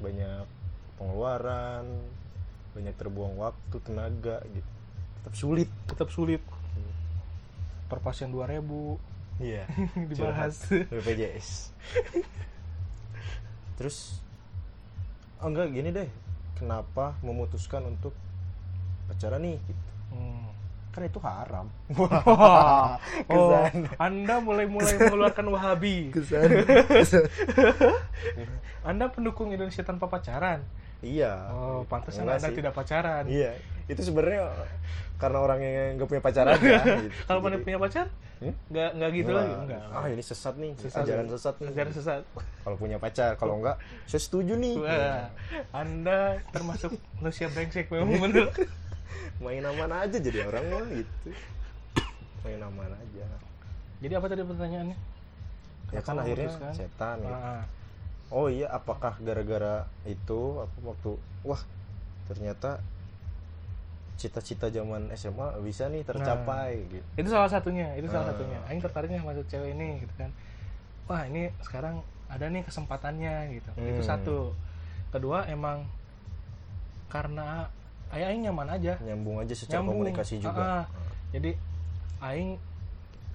banyak 0.00 0.48
pengeluaran 0.96 1.84
banyak 2.74 2.94
terbuang 2.98 3.38
waktu 3.38 3.76
tenaga 3.82 4.42
gitu. 4.50 4.70
Tetap 5.22 5.34
sulit. 5.34 5.70
Tetap 5.86 6.08
sulit. 6.10 6.42
Per 7.86 7.98
pasien 8.00 8.32
2000 8.32 9.42
iya. 9.42 9.66
Dibahas. 10.10 10.66
BPJS 10.70 11.74
terus 13.78 14.22
oh 15.42 15.50
enggak 15.50 15.74
gini 15.74 15.90
deh. 15.90 16.10
Kenapa 16.54 17.18
memutuskan 17.20 17.82
untuk 17.90 18.14
pacaran 19.10 19.42
nih? 19.42 19.58
Gitu. 19.58 19.90
Hmm. 20.14 20.46
kan 20.94 21.02
itu 21.02 21.18
haram. 21.18 21.66
Wah, 21.98 22.94
oh, 23.26 23.66
Kesan. 23.66 23.90
Anda 23.98 24.38
mulai-mulai 24.38 24.94
mengeluarkan 24.94 25.46
Wahabi. 25.50 26.14
kesan. 26.14 26.62
Anda 28.86 29.10
pendukung 29.10 29.50
Indonesia 29.50 29.82
tanpa 29.82 30.06
pacaran. 30.06 30.62
Iya 31.04 31.32
Oh, 31.48 31.84
pantesan 31.84 32.24
Enggak 32.24 32.36
Anda 32.38 32.48
sih. 32.48 32.56
tidak 32.56 32.72
pacaran. 32.72 33.24
iya 33.26 33.52
itu 33.84 34.00
sebenarnya 34.02 34.48
karena 35.14 35.38
orang 35.38 35.60
yang 35.60 35.74
nggak 35.94 36.08
punya 36.08 36.20
pacaran 36.20 36.56
ya 36.56 36.80
gitu. 37.04 37.14
Kalau 37.22 37.40
mana 37.40 37.56
punya 37.58 37.78
pacar, 37.78 38.08
Hmm? 38.34 38.50
nggak 38.66 38.90
nggak 38.94 39.10
gitu 39.14 39.30
lagi. 39.30 39.52
Enggak. 39.54 39.82
ah 39.88 40.06
ini 40.06 40.20
sesat 40.20 40.54
nih 40.56 40.72
Sesat. 40.76 41.06
ajaran 41.06 41.26
sesat 41.28 41.54
nih 41.56 41.68
Ajaran 41.70 41.92
sesat. 41.92 42.22
kalau 42.60 42.76
punya 42.76 42.96
pacar 42.98 43.30
kalau 43.36 43.54
enggak 43.56 43.76
saya 44.04 44.20
setuju 44.20 44.52
nih 44.54 44.74
Wah, 44.76 45.30
Anda 45.70 46.42
termasuk 46.50 46.92
manusia 47.14 47.46
brengsek 47.46 47.86
memang 47.88 48.18
bener. 48.24 48.50
main 49.38 49.62
aman 49.62 49.90
aja 49.98 50.16
jadi 50.16 50.44
orang 50.44 50.64
mah 50.66 50.82
gitu 50.90 51.28
main 52.42 52.60
aman 52.60 52.90
aja 52.90 53.24
Jadi 54.00 54.12
apa 54.12 54.26
tadi 54.26 54.42
pertanyaannya? 54.42 54.96
ya 55.90 56.00
kan 56.00 56.14
akhirnya 56.18 56.50
setan 56.72 57.16
gitu. 57.18 57.30
Ah, 57.30 57.62
oh 58.28 58.46
iya 58.46 58.68
apakah 58.68 59.16
gara-gara 59.18 59.74
itu 60.04 60.40
apa 60.58 60.76
waktu 60.82 61.10
wah 61.42 61.60
ternyata 62.24 62.80
cita-cita 64.14 64.70
zaman 64.70 65.10
SMA 65.12 65.58
bisa 65.60 65.86
nih 65.86 66.00
tercapai 66.02 66.86
gitu 66.86 67.04
itu 67.16 67.28
salah 67.28 67.50
satunya, 67.50 67.90
itu 67.94 68.06
salah 68.06 68.24
Ah. 68.24 68.32
satunya. 68.32 68.58
Aing 68.64 68.78
tertariknya 68.78 69.18
sama 69.18 69.34
cewek 69.36 69.74
ini 69.74 70.00
gitu 70.00 70.14
kan. 70.16 70.30
Wah, 71.04 71.26
ini 71.26 71.50
sekarang 71.60 71.98
ada 72.24 72.46
nih 72.46 72.62
kesempatannya 72.62 73.34
gitu. 73.52 73.70
Itu 73.76 74.00
Hmm. 74.00 74.08
satu. 74.08 74.38
Kedua 75.10 75.44
emang 75.44 75.84
karena 77.06 77.66
ayah 78.10 78.30
aing 78.30 78.42
nyaman 78.44 78.70
aja. 78.70 78.94
nyambung 79.00 79.38
aja 79.38 79.52
secara 79.52 79.82
Nyambung. 79.82 80.00
komunikasi 80.00 80.38
juga 80.38 80.56
Ah, 80.56 80.70
ah. 80.80 80.84
Jadi 81.30 81.50
aing 82.22 82.54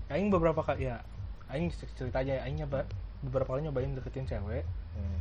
aing 0.10 0.28
beberapa 0.30 0.64
kali 0.64 0.88
ya 0.88 1.04
aing 1.48 1.68
cerita 1.94 2.20
aja 2.20 2.40
ya, 2.40 2.42
aing 2.44 2.56
nyoba 2.58 2.88
beberapa 3.22 3.50
kali 3.50 3.64
nyobain 3.64 3.92
deketin 3.92 4.26
cewek, 4.26 4.64
Hmm. 4.92 5.20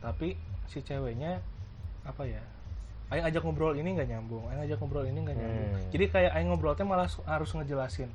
tapi 0.00 0.34
si 0.64 0.80
ceweknya 0.80 1.40
apa 2.02 2.24
ya? 2.24 2.40
Aing 3.08 3.24
ajak 3.24 3.40
ngobrol 3.40 3.72
ini 3.72 3.92
nggak 3.92 4.04
nyambung, 4.06 4.44
aing 4.46 4.62
ajak 4.62 4.76
ngobrol 4.78 5.02
ini 5.02 5.18
nggak 5.18 5.34
nyambung. 5.34 5.68
Hmm. 5.70 5.88
Jadi 5.88 6.04
kayak 6.08 6.30
aing 6.32 6.48
ngobrolnya 6.48 6.84
malah 6.84 7.08
harus 7.24 7.50
ngejelasin. 7.50 8.10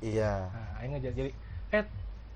iya 0.00 0.48
Nah, 0.48 0.80
aing 0.80 0.94
ngajak 0.94 1.12
jadi 1.12 1.30
eh 1.70 1.84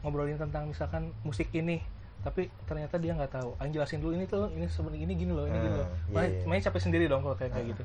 ngobrolin 0.00 0.36
tentang 0.36 0.68
misalkan 0.68 1.10
musik 1.22 1.48
ini, 1.50 1.80
tapi 2.20 2.46
ternyata 2.64 2.94
dia 2.96 3.10
nggak 3.12 3.32
tahu. 3.32 3.56
Aing 3.56 3.72
jelasin 3.72 3.98
dulu 3.98 4.12
ini 4.12 4.28
tuh 4.28 4.46
ini 4.50 4.68
sebenarnya 4.68 5.00
ini 5.00 5.12
gini 5.16 5.32
loh, 5.32 5.44
ini 5.44 5.56
gini 5.56 5.72
Ah, 5.72 5.78
loh. 5.80 5.88
iya, 5.88 6.12
Main, 6.12 6.30
iya. 6.30 6.44
main 6.44 6.60
capek 6.60 6.80
sendiri 6.82 7.04
dong 7.06 7.22
kalau 7.22 7.34
kayak 7.34 7.52
kayak 7.52 7.64
Ah. 7.64 7.70
gitu. 7.72 7.84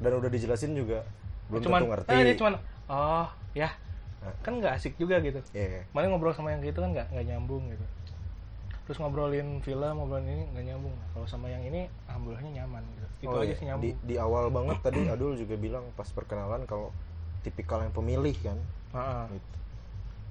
dan 0.00 0.16
udah 0.16 0.26
dijelasin 0.26 0.72
juga 0.72 1.04
belum 1.46 1.60
cuman, 1.60 1.78
tentu 1.78 1.90
ngerti 1.92 2.08
ah, 2.10 2.22
dia 2.24 2.34
cuman 2.34 2.54
oh 2.88 3.26
ya 3.52 3.68
Ah. 3.68 3.72
Kan 4.20 4.52
nggak 4.56 4.76
asik 4.76 4.94
juga 4.96 5.16
gitu. 5.20 5.40
Iya. 5.52 5.88
Malah 5.90 6.12
ngobrol 6.12 6.32
sama 6.32 6.52
yang 6.52 6.60
gitu 6.60 6.76
kan 6.76 6.92
nggak 6.92 7.08
nggak 7.08 7.26
nyambung 7.26 7.64
gitu. 7.68 7.84
Terus 8.84 8.98
ngobrolin 8.98 9.62
film, 9.62 9.94
ngobrolin 9.96 10.26
ini 10.26 10.44
nggak 10.50 10.64
nyambung. 10.66 10.94
Kalau 11.14 11.26
sama 11.26 11.46
yang 11.46 11.62
ini 11.62 11.88
alhamdulillahnya 12.04 12.52
nyaman 12.60 12.82
gitu. 12.90 13.06
Itu 13.20 13.32
Oh, 13.32 13.40
aja 13.40 13.46
iya. 13.46 13.54
sih 13.54 13.64
di, 13.64 13.68
nyambung. 13.68 13.96
di 14.02 14.14
awal 14.16 14.44
banget 14.48 14.76
tadi 14.86 15.00
Adul 15.06 15.34
juga 15.34 15.54
bilang 15.54 15.84
pas 15.94 16.06
perkenalan 16.06 16.64
kalau 16.64 16.92
tipikal 17.40 17.80
yang 17.80 17.92
pemilih 17.92 18.36
kan 18.38 18.58
Ah, 18.92 18.98
ah. 18.98 19.24
gitu. 19.30 19.56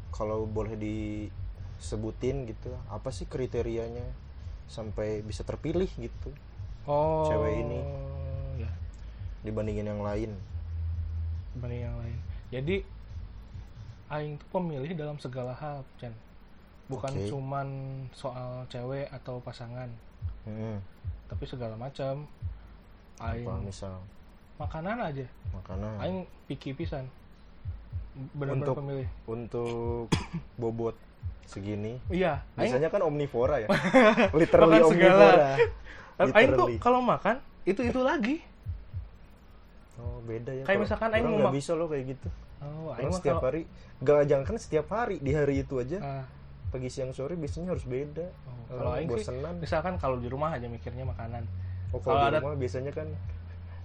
Kalau 0.09 0.43
boleh 0.43 0.75
disebutin 0.75 2.43
gitu, 2.45 2.69
apa 2.87 3.09
sih 3.09 3.25
kriterianya 3.25 4.05
sampai 4.65 5.25
bisa 5.25 5.41
terpilih 5.41 5.89
gitu 5.91 6.29
Oh. 6.83 7.25
Cewek 7.25 7.53
ini. 7.59 7.79
Ya, 8.57 8.69
dibandingin 9.41 9.85
yang 9.87 10.01
lain? 10.01 10.33
dibanding 11.49 11.81
yang 11.83 11.97
lain. 11.97 12.17
Jadi 12.49 12.75
aing 14.09 14.35
tuh 14.35 14.49
pemilih 14.51 14.91
dalam 14.93 15.15
segala 15.15 15.53
hal, 15.53 15.81
Chan. 15.95 16.13
Bukan 16.85 17.11
Oke. 17.11 17.27
cuman 17.27 17.67
soal 18.11 18.65
cewek 18.65 19.05
atau 19.09 19.37
pasangan, 19.39 19.89
Hmm, 20.41 20.81
tapi 21.25 21.45
segala 21.45 21.73
macam. 21.75 22.25
Aing 23.19 23.43
apa 23.43 23.53
misal 23.59 23.93
makanan 24.55 24.97
aja. 24.97 25.27
makanan 25.51 25.91
Aing 25.99 26.17
picky 26.45 26.71
pisan. 26.71 27.05
Benar-benar 28.31 28.65
Untuk- 28.65 28.77
pemilih. 28.77 29.07
untuk 29.25 30.07
bobot 30.57 30.95
segini. 31.45 32.01
Iya, 32.09 32.41
aing 32.53 32.73
Biasanya 32.73 32.89
kan 32.89 33.01
omnivora 33.01 33.59
ya, 33.59 33.67
literally 34.33 34.79
Makan 34.79 34.89
segala. 34.89 35.13
omnivora. 35.21 35.49
Tapi 36.15 36.31
Aing 36.33 36.51
tuh 36.53 36.67
kalau 36.79 36.99
makan 36.99 37.35
itu 37.63 37.81
itu 37.81 38.01
lagi. 38.01 38.37
Oh 39.95 40.19
beda 40.21 40.51
ya. 40.51 40.63
Kayak 40.63 40.79
misalkan 40.81 41.09
Aing 41.11 41.23
mau 41.23 41.37
nggak 41.37 41.47
mak- 41.47 41.55
bisa 41.55 41.71
loh 41.73 41.85
kayak 41.85 42.05
gitu. 42.09 42.27
Oh, 42.59 42.91
Orang 42.91 43.11
setiap 43.11 43.37
kalau 43.37 43.47
hari, 43.47 43.61
gak 43.99 44.27
jangan 44.27 44.45
kan 44.45 44.57
setiap 44.57 44.87
hari 44.89 45.15
di 45.17 45.31
hari 45.31 45.63
itu 45.63 45.75
aja. 45.75 45.97
Ah, 45.99 46.25
Pagi 46.69 46.85
siang 46.85 47.09
sore 47.09 47.33
biasanya 47.33 47.71
harus 47.71 47.81
beda. 47.83 48.29
oh, 48.69 48.77
kalau 48.77 48.91
Aing 48.93 49.09
sih 49.15 49.25
misalkan 49.57 49.95
kalau 49.95 50.15
di 50.15 50.27
rumah 50.27 50.53
aja 50.53 50.65
mikirnya 50.65 51.01
makanan. 51.03 51.47
Oh 51.89 51.97
kalau 51.97 52.13
kalau 52.13 52.19
di 52.21 52.27
ada- 52.29 52.41
rumah 52.41 52.55
biasanya 52.55 52.91
kan 52.91 53.07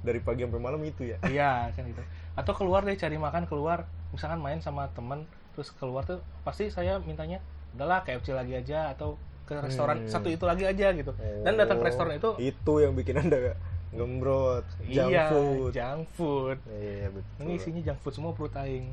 dari 0.00 0.20
pagi 0.20 0.44
sampai 0.44 0.60
malam 0.60 0.82
itu 0.82 1.02
ya. 1.06 1.16
Iya 1.30 1.70
kan 1.70 1.82
gitu. 1.82 2.02
Atau 2.34 2.52
keluar 2.52 2.82
deh 2.82 2.92
cari 2.92 3.16
makan 3.16 3.46
keluar, 3.46 3.84
misalkan 4.10 4.36
main 4.38 4.58
sama 4.58 4.90
temen 4.90 5.24
terus 5.52 5.70
keluar 5.70 6.02
tuh 6.02 6.18
pasti 6.42 6.68
saya 6.68 6.98
mintanya 6.98 7.38
udahlah 7.72 8.02
KFC 8.02 8.30
lagi 8.30 8.52
aja 8.52 8.90
atau 8.90 9.16
ke 9.44 9.54
restoran 9.56 10.02
Hmm. 10.02 10.10
satu 10.10 10.28
itu 10.28 10.44
lagi 10.44 10.64
aja 10.64 10.92
gitu. 10.92 11.14
Dan 11.40 11.54
datang 11.54 11.78
ke 11.78 11.84
Oh, 11.84 11.88
restoran 11.88 12.12
itu 12.12 12.30
itu 12.38 12.72
yang 12.78 12.92
bikin 12.92 13.16
anda 13.18 13.56
gembrot, 13.94 14.66
junk 14.84 15.08
iya 15.08 15.24
food. 15.28 15.70
junk 15.70 16.00
food. 16.12 16.58
Iya 16.66 17.06
betul. 17.10 17.40
Ini 17.40 17.52
isinya 17.54 17.80
junk 17.82 17.98
food 18.00 18.12
semua 18.12 18.30
perut 18.30 18.54
aing. 18.54 18.86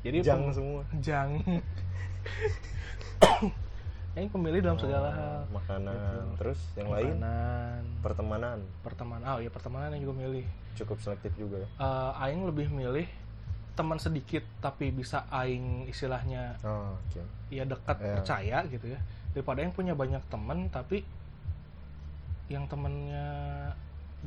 Jadi 0.00 0.16
junk 0.20 0.42
pem- 0.42 0.54
semua. 0.54 0.82
junk. 0.96 1.32
Aing 4.16 4.32
pemilih 4.32 4.64
dalam 4.64 4.80
segala 4.80 5.12
hal. 5.12 5.44
Oh, 5.44 5.60
Makanan, 5.60 5.92
Gitu. 5.92 6.36
terus 6.40 6.60
yang 6.72 6.88
lain 6.88 7.20
Makanan, 7.20 7.80
pertemanan 8.00 8.58
pertemanan. 8.80 9.26
Oh 9.28 9.38
ya 9.38 9.50
pertemanan 9.50 9.92
yang 9.92 10.02
juga 10.02 10.16
milih. 10.18 10.46
cukup 10.72 10.96
selektif 10.98 11.32
juga 11.34 11.56
ya. 11.58 11.68
Eh, 11.74 12.12
aing 12.22 12.44
lebih 12.44 12.68
milih 12.68 13.04
teman 13.72 13.96
sedikit 13.96 14.40
tapi 14.58 14.88
bisa 14.88 15.24
aing 15.30 15.84
istilahnya 15.84 16.56
Oh, 16.60 16.92
oke. 16.94 17.20
ya 17.48 17.64
dekat 17.64 17.96
Iya. 17.98 18.12
percaya 18.14 18.58
gitu 18.66 18.86
ya 18.86 19.00
daripada 19.30 19.60
yang 19.60 19.68
punya 19.70 19.92
banyak 19.92 20.20
teman 20.26 20.68
tapi 20.68 21.04
yang 22.46 22.64
temennya 22.66 23.24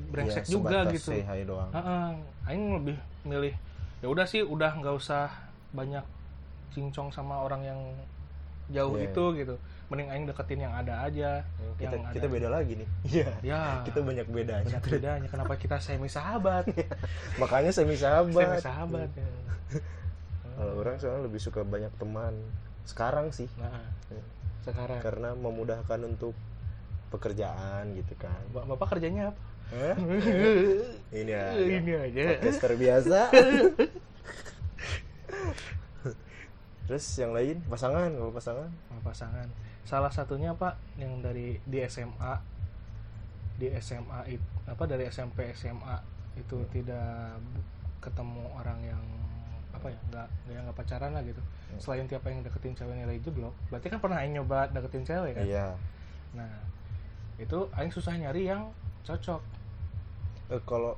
brengsek 0.07 0.43
Iya, 0.43 0.49
juga 0.49 0.77
gitu 0.89 1.09
say 1.09 1.21
hi 1.21 1.43
doang. 1.43 1.69
Heeh, 1.69 2.07
aing 2.45 2.63
lebih 2.75 2.95
milih 3.21 3.53
ya 3.99 4.07
udah 4.07 4.23
sih 4.23 4.41
udah 4.41 4.71
nggak 4.73 4.95
usah 4.95 5.27
banyak 5.69 6.01
cincong 6.69 7.09
sama 7.09 7.39
orang 7.39 7.61
yang 7.63 7.79
jauh 8.69 8.95
Iya. 8.95 9.09
itu 9.09 9.23
gitu 9.35 9.55
mending 9.87 10.07
aing 10.07 10.23
deketin 10.23 10.61
yang 10.61 10.71
ada 10.71 11.01
aja 11.03 11.41
kita 11.75 11.89
yang 11.91 12.05
kita 12.11 12.23
ada. 12.23 12.31
beda 12.31 12.47
lagi 12.47 12.73
nih. 12.75 12.89
Iya. 13.11 13.29
ya 13.41 13.61
Kita 13.81 13.99
banyak 13.99 14.27
bedanya. 14.27 14.65
banyak 14.69 14.85
bedanya 14.87 15.27
kenapa 15.27 15.53
kita 15.55 15.77
semi 15.77 16.05
sahabat 16.05 16.69
Makanya 17.41 17.69
semi 17.69 17.93
sahabat. 17.95 18.37
semi 18.53 18.61
sahabat 18.61 19.09
ya. 19.11 19.25
Kalau 20.55 20.73
orang 20.77 20.95
soalnya 20.95 21.25
lebih 21.25 21.39
suka 21.39 21.63
banyak 21.63 21.89
teman. 21.95 22.37
Sekarang 22.83 23.29
sih 23.29 23.49
nah 23.55 23.81
sekarang 24.61 24.99
karena 24.99 25.33
memudahkan 25.33 25.99
untuk 26.03 26.37
pekerjaan 27.07 27.89
gitu 27.95 28.13
kan. 28.15 28.37
Bap- 28.51 28.69
bapak 28.69 28.93
kerjanya 28.93 29.33
apa 29.33 29.41
Hah? 29.69 29.95
Ini 31.09 31.29
ya. 31.29 31.45
ini 31.57 31.93
aja. 31.93 32.21
Podcaster 32.37 32.73
biasa. 32.73 33.19
Terus 36.85 37.05
yang 37.15 37.31
lain? 37.31 37.61
Pasangan 37.65 38.09
kalau 38.09 38.33
pasangan? 38.33 38.69
Sama 38.89 39.01
pasangan. 39.03 39.47
Salah 39.85 40.09
satunya 40.09 40.53
pak 40.53 40.73
yang 40.97 41.21
dari 41.21 41.61
di 41.63 41.81
SMA 41.85 42.33
di 43.59 43.67
SMA 43.77 44.19
it- 44.27 44.49
apa 44.65 44.83
dari 44.85 45.05
SMP 45.05 45.51
SMA 45.53 45.97
itu 46.33 46.55
Hmm. 46.55 46.69
tidak 46.71 47.35
ketemu 47.99 48.43
orang 48.55 48.79
yang 48.81 49.03
apa 49.69 49.85
ya 49.85 49.99
nggak 50.09 50.27
nggak 50.47 50.59
nggak 50.65 50.77
pacaran 50.77 51.11
lah 51.13 51.21
gitu. 51.21 51.41
Hmm. 51.69 51.77
selain 51.77 52.07
tiap 52.07 52.25
yang 52.25 52.41
deketin 52.41 52.73
cewek 52.73 52.95
nilai 52.95 53.21
jeblok 53.21 53.53
berarti 53.69 53.87
kan 53.87 53.99
pernah 54.01 54.17
aing 54.19 54.33
nyoba 54.33 54.65
deketin 54.69 55.05
cewek 55.05 55.37
kan? 55.37 55.45
Iya. 55.45 55.67
Nah 56.33 56.49
itu 57.37 57.69
aing 57.71 57.93
susah 57.93 58.15
nyari 58.15 58.49
yang 58.49 58.73
cocok 59.03 59.41
Eh, 60.49 60.61
kalau 60.65 60.97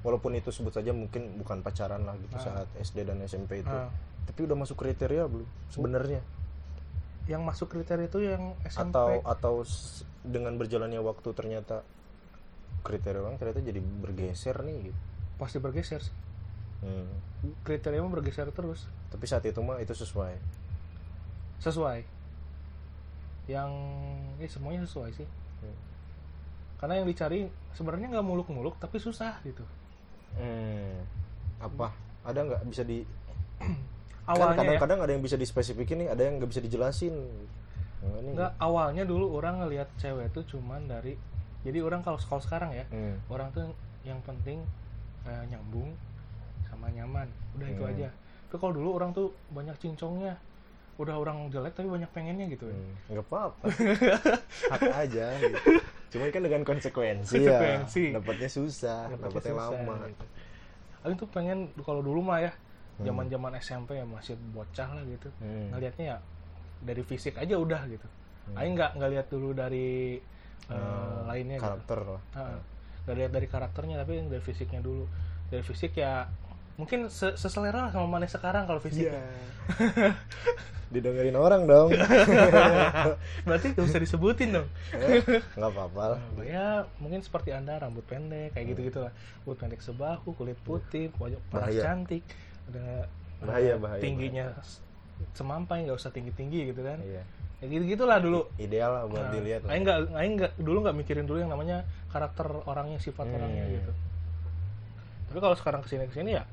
walaupun 0.00 0.32
itu 0.32 0.48
sebut 0.48 0.72
saja 0.72 0.90
mungkin 0.90 1.36
bukan 1.36 1.60
pacaran 1.60 2.04
lah 2.04 2.16
gitu 2.16 2.36
Ah. 2.36 2.42
saat 2.42 2.68
SD 2.78 3.04
dan 3.04 3.20
SMP 3.22 3.60
itu 3.60 3.68
Ah, 3.68 3.90
tapi 4.24 4.46
udah 4.46 4.54
masuk 4.54 4.78
kriteria 4.78 5.26
belum 5.26 5.44
sebenarnya 5.68 6.22
yang 7.26 7.42
masuk 7.42 7.68
kriteria 7.68 8.06
itu 8.06 8.22
yang 8.22 8.54
SMP 8.62 8.94
atau 8.94 9.08
atau 9.20 9.54
dengan 10.22 10.54
berjalannya 10.54 11.02
waktu 11.02 11.28
ternyata 11.32 11.82
kriteria 12.82 13.18
orang 13.18 13.34
ternyata 13.36 13.60
jadi 13.60 13.82
bergeser 13.82 14.62
nih 14.62 14.90
gitu. 14.90 14.98
pasti 15.36 15.58
bergeser 15.58 16.00
sih 16.00 16.14
Hmm. 16.76 17.08
kriterianya 17.62 18.06
bergeser 18.06 18.46
terus 18.50 18.86
tapi 19.08 19.26
saat 19.26 19.42
itu 19.42 19.58
mah 19.58 19.80
itu 19.80 19.90
sesuai 19.90 20.38
sesuai 21.58 22.04
yang 23.46 23.70
ya 24.36 24.46
semuanya 24.46 24.82
sesuai 24.84 25.10
sih. 25.14 25.28
Karena 26.76 27.00
yang 27.00 27.06
dicari 27.06 27.48
sebenarnya 27.72 28.12
nggak 28.12 28.26
muluk-muluk 28.26 28.76
tapi 28.76 28.96
susah 28.98 29.40
gitu. 29.42 29.64
Hmm. 30.36 31.00
apa? 31.56 31.88
Ada 32.22 32.44
nggak? 32.44 32.60
Bisa 32.68 32.84
di 32.84 33.00
kan 34.26 34.28
awalnya 34.28 34.58
ya 34.58 34.60
kadang-kadang 34.76 34.98
ada 35.06 35.12
yang 35.14 35.22
bisa 35.22 35.36
dispesifikin 35.36 36.04
nih 36.04 36.08
ada 36.10 36.22
yang 36.22 36.36
nggak 36.36 36.50
bisa 36.50 36.60
dijelasin. 36.60 37.14
Nah, 38.04 38.18
ini. 38.20 38.30
Nggak 38.36 38.52
awalnya 38.60 39.02
dulu 39.02 39.32
orang 39.34 39.64
ngelihat 39.64 39.88
cewek 39.96 40.28
tuh 40.30 40.44
cuman 40.46 40.84
dari 40.84 41.16
jadi 41.64 41.80
orang 41.80 42.04
kalau 42.04 42.20
kalau 42.20 42.38
sekarang 42.38 42.70
ya 42.70 42.84
Hmm. 42.88 43.16
orang 43.26 43.48
tuh 43.50 43.72
yang 44.04 44.20
penting 44.22 44.60
eh, 45.24 45.42
nyambung 45.48 45.96
sama 46.68 46.92
nyaman. 46.92 47.26
Udah 47.56 47.66
itu 47.66 47.82
Hmm. 47.82 47.92
aja. 47.96 48.08
Tapi 48.46 48.56
kalau 48.60 48.74
dulu 48.76 48.88
orang 48.94 49.10
tuh 49.10 49.32
banyak 49.50 49.74
cincongnya. 49.80 50.36
Udah 50.96 51.12
orang 51.12 51.48
jelek 51.48 51.72
tapi 51.72 51.88
banyak 51.88 52.08
pengennya 52.08 52.46
gitu 52.48 52.68
Hmm, 52.68 52.92
nggak 53.10 53.24
apa-apa. 53.26 53.64
Hak 54.72 54.82
aja 54.96 55.26
gitu. 55.40 55.56
Cuman 56.06 56.28
kan 56.30 56.42
dengan 56.42 56.62
konsekuensi, 56.62 57.34
Konsekuensi. 57.36 58.04
ya 58.08 58.16
dapatnya 58.16 58.48
susah 58.48 59.10
dapatnya 59.10 59.54
lama 59.54 59.94
gitu. 60.06 60.26
Aing 61.02 61.16
tuh 61.16 61.28
pengen 61.28 61.58
kalau 61.80 62.02
dulu 62.02 62.22
mah 62.22 62.40
ya 62.40 62.52
Hmm. 62.96 63.04
zaman 63.04 63.28
zaman 63.28 63.52
SMP 63.60 63.92
ya 63.92 64.08
masih 64.08 64.40
bocah 64.56 64.88
lah 64.88 65.04
gitu 65.04 65.28
Hmm. 65.36 65.68
ngelihatnya 65.68 66.16
ya 66.16 66.18
dari 66.80 67.04
fisik 67.04 67.36
aja 67.36 67.54
udah 67.54 67.84
gitu 67.86 68.08
Hmm. 68.48 68.56
Aing 68.56 68.72
nggak 68.72 68.96
nggak 68.96 69.10
lihat 69.12 69.26
dulu 69.28 69.52
dari 69.52 70.16
eh, 70.66 70.72
Eh, 70.72 71.20
lainnya 71.28 71.60
gitu. 71.60 71.66
karakter 71.68 71.98
lah 72.02 72.22
Heeh. 72.34 72.60
nggak 73.04 73.16
lihat 73.20 73.30
dari 73.30 73.46
karakternya 73.46 73.96
tapi 74.00 74.12
dari 74.24 74.40
fisiknya 74.40 74.80
dulu 74.80 75.04
dari 75.46 75.62
fisik 75.62 75.92
ya 75.94 76.24
mungkin 76.76 77.08
se- 77.08 77.34
seselera 77.34 77.88
lah 77.88 77.90
sama 77.90 78.06
mana 78.06 78.24
sekarang 78.24 78.64
kalau 78.64 78.78
fisik. 78.78 79.08
Iya. 79.08 79.20
didengerin 80.86 81.34
orang 81.34 81.66
dong. 81.66 81.90
Berarti 83.46 83.66
gak 83.72 83.82
usah 83.82 83.98
disebutin 83.98 84.54
dong. 84.54 84.68
Eh, 84.92 85.18
nggak 85.52 85.70
apa-apa 85.72 86.02
lah. 86.14 86.20
Ya 86.46 86.86
mungkin 86.96 87.20
seperti 87.20 87.50
anda 87.50 87.74
rambut 87.76 88.04
pendek 88.04 88.54
kayak 88.54 88.66
gitu 88.70 88.80
gitulah 88.86 89.10
rambut 89.40 89.58
pendek 89.58 89.80
sebahu 89.80 90.30
kulit 90.32 90.54
putih 90.60 91.10
wajah 91.16 91.40
paras 91.48 91.70
Bahaya. 91.70 91.82
cantik 91.82 92.22
ada 92.66 93.10
Bahaya, 93.38 93.74
bahaya, 93.76 94.00
tingginya 94.00 94.46
s- 94.58 94.80
semampai 95.32 95.84
nggak 95.84 95.96
usah 95.96 96.08
tinggi 96.08 96.30
tinggi 96.30 96.70
gitu 96.70 96.80
kan. 96.80 97.00
Iya. 97.00 97.22
Ya 97.56 97.66
gitu 97.66 97.84
gitulah 97.88 98.16
dulu 98.16 98.46
ideal 98.54 98.90
lah 98.90 99.02
buat 99.06 99.22
Nah, 99.22 99.32
dilihat 99.32 99.60
lah. 99.64 99.70
Aing 99.72 99.82
nggak 99.82 99.98
Aing 100.12 100.34
nggak 100.36 100.52
dulu 100.56 100.78
nggak 100.82 100.96
mikirin 100.96 101.24
dulu 101.24 101.38
yang 101.40 101.48
namanya 101.48 101.82
karakter 102.06 102.46
orangnya 102.62 102.96
sifat 102.98 103.24
Hmm. 103.24 103.36
orangnya 103.36 103.64
gitu. 103.72 103.92
tapi 105.26 105.38
kalau 105.42 105.52
sekarang 105.54 105.80
ke 105.80 105.88
sini 105.88 106.06
ke 106.06 106.14
sini 106.14 106.30
ya 106.32 106.46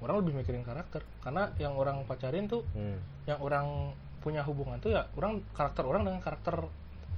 orang 0.00 0.20
lebih 0.20 0.32
mikirin 0.36 0.62
karakter. 0.62 1.02
Karena 1.20 1.50
yang 1.56 1.74
orang 1.74 2.02
pacarin 2.04 2.46
tuh 2.46 2.62
Hmm. 2.72 2.98
yang 3.24 3.38
orang 3.38 3.92
punya 4.18 4.42
hubungan 4.42 4.76
tuh 4.78 4.92
ya 4.92 5.06
orang 5.14 5.40
karakter 5.52 5.82
orang 5.82 6.02
dengan 6.02 6.18
karakter 6.18 6.66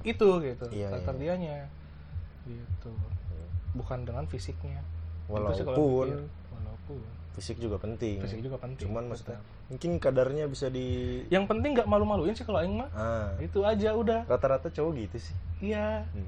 itu 0.03 0.29
gitu. 0.41 0.65
Iya, 0.69 0.89
karakter 0.91 1.15
iya. 1.17 1.21
dianya. 1.21 1.57
Gitu. 2.45 2.93
Bukan 3.73 4.05
dengan 4.05 4.25
fisiknya. 4.27 4.81
Walaupun 5.31 5.63
mikir, 5.63 6.27
walaupun. 6.51 6.99
fisik 7.31 7.63
juga 7.63 7.79
penting. 7.79 8.19
Fisik 8.19 8.43
juga 8.43 8.59
penting 8.59 8.91
cuman 8.91 9.07
maksudnya 9.07 9.39
mungkin 9.71 10.03
kadarnya 10.03 10.51
bisa 10.51 10.67
di 10.67 11.23
yang 11.31 11.47
penting 11.47 11.79
nggak 11.79 11.87
malu-maluin 11.87 12.35
sih 12.35 12.43
kalau 12.43 12.59
aing 12.59 12.75
mah. 12.75 12.91
Ah. 12.91 13.31
Itu 13.39 13.63
aja 13.63 13.95
udah. 13.95 14.27
Rata-rata 14.27 14.67
cowok 14.69 14.93
gitu 14.99 15.17
sih. 15.23 15.37
Iya. 15.63 16.03
Hmm. 16.11 16.27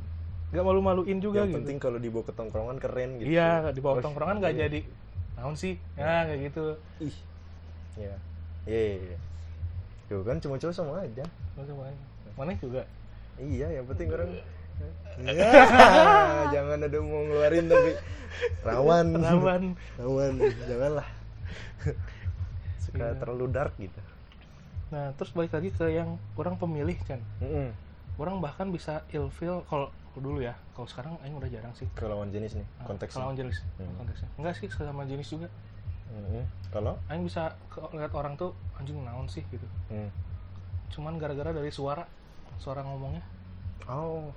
nggak 0.53 0.69
malu-maluin 0.69 1.17
juga 1.17 1.43
yang 1.43 1.49
gitu. 1.49 1.59
penting 1.65 1.77
kalau 1.81 1.97
dibawa 1.97 2.25
ke 2.29 2.33
tongkrongan 2.37 2.77
keren 2.77 3.11
gitu. 3.19 3.33
Iya 3.33 3.73
di 3.73 3.81
bawah 3.81 3.99
Oh, 3.99 4.05
tongkrongan 4.05 4.37
nggak 4.37 4.53
iya. 4.55 4.61
jadi 4.69 4.79
naon 5.35 5.55
sih? 5.55 5.75
Ya 5.95 6.25
kayak 6.25 6.41
gitu. 6.49 6.65
Ih. 7.01 7.17
Ya 7.95 8.15
iya 8.65 8.81
iya, 8.89 8.99
iya. 9.07 9.19
Tuh 10.07 10.23
kan 10.23 10.39
cuma 10.39 10.57
cowok 10.57 10.73
sama 10.73 11.01
aja. 11.01 11.25
Maksud 11.55 11.75
mana 11.75 11.93
mana 12.35 12.53
juga? 12.57 12.83
Iya 13.37 13.69
yang 13.73 13.87
penting 13.87 14.09
orang 14.09 14.31
ya, 14.33 14.45
jangan 16.55 16.79
ada 16.81 16.99
mau 16.99 17.23
ngeluarin 17.23 17.67
tapi 17.67 17.91
rawan. 18.63 19.07
Rawan. 19.15 19.63
Rawan 19.97 20.33
janganlah. 20.65 21.09
Suka 22.79 23.05
Iya. 23.05 23.19
terlalu 23.19 23.47
dark 23.49 23.75
gitu. 23.77 24.01
Nah 24.93 25.13
terus 25.17 25.33
balik 25.33 25.53
lagi 25.53 25.71
ke 25.71 25.89
yang 25.89 26.21
orang 26.37 26.57
pemilih 26.57 26.97
kan 27.03 27.17
Mm-mm. 27.41 27.73
orang 28.21 28.37
bahkan 28.39 28.69
bisa 28.69 29.01
ilfeel 29.09 29.65
kalau 29.65 29.89
dulu 30.21 30.45
ya. 30.45 30.53
Kalau 30.77 30.85
sekarang 30.85 31.17
aing 31.25 31.39
udah 31.39 31.49
jarang 31.49 31.73
sih. 31.73 31.89
Ke 31.97 32.05
lawan 32.05 32.29
jenis 32.29 32.59
nih 32.59 32.67
Nah, 32.67 32.87
konteksnya. 32.91 33.17
kalau 33.17 33.25
lawan 33.33 33.39
jenis. 33.41 33.57
Hmm. 33.81 33.95
konteksnya. 33.97 34.29
Enggak 34.37 34.55
sih 34.61 34.69
sama 34.69 35.03
jenis 35.09 35.29
juga. 35.33 35.49
Mm-mm. 36.13 36.45
kalau? 36.69 37.01
Aing 37.09 37.25
bisa 37.25 37.57
lihat 37.97 38.13
orang 38.13 38.37
tuh 38.37 38.53
anjing 38.77 39.01
naon 39.01 39.25
sih 39.33 39.41
gitu. 39.49 39.65
Mm. 39.89 40.13
cuman 40.93 41.17
gara-gara 41.17 41.57
dari 41.57 41.73
suara 41.73 42.05
suara 42.61 42.85
ngomongnya. 42.85 43.25
Oh 43.89 44.29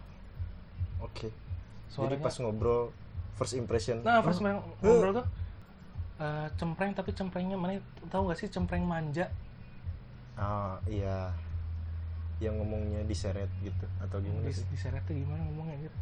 oke. 1.03 1.27
Jadi 1.27 1.91
suaranya. 1.91 2.23
pas 2.23 2.35
ngobrol 2.39 2.95
first 3.35 3.59
impression. 3.59 3.99
Nah 4.07 4.23
pas 4.23 4.39
oh, 4.39 4.63
ngobrol 4.79 5.19
tuh 5.19 5.27
eh, 6.23 6.47
cempreng 6.55 6.95
tapi 6.95 7.11
cemprengnya 7.11 7.59
mana 7.59 7.83
tahu 8.07 8.31
gak 8.31 8.39
sih 8.39 8.47
cempreng 8.47 8.87
manja? 8.87 9.27
Ah 10.39 10.79
iya 10.87 11.35
yang 12.37 12.55
ngomongnya 12.55 13.01
diseret 13.03 13.47
gitu 13.59 13.85
atau 13.97 14.19
gimana 14.19 14.47
sih? 14.49 14.67
diseret 14.67 14.99
tuh 15.03 15.13
gimana 15.13 15.39
ngomongnya 15.45 15.77
gitu 15.81 15.97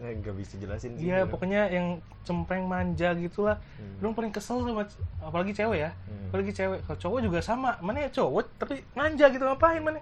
Eh, 0.00 0.18
nggak 0.18 0.34
bisa 0.34 0.56
jelasin 0.56 0.96
sih 0.96 1.04
iya 1.04 1.22
pokoknya 1.22 1.68
yang 1.68 1.86
cempreng 2.22 2.64
manja 2.64 3.12
gitulah. 3.14 3.60
Hmm. 3.76 4.00
lu 4.00 4.10
paling 4.10 4.32
kesel 4.32 4.58
sama 4.60 4.82
apalagi 5.20 5.52
cewek 5.52 5.78
ya. 5.78 5.90
Hmm. 6.08 6.26
apalagi 6.26 6.50
cewek. 6.50 6.80
Kalau 6.82 6.98
cowok 6.98 7.18
juga 7.22 7.38
sama. 7.38 7.76
Mana 7.78 8.02
ya 8.02 8.10
cowok 8.10 8.50
tapi 8.56 8.82
manja 8.92 9.28
gitu 9.28 9.44
ngapain 9.44 9.78
mana? 9.78 10.00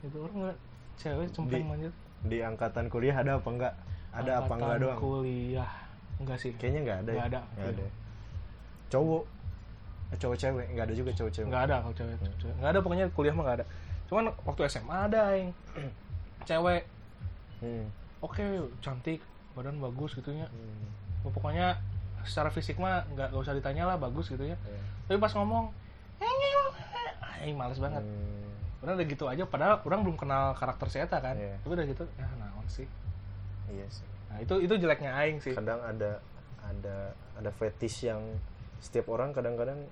Itu 0.00 0.16
orang 0.20 0.52
cewek 0.98 1.32
cempreng 1.32 1.64
Di- 1.64 1.70
manja. 1.70 1.88
di 2.22 2.38
angkatan 2.38 2.86
kuliah 2.86 3.14
ada 3.14 3.38
apa 3.38 3.48
enggak 3.48 3.72
ada 4.12 4.32
apa 4.42 4.52
enggak 4.52 4.76
doang? 4.80 4.98
kuliah. 4.98 5.70
Enggak 6.18 6.36
sih. 6.36 6.52
Kayaknya 6.52 6.80
nggak 6.82 6.98
ada 6.98 7.10
Nggak 7.10 7.22
ya? 7.22 7.30
ada. 7.30 7.40
Nggak 7.56 7.70
ada. 7.72 7.84
Cowok. 8.90 9.22
Eh, 10.12 10.18
cowok 10.18 10.36
cewek. 10.36 10.66
Nggak 10.68 10.84
ada 10.84 10.94
juga 10.94 11.10
cowok 11.14 11.32
cewek. 11.32 11.46
Nggak 11.48 11.62
ada 11.62 11.76
kalau 11.80 11.94
cewek. 11.94 12.16
Hmm. 12.18 12.34
cewek. 12.36 12.54
nggak 12.58 12.70
ada 12.70 12.78
pokoknya 12.80 13.06
kuliah 13.08 13.32
mah 13.32 13.44
nggak 13.46 13.58
ada 13.62 13.66
cuman 14.12 14.28
waktu 14.44 14.68
SMA 14.68 15.08
ada 15.08 15.32
yang 15.32 15.56
cewek 16.44 16.84
Hmm. 17.58 17.86
oke 18.20 18.42
cantik 18.78 19.22
badan 19.54 19.78
bagus 19.78 20.12
gitu 20.12 20.28
ya 20.30 20.44
Hmm. 20.44 20.84
pokoknya 21.24 21.80
secara 22.22 22.50
fisik 22.50 22.76
mah 22.76 23.06
nggak 23.08 23.32
usah 23.32 23.54
ditanya 23.54 23.86
lah 23.86 23.96
bagus 23.96 24.28
gitu 24.28 24.42
ya 24.42 24.58
Iya. 24.58 24.80
tapi 25.06 25.16
pas 25.16 25.32
ngomong 25.32 25.72
Aing 27.40 27.56
males 27.56 27.78
banget 27.78 28.02
Hmm. 28.02 28.50
Udah 28.82 28.98
gitu 28.98 29.24
aja, 29.24 29.42
padahal 29.42 29.78
orang 29.80 30.02
belum 30.02 30.16
kenal 30.16 30.54
karakter 30.54 30.90
saya 30.90 31.06
kan. 31.06 31.34
Iya. 31.34 31.54
Tapi 31.56 31.70
udah 31.70 31.86
gitu, 31.86 32.02
ya 32.12 32.26
naon 32.34 32.66
sih. 32.66 32.86
iya 33.70 33.86
sih 33.88 34.02
Nah 34.26 34.38
itu 34.38 34.58
itu 34.58 34.74
jeleknya 34.76 35.14
Aing 35.14 35.38
sih. 35.38 35.54
kadang 35.54 35.78
ada 35.80 36.18
ada 36.60 36.96
ada 37.34 37.50
fetish 37.52 38.04
yang 38.04 38.18
setiap 38.78 39.06
orang 39.08 39.30
kadang-kadang 39.30 39.86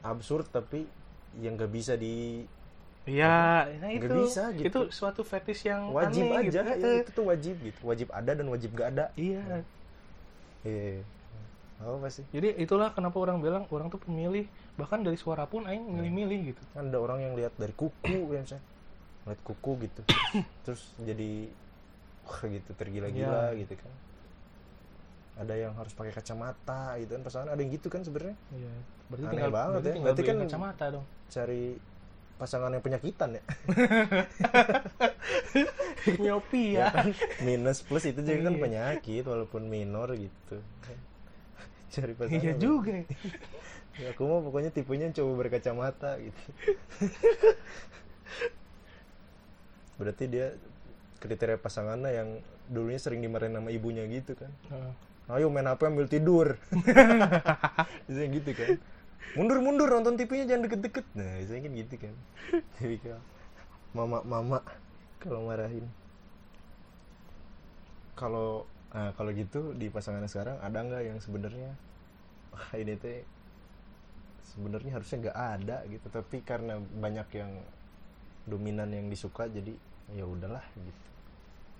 absurd 0.00 0.46
tapi 0.48 0.90
yang 1.38 1.54
nggak 1.54 1.70
bisa 1.70 1.94
di 1.94 2.42
Iya, 3.02 3.66
nah 3.78 3.90
itu 3.90 4.06
bisa 4.16 4.54
gitu. 4.54 4.62
itu 4.62 4.80
suatu 4.90 5.22
fetish 5.22 5.66
yang 5.66 5.90
wajib 5.90 6.22
aneh 6.24 6.46
aja 6.46 6.60
gitu. 6.62 6.86
ya, 6.86 7.02
itu 7.02 7.10
tuh 7.10 7.24
wajib 7.26 7.54
gitu 7.58 7.80
wajib 7.82 8.08
ada 8.08 8.30
dan 8.30 8.46
wajib 8.46 8.70
gak 8.72 8.88
ada 8.90 9.04
Iya. 9.14 9.42
iya 10.62 11.02
apa 11.78 12.06
sih 12.08 12.22
Jadi 12.30 12.54
itulah 12.56 12.90
kenapa 12.90 13.18
orang 13.18 13.38
bilang 13.38 13.66
orang 13.68 13.88
tuh 13.88 13.98
pemilih 13.98 14.46
bahkan 14.72 15.02
dari 15.02 15.16
suara 15.16 15.44
pun 15.44 15.66
Aing 15.66 15.82
milih-milih 15.82 16.40
gitu. 16.48 16.62
kan 16.70 16.86
ada 16.86 16.94
orang 16.96 17.18
yang 17.20 17.34
lihat 17.34 17.50
dari 17.56 17.74
kuku 17.74 17.98
ya 18.28 18.38
misalnya 18.38 18.62
lihat 19.24 19.40
kuku 19.42 19.72
gitu 19.82 20.00
terus 20.64 20.82
jadi 20.96 21.50
wah 22.22 22.40
gitu 22.44 22.70
tergila-gila 22.72 23.50
Iya. 23.50 23.58
gitu 23.58 23.74
kan 23.76 23.90
ada 25.34 25.54
yang 25.56 25.74
harus 25.74 25.90
pakai 25.90 26.12
kacamata 26.12 26.94
gitu 26.96 27.10
kan 27.10 27.22
pasangan 27.24 27.48
ada 27.48 27.58
yang 27.58 27.72
gitu 27.72 27.88
kan 27.88 28.00
sebenarnya 28.00 28.38
Iya. 28.52 28.72
Berarti 29.08 29.22
Aneh 29.22 29.32
tinggal 29.34 29.50
banget 29.50 29.72
berarti 29.74 29.82
ya. 29.82 29.92
tinggal 29.92 30.06
Berarti 30.08 30.22
kan- 30.24 30.40
kacamata 30.40 30.84
dong. 30.88 31.04
cari 31.28 31.64
pasangan 32.42 32.74
yang 32.74 32.82
penyakitan 32.82 33.38
ya. 33.38 33.42
Miopia. 36.18 36.74
ya. 36.74 36.86
Kan? 36.90 37.14
Minus 37.46 37.86
plus 37.86 38.02
itu 38.02 38.18
juga 38.18 38.50
kan 38.50 38.54
Iya. 38.58 38.62
penyakit 38.66 39.22
walaupun 39.22 39.70
minor 39.70 40.10
gitu. 40.18 40.58
Cari 41.94 42.12
pasangan 42.18 42.42
Iya 42.42 42.52
juga. 42.58 43.06
Ya, 44.00 44.10
aku 44.10 44.24
mau 44.24 44.42
pokoknya 44.42 44.74
tipenya 44.74 45.12
cowok 45.14 45.34
berkacamata 45.46 46.18
gitu. 46.18 46.42
Berarti 50.00 50.24
dia 50.26 50.56
kriteria 51.22 51.60
pasangannya 51.60 52.10
yang 52.10 52.28
dulunya 52.66 52.98
sering 52.98 53.22
dimarahin 53.22 53.54
sama 53.54 53.70
ibunya 53.70 54.02
gitu 54.10 54.34
kan. 54.34 54.50
Ayo 55.30 55.46
main 55.52 55.68
HP 55.70 55.86
ambil 55.86 56.10
tidur. 56.10 56.58
Gitu 58.10 58.50
kan 58.52 58.76
mundur 59.32 59.58
mundur 59.64 59.88
nonton 59.88 60.14
TV-nya 60.20 60.46
jangan 60.54 60.62
deket-deket. 60.68 61.04
Nah 61.16 61.30
biasanya 61.40 61.60
kan 61.64 61.72
gitu 61.78 61.94
kan. 61.96 62.14
Jadi 62.76 62.96
kayak 63.00 63.22
mama 63.96 64.18
mama 64.24 64.58
kalau 65.22 65.48
marahin. 65.48 65.86
Kalau 68.18 68.68
nah, 68.92 69.10
kalau 69.16 69.30
gitu 69.32 69.72
di 69.72 69.88
pasangan 69.88 70.24
sekarang 70.28 70.60
ada 70.60 70.78
nggak 70.84 71.02
yang 71.08 71.18
sebenarnya 71.18 71.72
wah 72.52 72.70
ini 72.76 72.94
teh 73.00 73.24
sebenarnya 74.52 75.00
harusnya 75.00 75.16
nggak 75.28 75.38
ada 75.38 75.76
gitu. 75.88 76.06
Tapi 76.12 76.36
karena 76.44 76.76
banyak 76.78 77.28
yang 77.32 77.52
dominan 78.44 78.90
yang 78.90 79.08
disuka 79.08 79.48
jadi 79.48 79.72
ya 80.12 80.28
udahlah 80.28 80.64
gitu. 80.76 81.02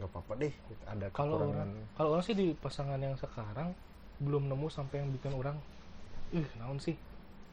Nggak 0.01 0.09
apa-apa 0.09 0.33
deh 0.41 0.55
gitu. 0.55 0.83
ada 0.89 1.07
kalau 1.13 1.53
orang 1.53 1.71
kalau 1.95 2.17
orang 2.17 2.25
sih 2.25 2.33
di 2.33 2.57
pasangan 2.57 2.97
yang 2.97 3.15
sekarang 3.21 3.77
belum 4.23 4.49
nemu 4.49 4.67
sampai 4.71 5.03
yang 5.05 5.11
bikin 5.13 5.35
orang 5.35 5.59
ih 6.33 6.49
naon 6.57 6.81
sih 6.81 6.97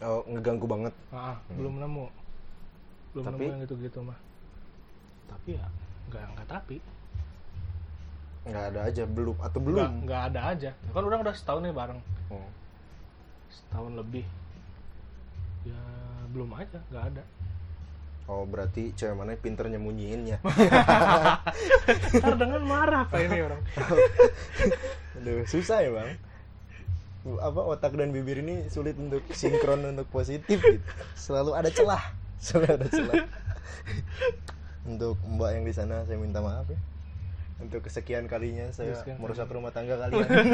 oh, 0.01 0.21
ngeganggu 0.25 0.65
banget. 0.65 0.93
Ah 1.09 1.35
Hmm. 1.47 1.57
belum 1.57 1.73
nemu. 1.79 2.05
Belum 3.11 3.23
Tapi- 3.25 3.37
nemu 3.41 3.51
yang 3.51 3.61
gitu 3.63 3.75
gitu 3.79 3.99
mah. 4.01 4.19
Tapi 5.25 5.49
ya 5.55 5.65
nggak 6.09 6.23
nggak 6.33 6.47
tapi. 6.47 6.77
Nggak 8.43 8.65
ada 8.73 8.79
aja 8.87 9.03
belum 9.05 9.37
atau 9.37 9.57
nggak 9.57 9.67
belum? 9.67 9.89
Nggak 10.05 10.21
ada 10.33 10.41
aja. 10.53 10.69
Kan 10.89 11.03
orang 11.03 11.21
udah 11.21 11.35
setahun 11.35 11.61
nih 11.63 11.73
bareng. 11.73 11.99
Oh. 12.29 12.49
setahun 13.49 13.97
lebih. 13.97 14.25
Ya 15.65 15.81
belum 16.29 16.53
aja 16.53 16.77
nggak 16.89 17.05
ada. 17.13 17.23
Oh 18.29 18.45
berarti 18.45 18.93
cewek 18.93 19.17
mana 19.17 19.33
pinter 19.33 19.65
nyembunyiinnya 19.65 20.37
ntar 22.21 22.33
dengan 22.37 22.61
marah 22.61 23.09
pak 23.09 23.25
ini 23.25 23.41
orang. 23.41 23.57
Aduh, 25.17 25.41
susah 25.49 25.81
ya 25.81 25.89
bang 25.89 26.13
apa 27.19 27.61
otak 27.67 27.99
dan 27.99 28.15
bibir 28.15 28.39
ini 28.39 28.71
sulit 28.71 28.95
untuk 28.95 29.19
sinkron 29.35 29.83
untuk 29.83 30.07
positif 30.07 30.55
gitu. 30.63 30.79
selalu 31.19 31.51
ada 31.51 31.67
celah 31.67 32.03
selalu 32.43 32.67
ada 32.79 32.87
celah. 32.87 33.23
Untuk 34.87 35.19
mbak 35.27 35.59
yang 35.59 35.65
di 35.67 35.73
sana 35.75 36.07
saya 36.07 36.15
minta 36.15 36.39
maaf 36.39 36.65
ya. 36.71 36.79
Untuk 37.59 37.83
kesekian 37.83 38.31
kalinya 38.31 38.71
saya 38.71 38.95
Kesekian 38.95 39.19
merusak 39.19 39.51
rumah 39.51 39.75
tangga 39.75 39.99
kalian. 39.99 40.23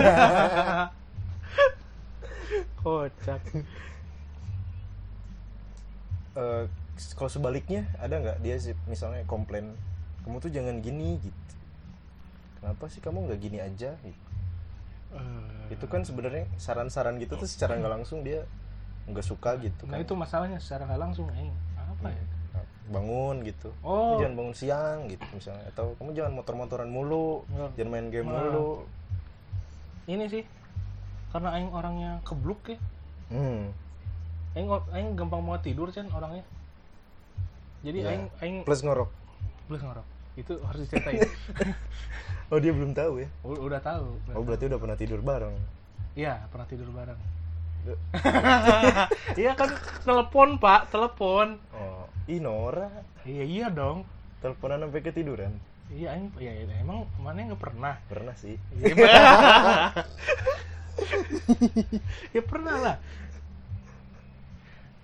Kocak. 2.82 3.42
Eh, 6.36 6.64
kalau 7.16 7.30
sebaliknya 7.30 7.86
ada 8.02 8.18
nggak? 8.18 8.38
Dia 8.42 8.58
sih 8.58 8.74
misalnya 8.90 9.22
komplain 9.30 9.78
kamu 10.26 10.42
tuh 10.42 10.50
jangan 10.50 10.82
gini 10.82 11.22
gitu. 11.22 11.54
Kenapa 12.60 12.90
sih 12.90 13.00
kamu 13.00 13.30
nggak 13.30 13.40
gini 13.40 13.62
aja? 13.62 13.94
gitu. 14.02 14.26
Eh, 15.16 15.55
itu 15.70 15.86
kan 15.86 16.02
sebenarnya 16.02 16.46
saran-saran 16.56 17.18
gitu 17.18 17.36
tuh 17.36 17.48
secara 17.48 17.76
nggak 17.76 17.94
langsung 18.02 18.22
dia 18.22 18.46
nggak 19.06 19.22
suka 19.22 19.58
gitu 19.60 19.86
nah 19.86 19.98
kan 19.98 20.06
itu 20.06 20.14
masalahnya 20.14 20.58
secara 20.58 20.86
nggak 20.86 21.02
langsung 21.02 21.28
eh 21.32 21.50
apa 21.76 22.10
ya 22.10 22.24
bangun 22.86 23.42
gitu 23.42 23.74
Oh. 23.82 24.14
kamu 24.14 24.22
jangan 24.22 24.36
bangun 24.38 24.54
siang 24.54 25.00
gitu 25.10 25.26
misalnya 25.34 25.66
atau 25.74 25.98
kamu 25.98 26.14
jangan 26.14 26.34
motor-motoran 26.38 26.86
mulu 26.86 27.42
Nggak. 27.50 27.70
jangan 27.78 27.90
main 27.92 28.08
game 28.10 28.30
Nah. 28.30 28.38
mulu 28.38 28.70
ini 30.06 30.26
sih 30.30 30.44
karena 31.34 31.50
aing 31.58 31.74
orangnya 31.74 32.22
kebluk 32.22 32.62
ya 32.70 32.78
hmm. 33.34 33.74
aing 34.54 34.68
aing 34.94 35.10
gampang 35.18 35.42
mau 35.42 35.58
tidur 35.58 35.90
kan 35.90 36.06
orangnya 36.10 36.46
jadi 37.82 37.98
Iya. 38.00 38.10
aing 38.14 38.26
aing 38.40 38.58
plus 38.64 38.86
ngorok 38.86 39.10
boleh 39.66 39.82
ngorok 39.82 40.06
itu 40.38 40.54
harus 40.62 40.80
diceritain 40.86 41.26
oh 42.48 42.58
dia 42.58 42.72
belum 42.72 42.92
tahu 42.92 43.14
ya 43.20 43.30
U- 43.42 43.62
udah 43.62 43.80
tahu 43.80 44.06
udah 44.22 44.34
oh 44.34 44.44
berarti 44.44 44.66
udah 44.66 44.80
pernah 44.80 44.96
tidur 44.96 45.20
bareng 45.20 45.56
Iya, 46.16 46.48
pernah 46.48 46.64
tidur 46.64 46.88
bareng. 46.90 47.20
Iya 49.36 49.52
kan 49.52 49.68
telepon, 50.02 50.56
Pak, 50.56 50.88
telepon. 50.88 51.60
oh 51.70 52.08
ih 52.26 52.40
Nora 52.40 52.88
Iya, 53.22 53.44
iya 53.44 53.68
dong. 53.68 54.08
teleponan 54.40 54.80
sampai 54.80 55.02
ketiduran 55.02 55.52
Iya, 55.88 56.16
aing 56.16 56.32
ya, 56.38 56.56
ya, 56.56 56.76
emang 56.80 57.04
mana 57.20 57.46
nggak 57.46 57.60
pernah. 57.60 58.00
pernah 58.08 58.32
sih 58.34 58.56
Iya, 58.74 58.96
ya 62.32 62.42
pernah 62.42 62.76
lah. 62.80 62.96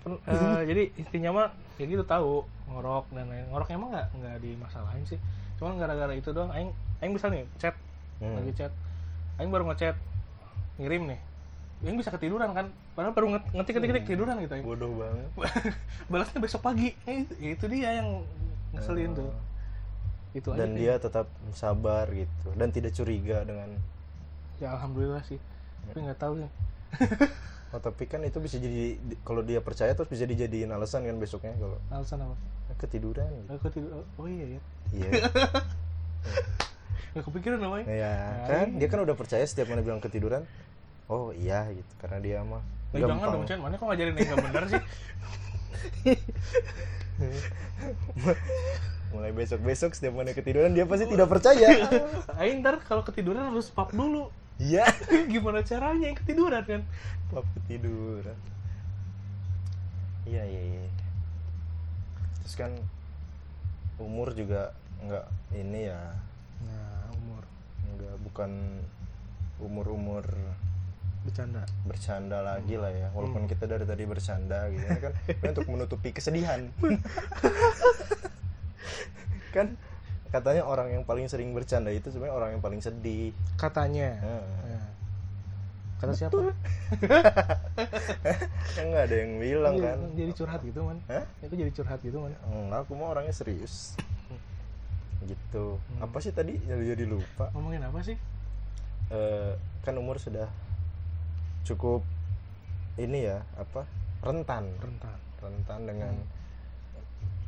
Pen- 0.02 0.22
eh, 0.24 0.60
jadi 0.66 0.82
intinya 0.96 1.30
mah 1.30 1.48
ya 1.76 1.84
gitu 1.84 2.02
tahu 2.02 2.42
ngorok 2.66 3.06
dan 3.12 3.28
lain 3.28 3.46
ngorok 3.48 3.68
emang 3.70 3.92
nggak 3.92 4.08
nggak 4.12 4.36
dimasalahin 4.40 5.04
sih 5.06 5.20
cuman 5.62 5.78
gara-gara 5.78 6.10
itu 6.10 6.34
doang 6.34 6.50
aing 6.50 6.74
aing 6.98 7.14
bisa 7.14 7.30
nih 7.30 7.46
chat. 7.62 7.78
Hmm. 8.18 8.34
lagi 8.34 8.50
chat. 8.58 8.74
Aing 9.38 9.54
baru 9.54 9.70
ngechat 9.70 9.94
ngirim 10.82 11.06
nih. 11.06 11.20
Aing 11.86 11.94
bisa 12.02 12.10
ketiduran 12.10 12.50
kan? 12.50 12.74
Padahal 12.98 13.14
baru 13.14 13.38
nge- 13.38 13.46
ngetik 13.54 13.78
ngetik 13.78 13.90
ngetik 13.94 14.06
tiduran 14.10 14.34
gitu 14.42 14.52
aing. 14.58 14.66
Bodoh 14.66 14.90
banget. 14.98 15.30
Balasnya 16.10 16.42
besok 16.42 16.66
pagi. 16.66 16.98
Eh, 17.06 17.22
itu 17.38 17.64
dia 17.70 18.02
yang 18.02 18.26
ngeselin 18.74 19.14
tuh. 19.14 19.30
Itu 20.34 20.50
aja 20.50 20.66
dan 20.66 20.74
sih. 20.74 20.78
dia 20.82 20.92
tetap 20.98 21.26
sabar 21.54 22.10
gitu 22.10 22.50
dan 22.58 22.74
tidak 22.74 22.90
curiga 22.98 23.46
dengan 23.46 23.78
ya 24.58 24.74
alhamdulillah 24.74 25.22
sih. 25.22 25.38
Tapi 25.86 25.98
nggak 26.02 26.18
tahu 26.18 26.42
sih 26.42 26.50
oh, 27.72 27.80
tapi 27.80 28.04
kan 28.04 28.20
itu 28.24 28.36
bisa 28.38 28.60
jadi 28.60 29.00
di- 29.00 29.20
kalau 29.24 29.40
dia 29.40 29.64
percaya 29.64 29.96
terus 29.96 30.08
bisa 30.12 30.28
dijadiin 30.28 30.68
alasan 30.72 31.08
kan 31.08 31.16
besoknya 31.16 31.56
kalau 31.56 31.80
alasan 31.88 32.20
apa 32.20 32.36
ketiduran. 32.78 33.28
Gitu. 33.28 33.54
aku 33.54 33.68
tidur 33.72 34.04
oh 34.18 34.26
iya 34.28 34.46
ya 34.56 34.60
iya. 34.92 35.10
Nggak 37.12 37.28
kepikiran 37.28 37.60
namanya 37.60 37.84
ya 37.92 38.14
kan? 38.48 38.66
dia 38.80 38.88
kan 38.88 39.04
udah 39.04 39.12
percaya 39.12 39.44
setiap 39.44 39.68
mana 39.68 39.84
bilang 39.84 40.00
ketiduran. 40.00 40.48
Oh 41.12 41.28
iya 41.36 41.68
gitu. 41.68 41.92
Karena 42.00 42.18
dia 42.24 42.40
mah 42.40 42.64
Eh, 42.92 43.00
jangan 43.00 43.32
dong 43.32 43.48
Chan. 43.48 43.56
Mana 43.60 43.80
kok 43.80 43.88
ngajarin 43.88 44.12
yang 44.12 44.36
nggak 44.36 44.44
benar 44.52 44.64
sih? 44.68 44.82
Mulai 49.12 49.32
besok 49.32 49.60
besok 49.64 49.96
setiap 49.96 50.12
mana 50.16 50.32
ketiduran 50.36 50.74
dia 50.76 50.84
pasti 50.84 51.08
tidak 51.08 51.28
percaya. 51.28 51.68
Aing 52.40 52.60
ntar 52.60 52.80
kalau 52.84 53.02
ketiduran 53.04 53.48
harus 53.48 53.70
pap 53.72 53.92
dulu. 53.96 54.28
Iya. 54.60 54.84
Gimana 55.32 55.64
caranya 55.64 56.06
yang 56.12 56.18
ketiduran 56.20 56.64
kan? 56.64 56.82
Pap 57.32 57.44
ketiduran. 57.56 58.36
Iya 60.28 60.44
iya 60.44 60.60
iya 60.60 60.84
terus 62.42 62.56
kan 62.58 62.72
umur 64.02 64.34
juga 64.34 64.74
nggak 65.06 65.26
ini 65.58 65.90
ya. 65.90 66.02
Nah 66.66 67.10
umur. 67.14 67.42
Nggak 67.96 68.16
bukan 68.26 68.50
umur 69.62 69.86
umur 69.94 70.26
bercanda 71.22 71.62
bercanda 71.86 72.42
lagi 72.42 72.74
lah 72.74 72.90
ya. 72.90 73.08
Walaupun 73.14 73.46
kita 73.46 73.70
dari 73.70 73.86
tadi 73.86 74.02
bercanda 74.06 74.66
gitu 74.74 74.86
kan 74.86 75.12
Ini 75.38 75.48
untuk 75.54 75.68
menutupi 75.70 76.10
kesedihan. 76.10 76.66
Kan 79.52 79.76
katanya 80.32 80.64
orang 80.64 80.88
yang 80.96 81.04
paling 81.04 81.28
sering 81.28 81.52
bercanda 81.52 81.92
itu 81.92 82.08
sebenarnya 82.08 82.34
orang 82.34 82.50
yang 82.56 82.62
paling 82.64 82.80
sedih. 82.80 83.36
Katanya. 83.60 84.16
Kata 86.02 86.18
siapa? 86.18 86.34
Kan 88.74 88.84
nggak 88.90 89.04
ada 89.06 89.16
yang 89.22 89.38
bilang 89.38 89.78
Iya, 89.78 89.94
kan? 89.94 89.98
jadi 90.18 90.32
curhat 90.34 90.60
gitu 90.66 90.82
man. 90.82 90.98
Hah? 91.06 91.22
itu 91.38 91.54
jadi 91.54 91.70
curhat 91.70 92.02
gitu 92.02 92.18
man? 92.18 92.34
Enggak 92.50 92.82
aku 92.82 92.98
mah 92.98 93.14
orangnya 93.14 93.30
serius. 93.30 93.94
Gitu. 95.22 95.78
Hmm. 95.78 96.02
apa 96.02 96.18
sih 96.18 96.34
tadi? 96.34 96.58
Jadi 96.58 96.90
jadi 96.90 97.06
lupa. 97.06 97.54
Ngomongin 97.54 97.86
apa 97.86 98.02
sih? 98.02 98.18
Eh, 99.14 99.54
kan 99.86 99.94
umur 99.94 100.18
sudah 100.18 100.50
cukup 101.62 102.02
ini 102.98 103.30
ya 103.30 103.46
apa? 103.54 103.86
Rentan. 104.26 104.74
Rentan. 104.82 105.18
Rentan 105.38 105.80
dengan 105.86 106.14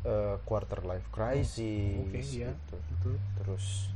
eh, 0.06 0.38
quarter 0.46 0.86
life 0.86 1.10
crisis 1.10 1.98
Hmm. 1.98 2.06
oke 2.06 2.18
iya. 2.22 2.54
gitu. 2.54 2.76
betul. 2.78 3.14
Terus 3.42 3.90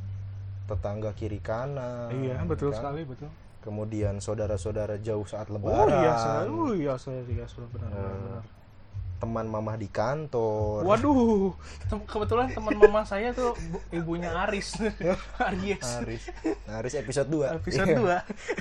tetangga 0.68 1.16
kiri 1.16 1.40
kanan 1.40 2.12
iya 2.12 2.44
betul 2.44 2.68
kan? 2.68 2.92
sekali 2.92 3.08
betul 3.08 3.32
kemudian 3.60 4.18
saudara-saudara 4.18 4.96
jauh 4.98 5.24
saat 5.24 5.46
oh 5.46 5.54
lebaran. 5.54 5.90
iya 5.90 6.14
oh 6.44 6.70
iya 6.70 6.94
saya 6.94 7.20
iya 7.24 7.44
sudah 7.44 7.68
benar 7.68 7.88
benar, 7.88 8.06
Eh, 8.06 8.16
benar. 8.16 8.44
teman 9.18 9.46
mamah 9.46 9.74
di 9.74 9.88
kantor. 9.88 10.86
Waduh 10.86 11.50
tem- 11.84 12.06
kebetulan 12.06 12.46
teman 12.48 12.70
mama 12.76 13.02
saya 13.02 13.32
tuh 13.32 13.50
bu- 13.66 13.82
ibunya 13.90 14.30
Aris. 14.38 14.78
Aries. 15.50 15.82
Aris. 15.98 16.24
Aris 16.64 16.94
episode 16.94 17.26
2 17.26 17.58
episode 17.58 17.88
2 17.92 18.06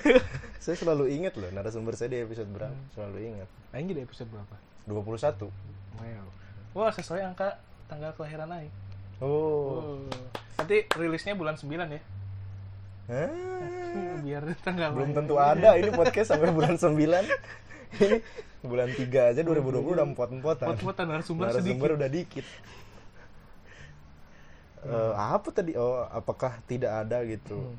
saya 0.64 0.76
selalu 0.76 1.14
ingat 1.14 1.34
loh 1.36 1.50
narasumber 1.52 1.93
saya 1.93 2.10
di 2.10 2.20
episode 2.20 2.50
berapa. 2.50 2.70
Hmm. 2.70 2.89
selalu 2.91 3.18
ingat. 3.30 3.48
Aing 3.72 3.88
jadi 3.88 4.02
episode 4.02 4.28
berapa? 4.28 4.56
21 4.89 5.45
wow. 5.93 6.28
Wah 6.74 6.91
sesuai 6.91 7.22
angka 7.24 7.62
tanggal 7.86 8.12
kelahiran 8.14 8.50
Aing. 8.50 8.74
Oh, 9.18 9.98
oh. 9.98 10.10
nanti 10.56 10.89
rilisnya 10.91 11.34
bulan 11.34 11.54
9 11.54 11.70
ya? 11.70 12.02
Biar 13.08 14.43
tanggal 14.60 14.91
belum 14.91 15.16
tentu 15.16 15.39
ada. 15.39 15.80
Ini 15.80 15.89
podcast 15.95 16.36
sampai 16.36 16.51
bulan 16.51 16.76
9 16.76 16.91
ini 18.03 18.20
bulan 18.68 18.89
3 18.91 19.32
aja 19.32 19.41
2020 19.47 19.95
udah 19.95 20.05
empot-empotan 20.12 20.68
Pot-potan 20.76 21.08
narasumber 21.08 21.47
narasumber 21.47 21.88
sedikit. 21.88 21.97
udah 22.03 22.10
dikit. 22.12 22.45
Eh, 24.84 25.14
apa 25.16 25.47
tadi? 25.55 25.72
Oh 25.80 26.03
apakah 26.03 26.60
tidak 26.68 26.91
ada 27.08 27.24
gitu? 27.24 27.76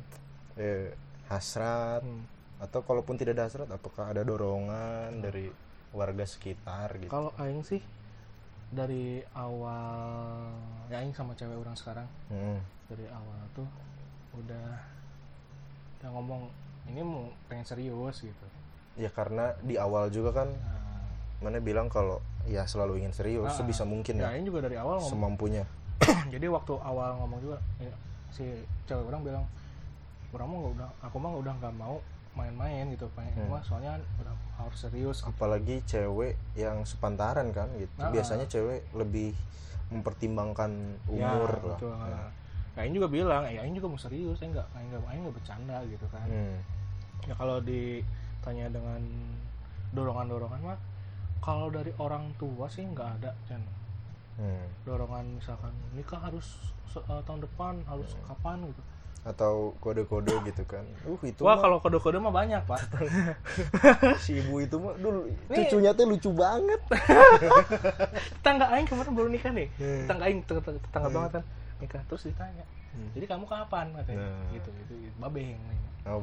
Eh, 0.57 0.97
hasrat. 1.29 2.03
Hmm. 2.03 2.25
atau 2.59 2.83
kalaupun 2.83 3.15
tidak 3.15 3.39
ada 3.39 3.47
hasrat 3.47 3.71
apakah 3.71 4.11
ada 4.11 4.27
dorongan 4.27 5.23
dari 5.23 5.47
warga 5.95 6.27
sekitar 6.27 6.99
gitu? 6.99 7.07
Kalau 7.07 7.31
Aing 7.39 7.63
sih 7.63 7.79
dari 8.75 9.23
awal 9.31 10.51
ya 10.91 10.99
Aing 10.99 11.15
sama 11.15 11.39
cewek 11.39 11.55
orang 11.55 11.79
sekarang. 11.79 12.09
Hmm. 12.33 12.59
dari 12.91 13.07
awal 13.15 13.39
tuh 13.55 13.69
udah 14.35 14.98
udah 15.99 16.11
ngomong 16.11 16.43
ini 16.87 17.01
mau 17.01 17.27
pengen 17.47 17.65
serius 17.65 18.17
gitu. 18.21 18.47
Ya 18.95 19.09
karena 19.09 19.55
di 19.61 19.77
awal 19.77 20.09
juga 20.09 20.33
kan 20.35 20.49
nah, 20.51 21.05
mana 21.41 21.59
bilang 21.59 21.87
kalau 21.87 22.19
ya 22.45 22.65
selalu 22.65 22.99
ingin 22.99 23.13
serius 23.13 23.47
Ah, 23.47 23.55
sebisa 23.55 23.83
mungkin 23.83 24.19
ya 24.19 24.31
ya 24.31 24.39
ini 24.39 24.47
juga 24.47 24.65
dari 24.65 24.75
awal 24.75 24.99
ngomong. 24.99 25.11
Semampunya. 25.11 25.65
Jadi 26.35 26.47
waktu 26.47 26.73
awal 26.79 27.19
ngomong 27.19 27.39
juga 27.39 27.57
ya, 27.79 27.95
si 28.29 28.47
cewek 28.85 29.05
orang 29.05 29.23
bilang 29.23 29.45
orang 30.29 30.47
nggak 30.47 30.73
udah 30.77 30.89
aku 31.01 31.17
mah 31.17 31.33
udah 31.35 31.53
nggak 31.57 31.75
mau 31.75 31.97
main-main 32.35 32.87
gitu 32.91 33.11
pengen 33.13 33.35
Hmm. 33.35 33.51
mah 33.51 33.63
soalnya 33.63 33.99
udah 34.19 34.35
harus 34.59 34.79
serius. 34.79 35.19
Gitu. 35.23 35.31
apalagi 35.31 35.77
cewek 35.85 36.35
yang 36.55 36.83
sepantaran 36.83 37.51
kan 37.51 37.67
gitu. 37.75 37.91
Ah, 37.99 38.11
biasanya 38.11 38.47
cewek 38.47 38.87
lebih 38.95 39.35
mempertimbangkan 39.89 40.71
umur 41.09 41.49
ya, 41.49 41.65
lah. 41.65 41.79
betul. 41.79 41.95
Nah, 41.95 42.09
Nah, 42.09 42.29
ini 42.81 42.95
juga 42.95 43.09
bilang, 43.09 43.43
ya 43.45 43.61
ini 43.61 43.75
juga 43.75 43.89
mau 43.89 43.97
serius, 43.97 44.37
saya 44.37 44.53
nggak, 44.53 44.67
saya 44.69 44.85
nggak, 44.85 45.01
saya 45.01 45.19
nggak 45.19 45.35
bercanda 45.35 45.77
gitu 45.85 46.07
kan. 46.09 46.27
hmm. 46.27 46.57
Ya 47.25 47.35
kalau 47.35 47.59
ditanya 47.61 48.67
dengan 48.69 49.01
dorongan-dorongan 49.91 50.61
mah, 50.63 50.79
kalau 51.39 51.69
dari 51.69 51.91
orang 51.97 52.31
tua 52.35 52.67
sih 52.67 52.85
nggak 52.85 53.09
ada, 53.19 53.31
Chan. 53.45 53.63
Hmm. 54.37 54.67
Dorongan 54.83 55.37
misalkan 55.37 55.73
nikah 55.93 56.21
harus 56.21 56.47
eh, 56.91 57.23
tahun 57.23 57.43
depan, 57.43 57.83
harus 57.85 58.15
Hmm. 58.15 58.25
kapan 58.29 58.59
gitu. 58.67 58.83
atau 59.27 59.75
kode-kode 59.79 60.31
gitu 60.47 60.63
kan 60.65 60.87
uh 61.05 61.21
itu 61.21 61.43
Wah 61.43 61.53
mah 61.53 61.61
kalau 61.61 61.77
kode-kode 61.79 62.17
mah 62.17 62.33
banyak 62.33 62.63
pak. 62.65 62.81
si 64.25 64.41
ibu 64.41 64.57
itu 64.59 64.79
mah 64.79 64.95
dulu 64.97 65.27
Nih. 65.51 65.67
cucunya 65.67 65.91
tuh 65.93 66.07
lucu 66.07 66.31
banget 66.33 66.81
tetangga 68.33 68.67
Aing 68.73 68.87
kemarin 68.87 69.13
baru 69.13 69.29
nikah 69.29 69.53
nih. 69.53 69.69
Hmm. 69.75 70.07
Tetangga 70.07 70.25
Aing, 70.25 70.39
tetangga, 70.43 70.81
tetangga 70.81 71.09
Hmm. 71.09 71.17
banget 71.19 71.31
kan. 71.35 71.45
Nikah 71.79 72.03
terus 72.11 72.27
ditanya, 72.27 72.67
Hmm. 72.89 73.11
jadi 73.15 73.27
kamu 73.31 73.45
kapan 73.47 73.87
katanya? 73.95 74.27
Nah. 74.27 74.51
Gitu, 74.51 74.69
gitu, 74.83 74.93
gitu. 74.99 75.15
Babeh 75.23 75.55
yang 75.55 75.63
nanya. 75.69 75.91
oh 76.09 76.19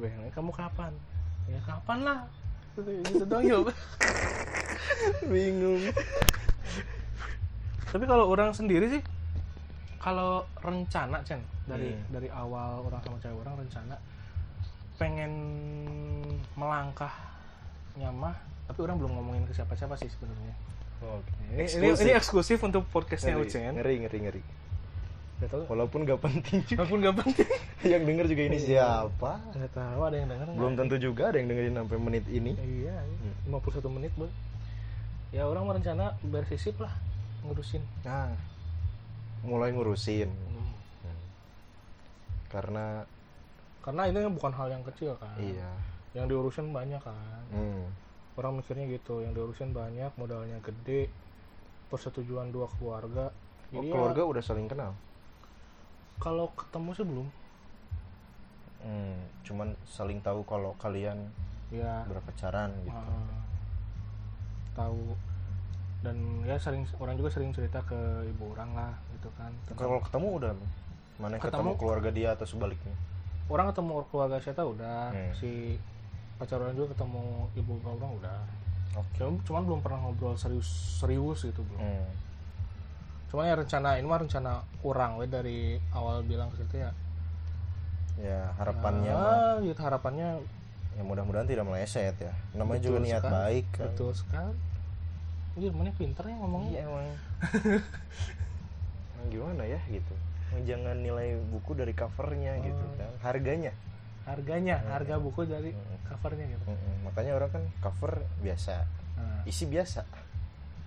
yang 0.00 0.16
nanya, 0.22 0.32
kamu 0.32 0.50
kapan? 0.54 0.92
Ya 1.44 1.60
kapan 1.60 1.98
lah. 2.06 2.18
Gitu, 2.74 2.90
gitu 3.04 3.24
dong 3.28 3.44
yuk. 3.44 3.68
bingung 5.30 5.82
tapi 7.90 8.04
kalau 8.04 8.26
orang 8.26 8.50
sendiri 8.50 8.90
sih 8.90 9.02
kalau 10.00 10.44
rencana 10.60 11.22
Chen 11.24 11.40
dari 11.64 11.94
Hmm. 11.94 12.04
dari 12.12 12.28
awal 12.28 12.84
orang 12.84 13.00
sama 13.00 13.16
cewek 13.20 13.38
orang 13.40 13.54
rencana 13.64 13.96
pengen 14.98 15.32
melangkah 16.54 17.12
nyamah 17.94 18.34
tapi 18.66 18.78
orang 18.82 18.96
belum 18.98 19.12
ngomongin 19.14 19.44
ke 19.46 19.54
siapa-siapa 19.54 19.94
sih 19.96 20.10
sebenarnya 20.10 20.54
oke 21.02 21.30
ini, 21.54 21.64
ini, 21.68 21.86
ini 21.94 22.12
eksklusif 22.12 22.58
untuk 22.62 22.84
podcastnya 22.90 23.38
Ucen 23.38 23.74
ngeri 23.78 24.04
ngeri 24.04 24.18
ngeri 24.28 24.42
tahu. 25.42 25.62
Walaupun 25.66 25.98
gak 26.06 26.20
penting 26.22 26.58
juga. 26.64 26.78
Walaupun 26.82 26.98
nggak 27.02 27.16
penting. 27.20 27.48
Yang 27.92 28.02
denger 28.08 28.26
juga 28.30 28.42
ini 28.48 28.58
siapa? 28.58 29.32
Nggak 29.52 29.72
tahu 29.76 30.00
ada 30.08 30.16
yang 30.16 30.28
denger 30.32 30.46
belum 30.56 30.72
tentu 30.72 30.96
juga 30.96 31.22
ada 31.28 31.36
yang 31.36 31.48
dengerin 31.52 31.74
sampai 31.76 31.98
menit 32.00 32.24
ini. 32.32 32.52
Iya 32.56 32.96
Hmm. 33.44 33.60
51 33.60 33.92
menit 33.92 34.12
boy 34.16 34.30
ya 35.34 35.44
orang 35.44 35.68
merencana 35.68 36.16
bersisip 36.24 36.80
lah 36.80 36.94
ngurusin. 37.44 37.84
Nah 38.06 38.32
mulai 39.44 39.74
ngurusin. 39.74 40.32
Hmm. 40.32 40.72
karena 42.48 43.02
karena 43.84 44.02
ini 44.08 44.30
bukan 44.32 44.54
hal 44.56 44.72
yang 44.72 44.80
kecil 44.86 45.18
kan? 45.20 45.36
Iya. 45.36 45.68
Yang 46.16 46.24
diurusin 46.32 46.72
banyak 46.72 47.02
kan? 47.04 47.44
Hmm. 47.52 47.84
orang 48.34 48.58
mikirnya 48.58 48.90
gitu 48.90 49.22
yang 49.22 49.30
diurusin 49.30 49.70
banyak 49.70 50.10
modalnya 50.18 50.58
gede 50.58 51.06
persetujuan 51.92 52.50
dua 52.50 52.66
keluarga. 52.80 53.30
Oh, 53.30 53.78
Jadi 53.78 53.86
ya, 53.90 53.92
keluarga 53.92 54.22
udah 54.24 54.42
saling 54.42 54.66
kenal 54.66 54.96
kalau 56.24 56.48
ketemu 56.56 56.90
sih 56.96 57.04
belum. 57.04 57.28
Hmm. 58.84 59.16
cuman 59.44 59.72
saling 59.88 60.20
tahu 60.20 60.44
kalau 60.44 60.76
kalian 60.76 61.28
ya 61.68 62.04
berpacaran 62.04 62.72
gitu. 62.84 62.96
Ah, 62.96 63.40
tahu. 64.76 65.16
Dan 66.04 66.44
ya 66.44 66.56
sering 66.60 66.84
orang 67.00 67.16
juga 67.16 67.32
sering 67.32 67.52
cerita 67.52 67.80
ke 67.84 67.96
ibu 68.28 68.52
orang 68.56 68.72
lah 68.76 68.92
gitu 69.16 69.28
kan. 69.36 69.52
Kalau 69.72 70.00
ketemu 70.00 70.28
udah 70.36 70.52
mana 71.16 71.36
ketemu, 71.40 71.48
Ketemu- 71.48 71.72
keluarga 71.80 72.10
dia 72.12 72.28
atau 72.36 72.44
sebaliknya? 72.44 72.92
Orang 73.48 73.68
ketemu 73.72 74.04
keluarga 74.08 74.36
saya 74.40 74.56
tahu 74.56 74.76
udah. 74.76 75.12
Hmm. 75.12 75.32
si 75.32 75.80
pacar 76.36 76.60
orang 76.60 76.76
juga 76.76 76.92
ketemu 76.92 77.24
ibu 77.56 77.72
orang 77.84 78.12
udah. 78.20 78.40
Oke. 79.00 79.16
Cuman, 79.16 79.34
cuman 79.48 79.62
belum 79.64 79.80
pernah 79.80 79.98
ngobrol 80.04 80.36
serius 80.36 80.68
serius 81.00 81.40
gitu 81.44 81.64
belum. 81.72 81.80
Hmm. 81.80 82.08
Cuman 83.34 83.50
ya 83.50 83.58
rencana 83.58 83.98
ini 83.98 84.06
mah 84.06 84.20
rencana 84.22 84.52
orang 84.80 85.18
we 85.18 85.26
dari 85.26 85.58
awal 85.90 86.22
bilang 86.22 86.54
kita 86.54 86.86
ya. 86.86 86.90
Ya 88.14 88.54
harapannya 88.54 89.10
mah 89.10 89.26
ah, 89.26 89.54
gitu 89.58 89.74
harapannya 89.76 90.38
ya 90.94 91.02
mudah-mudahan 91.02 91.42
tidak 91.44 91.66
meleset 91.66 92.14
ya. 92.14 92.30
Namanya 92.54 92.78
Betul 92.78 92.88
juga 92.88 92.98
niat 93.02 93.18
sekali. 93.18 93.34
baik 93.34 93.66
kan. 93.74 93.84
Betul 93.90 94.10
sekali. 94.14 94.54
Anjir, 95.54 95.70
mana 95.70 95.90
pinter 95.92 96.24
ya 96.24 96.36
ngomongnya? 96.36 96.70
Iya 96.70 96.80
emang. 96.84 97.06
Emang 99.12 99.28
gimana 99.28 99.62
ya 99.64 99.80
gitu. 99.88 100.14
Jangan 100.62 100.96
nilai 100.96 101.34
buku 101.44 101.74
dari 101.74 101.90
covernya 101.92 102.62
gitu 102.62 102.78
Oh. 102.80 102.94
kan. 102.94 103.10
harganya. 103.24 103.74
Harganya 104.24 104.78
Hmm. 104.78 104.94
harga 104.94 105.14
buku 105.18 105.42
dari 105.44 105.74
Hmm. 105.74 105.98
covernya 106.06 106.46
gitu. 106.48 106.64
Mm-mm. 106.64 106.94
makanya 107.02 107.34
orang 107.34 107.50
kan 107.50 107.62
cover 107.80 108.22
biasa. 108.40 108.86
Nah, 109.14 109.42
isi 109.44 109.66
biasa 109.66 110.06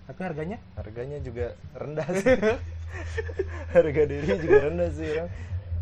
tapi 0.08 0.20
harganya? 0.24 0.58
Harganya 0.74 1.18
juga 1.20 1.52
rendah 1.76 2.08
sih. 2.16 2.36
Harga 3.76 4.02
diri 4.08 4.28
juga 4.40 4.58
rendah 4.64 4.90
sih 4.90 5.08
orang. 5.12 5.30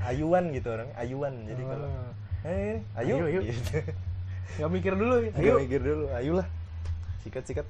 Ayuan 0.02 0.44
gitu 0.50 0.68
orang. 0.68 0.90
Ayuan. 0.98 1.34
Jadi 1.46 1.64
kalau 1.64 1.88
Oh. 1.88 2.12
eh 2.46 2.78
ayo, 3.02 3.14
Ayo, 3.22 3.26
ayo. 3.26 3.42
gitu. 3.42 3.78
Nggak 4.58 4.72
mikir 4.72 4.94
dulu. 4.94 5.16
Ya 5.18 5.32
ayo 5.32 5.46
ayo. 5.46 5.56
mikir 5.62 5.82
dulu. 5.82 6.06
Ayolah 6.10 6.48
sikat 7.22 7.46
sikat 7.46 7.68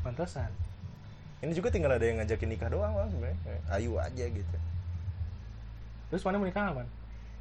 pantesan. 0.00 0.48
Ini 1.40 1.52
juga 1.52 1.68
tinggal 1.68 1.92
ada 1.92 2.04
yang 2.04 2.20
ngajakin 2.20 2.48
nikah 2.48 2.68
doang 2.68 2.92
lah 2.92 3.08
sebenarnya. 3.08 3.36
Eh, 3.48 3.60
ayo 3.76 3.96
aja 3.96 4.24
gitu. 4.28 4.56
Terus 6.08 6.22
mana 6.22 6.36
menikah 6.36 6.68
kapan 6.68 6.88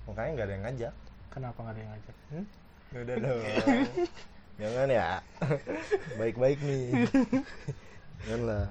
makanya 0.08 0.30
nggak 0.34 0.48
ada 0.48 0.54
yang 0.54 0.64
ngajak. 0.66 0.94
Kenapa 1.30 1.58
nggak 1.60 1.74
ada 1.76 1.80
yang 1.80 1.92
ngajak? 1.94 2.16
Hmm? 2.32 2.46
udah 2.90 3.16
dong. 3.22 3.42
Jangan 4.60 4.88
ya. 4.90 5.08
Baik-baik 6.18 6.60
nih 6.60 6.84
lah 8.28 8.68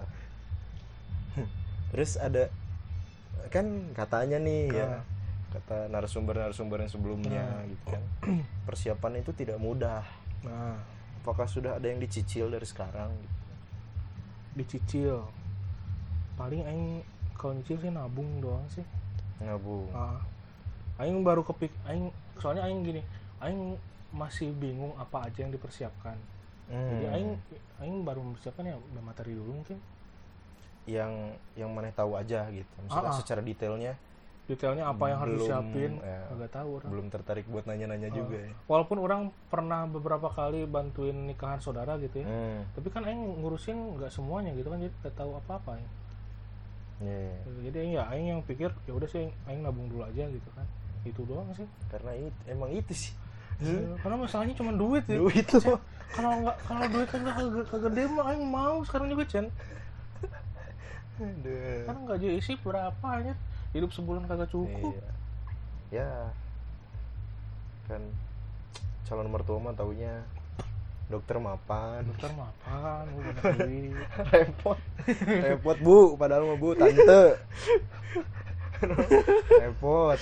terus 1.88 2.20
ada 2.20 2.53
kan 3.49 3.64
katanya 3.96 4.36
nih 4.36 4.68
ya 4.68 4.86
Ah. 5.01 5.03
kata 5.49 5.88
narasumber-narasumber 5.88 6.84
yang 6.84 6.92
sebelumnya 6.92 7.40
Ah. 7.40 7.64
gitu 7.64 7.84
kan 7.88 8.03
persiapan 8.68 9.24
itu 9.24 9.32
tidak 9.32 9.57
mudah. 9.57 10.05
Nah 10.44 10.76
apakah 11.24 11.49
sudah 11.49 11.80
ada 11.80 11.88
yang 11.88 11.96
dicicil 11.99 12.53
dari 12.53 12.68
sekarang? 12.68 13.09
Gitu? 13.16 13.36
dicicil. 14.59 15.24
Paling 16.36 16.66
aing 16.66 16.86
kalau 17.32 17.57
nyicil 17.57 17.78
sih 17.78 17.88
nabung 17.88 18.42
doang 18.42 18.66
sih. 18.68 18.84
Ngabung 19.40 19.88
ah. 19.96 20.20
Aing 21.01 21.24
baru 21.24 21.40
kepik 21.40 21.72
aing 21.88 22.12
soalnya 22.36 22.68
aing 22.68 22.84
gini 22.84 23.01
aing 23.40 23.78
masih 24.12 24.53
bingung 24.53 24.92
apa 24.99 25.24
aja 25.24 25.46
yang 25.46 25.53
dipersiapkan 25.55 26.16
jadi 26.69 27.05
Hmm. 27.05 27.14
aing 27.14 27.31
aing 27.81 27.97
baru 28.03 28.21
mempersiapkan 28.23 28.64
ya 28.64 28.77
udah 28.77 29.03
materi 29.03 29.33
dulu 29.33 29.51
mungkin 29.57 29.79
yang 30.85 31.12
yang 31.53 31.69
mana 31.69 31.89
tahu 31.91 32.12
aja 32.14 32.49
gitu 32.49 32.69
misalnya 32.81 33.09
Ah, 33.09 33.12
ah. 33.12 33.19
secara 33.19 33.41
detailnya 33.41 33.93
detailnya 34.45 34.89
apa 34.89 35.05
yang 35.07 35.21
harus 35.21 35.45
disiapin 35.45 36.01
ya. 36.01 36.25
agak 36.33 36.49
tahu 36.51 36.69
orang 36.77 36.89
belum 36.89 37.07
tertarik 37.09 37.45
buat 37.47 37.64
nanya-nanya 37.64 38.09
Ah. 38.09 38.14
juga 38.14 38.37
ya 38.41 38.53
walaupun 38.64 38.97
orang 38.99 39.21
pernah 39.47 39.85
beberapa 39.85 40.29
kali 40.29 40.64
bantuin 40.64 41.29
nikahan 41.29 41.61
saudara 41.61 41.97
gitu 41.99 42.21
ya 42.21 42.27
hmm. 42.27 42.73
tapi 42.73 42.89
kan 42.89 43.05
aing 43.05 43.21
ngurusin 43.39 43.77
nggak 43.97 44.09
semuanya 44.09 44.53
gitu 44.53 44.69
kan 44.69 44.81
jadi 44.81 44.93
nggak 44.95 45.14
tahu 45.14 45.37
apa-apa 45.37 45.77
ya. 45.77 45.89
yeah. 47.05 47.37
jadi 47.62 47.77
aing 47.79 47.93
ya 47.95 48.05
aing 48.09 48.27
yang 48.31 48.41
pikir 48.43 48.73
ya 48.85 48.93
udah 48.93 49.07
sih 49.07 49.29
aing 49.47 49.61
nabung 49.61 49.87
dulu 49.87 50.03
aja 50.03 50.25
gitu 50.25 50.49
kan 50.53 50.64
itu 51.05 51.21
doang 51.25 51.49
sih 51.53 51.69
karena 51.87 52.12
itu 52.19 52.41
emang 52.47 52.69
itu 52.71 52.93
sih 52.93 53.12
Ya, 53.59 53.75
karena 53.99 54.23
masalahnya 54.23 54.55
cuma 54.55 54.71
duit 54.71 55.03
ya 55.05 55.19
duit 55.19 55.43
tuh 55.43 55.59
kalau 56.09 56.32
nggak 56.40 56.56
kalau 56.64 56.84
duit 56.88 57.09
kan 57.09 57.20
kagak 57.20 57.66
kagak 57.68 57.80
gede 57.92 58.02
mah 58.09 58.24
aing 58.32 58.44
mau 58.44 58.80
sekarang 58.82 59.12
juga 59.12 59.24
Chen 59.28 59.46
Aduh. 61.18 61.82
kan 61.84 61.96
gaji 62.06 62.38
isi 62.38 62.54
berapa 62.62 63.06
aja 63.11 63.34
hidup 63.74 63.90
sebulan 63.92 64.24
kagak 64.24 64.48
cukup 64.48 64.94
Iya. 65.88 66.04
Ya. 66.04 66.12
Kan 67.88 68.02
calon 69.09 69.32
mertua 69.32 69.56
mah 69.56 69.72
taunya 69.72 70.20
dokter 71.09 71.40
mapan. 71.40 72.04
dokter 72.04 72.28
mapan 72.36 73.09
duit 73.09 73.96
Repot. 74.36 74.76
Repot, 75.24 75.78
Bu. 75.80 75.98
Padahal 76.20 76.44
mah 76.44 76.59
Bu 76.61 76.76
tante. 76.76 77.40
Repot. 79.64 80.20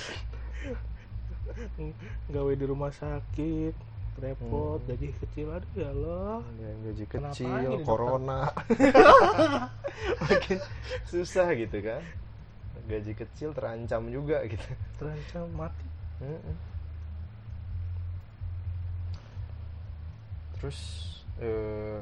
gawe 2.30 2.52
di 2.54 2.64
rumah 2.64 2.94
sakit 2.94 3.74
repot 4.18 4.78
Hmm. 4.78 4.86
gaji 4.86 5.08
kecil 5.14 5.46
aduh 5.50 5.72
ya 5.72 5.88
Allah 5.88 6.40
Ya, 6.56 6.70
gaji 6.82 7.04
kecil, 7.06 7.70
corona. 7.82 8.40
Makin 10.22 10.58
susah 11.04 11.46
gitu 11.52 11.78
kan. 11.80 12.00
Gaji 12.84 13.12
kecil 13.14 13.50
terancam 13.50 14.02
juga 14.06 14.40
gitu. 14.44 14.64
terancam 14.96 15.44
mati 15.52 15.86
Mm-mm. 16.18 16.56
Terus 20.54 20.78
eh 21.36 22.00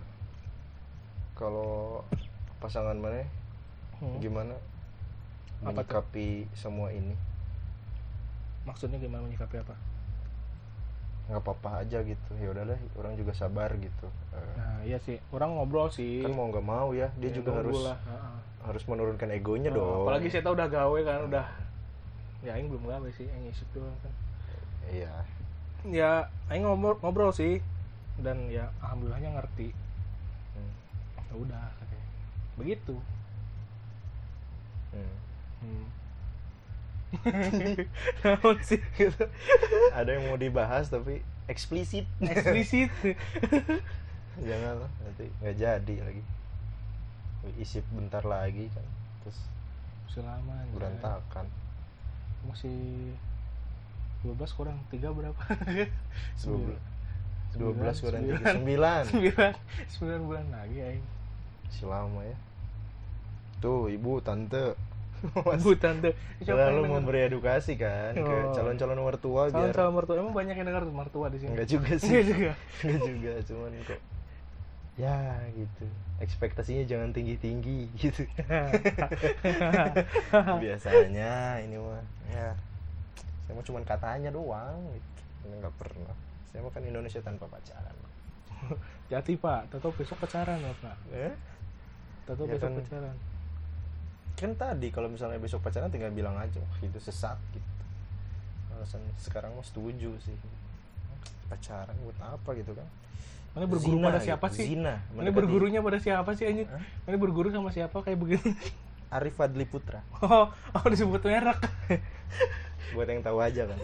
kalau 1.34 2.02
pasangan 2.58 2.94
mana 2.94 3.26
Hmm. 3.96 4.18
gimana 4.18 4.54
Apa 5.60 5.80
tuh? 5.80 6.02
menyikapi 6.02 6.28
semua 6.52 6.90
ini 6.90 7.14
maksudnya 8.64 8.96
gimana 8.96 9.22
menyikapi 9.22 9.56
apa 9.56 9.74
nggak 11.24 11.40
apa-apa 11.40 11.80
aja 11.84 12.04
gitu. 12.04 12.30
Ya 12.36 12.52
udahlah 12.52 12.76
orang 13.00 13.16
juga 13.16 13.32
sabar 13.32 13.72
gitu. 13.80 14.06
Eh, 14.32 14.52
nah 14.60 14.76
iya 14.84 14.98
sih. 15.00 15.16
Orang 15.32 15.56
ngobrol 15.56 15.88
sih. 15.88 16.20
kan 16.20 16.36
mau 16.36 16.52
nggak 16.52 16.66
mau 16.66 16.92
ya 16.92 17.08
dia 17.16 17.32
Ya, 17.32 17.36
juga 17.40 17.56
harus 17.60 17.80
lah. 17.80 17.96
Harus 18.64 18.84
menurunkan 18.88 19.28
egonya 19.32 19.72
Oh, 19.72 19.76
dong. 19.76 20.04
apalagi 20.08 20.28
saya 20.28 20.44
tahu 20.44 20.56
udah 20.56 20.68
gawe 20.68 20.98
kan 21.04 21.20
udah 21.28 21.46
ya 22.44 22.52
aing 22.56 22.68
belum 22.68 22.84
gawe 22.84 23.08
sih 23.12 23.24
aing 23.24 23.48
isip 23.48 23.64
doang 23.72 23.96
kan. 24.04 24.12
Iya. 24.92 25.12
Ya 25.88 26.10
aing 26.52 26.64
ngobrol 26.64 27.00
ngobrol 27.00 27.32
sih 27.32 27.60
dan 28.20 28.52
ya 28.52 28.68
alhamdulillahnya 28.84 29.32
ngerti. 29.40 29.72
Hmm. 30.54 30.72
ya 31.24 31.34
udah 31.40 31.64
katanya. 31.80 32.06
Begitu. 32.60 32.94
Hmm. 34.92 35.16
hmm. 35.64 35.86
Sih? 38.68 38.80
Gitu. 38.96 39.24
ada 39.98 40.10
yang 40.10 40.30
mau 40.30 40.38
dibahas 40.38 40.88
tapi 40.88 41.20
eksplisit 41.46 42.08
eksplisit 42.24 42.90
jangan 44.48 44.82
lah 44.82 44.90
nanti 45.04 45.30
nggak 45.42 45.56
jadi 45.56 45.96
lagi. 46.02 46.22
Isi 47.60 47.84
bentar 47.92 48.24
lagi 48.24 48.66
kan 48.72 48.86
terus 49.22 49.38
lama 50.22 50.54
anjay. 50.62 50.74
berantakan. 50.78 51.46
Masih 52.46 53.12
12 54.22 54.56
kurang 54.56 54.78
3 54.88 55.10
berapa? 55.10 55.42
12 56.38 56.94
12 57.58 58.04
kurang 58.04 58.22
Sembilan. 58.42 59.02
3 59.10 59.98
9 60.00 60.00
9 60.00 60.22
9 60.22 60.28
bulan 60.28 60.46
lagi 60.50 60.78
aing. 60.80 61.04
Masih 61.66 61.86
lama 61.86 62.20
ya. 62.22 62.36
Tuh 63.58 63.90
ibu 63.90 64.22
tante 64.22 64.74
Bu 65.32 65.74
tante 65.74 66.12
Siapa 66.38 66.68
denger? 66.68 66.86
memberi 66.86 67.18
edukasi 67.24 67.74
kan 67.74 68.12
ke 68.12 68.20
Oh. 68.20 68.52
calon-calon 68.52 68.98
mertua 68.98 69.42
Calon 69.46 69.62
biar 69.62 69.72
calon 69.72 69.92
mertua. 69.94 70.14
Emang 70.18 70.32
banyak 70.32 70.54
yang 70.54 70.66
dengar 70.66 70.82
mertua 70.84 71.26
di 71.28 71.38
sini? 71.38 71.50
Enggak 71.50 71.66
juga 71.66 71.90
sih. 71.96 72.08
Enggak 72.10 72.24
juga. 72.26 72.50
Enggak 72.82 73.00
juga 73.02 73.32
cuman 73.44 73.70
kok 73.82 74.00
ya 74.94 75.18
gitu. 75.50 75.84
Ekspektasinya 76.16 76.84
jangan 76.84 77.10
tinggi-tinggi 77.10 77.90
gitu. 77.98 78.22
Biasanya 80.62 81.58
ini 81.60 81.76
mah 81.76 82.02
ya. 82.30 82.48
Saya 83.42 83.52
mah 83.52 83.64
cuman 83.64 83.82
katanya 83.82 84.28
doang. 84.30 84.78
Gitu 84.90 85.08
Ini 85.44 85.54
nggak 85.60 85.74
pernah. 85.76 86.14
Saya 86.46 86.62
mah 86.62 86.70
kan 86.70 86.82
Indonesia 86.82 87.18
tanpa 87.20 87.44
pacaran. 87.46 87.94
Jati 89.06 89.34
pak, 89.34 89.68
tahu 89.68 89.90
besok 89.92 90.16
pacaran 90.18 90.56
pak. 90.78 90.96
Eh? 91.10 91.32
Tahu 92.24 92.44
Ya 92.44 92.48
besok 92.54 92.68
kan. 92.70 92.78
pacaran 92.78 93.14
kan 94.34 94.50
tadi 94.58 94.90
kalau 94.90 95.06
misalnya 95.06 95.38
besok 95.38 95.62
pacaran 95.62 95.88
tinggal 95.88 96.10
bilang 96.10 96.34
aja 96.34 96.58
wah 96.58 96.78
itu 96.82 96.98
sesat 96.98 97.38
gitu 97.54 97.70
alasan 98.74 99.00
sekarang 99.22 99.54
mah 99.54 99.62
setuju 99.62 100.10
sih 100.20 100.34
pacaran 101.46 101.94
buat 102.02 102.18
apa 102.20 102.50
gitu 102.58 102.74
kan 102.74 102.88
Mana 103.54 103.70
berguru 103.70 104.02
Zina 104.02 104.06
pada 104.10 104.18
gitu, 104.18 104.26
siapa 104.26 104.46
sih? 104.50 104.64
zina 104.66 104.94
Mana 105.14 105.30
bergurunya 105.30 105.78
pada 105.78 106.02
siapa 106.02 106.34
sih? 106.34 106.42
Hah? 106.42 106.82
Mana 107.06 107.16
berguru 107.22 107.54
sama 107.54 107.70
siapa 107.70 108.02
kayak 108.02 108.18
begini? 108.18 108.50
Arif 109.14 109.38
Fadli 109.38 109.62
Putra 109.62 110.02
Oh, 110.26 110.50
oh 110.50 110.86
disebut 110.90 111.22
merek. 111.22 111.62
buat 112.98 113.06
yang 113.06 113.22
tahu 113.22 113.38
aja 113.38 113.70
kan 113.70 113.78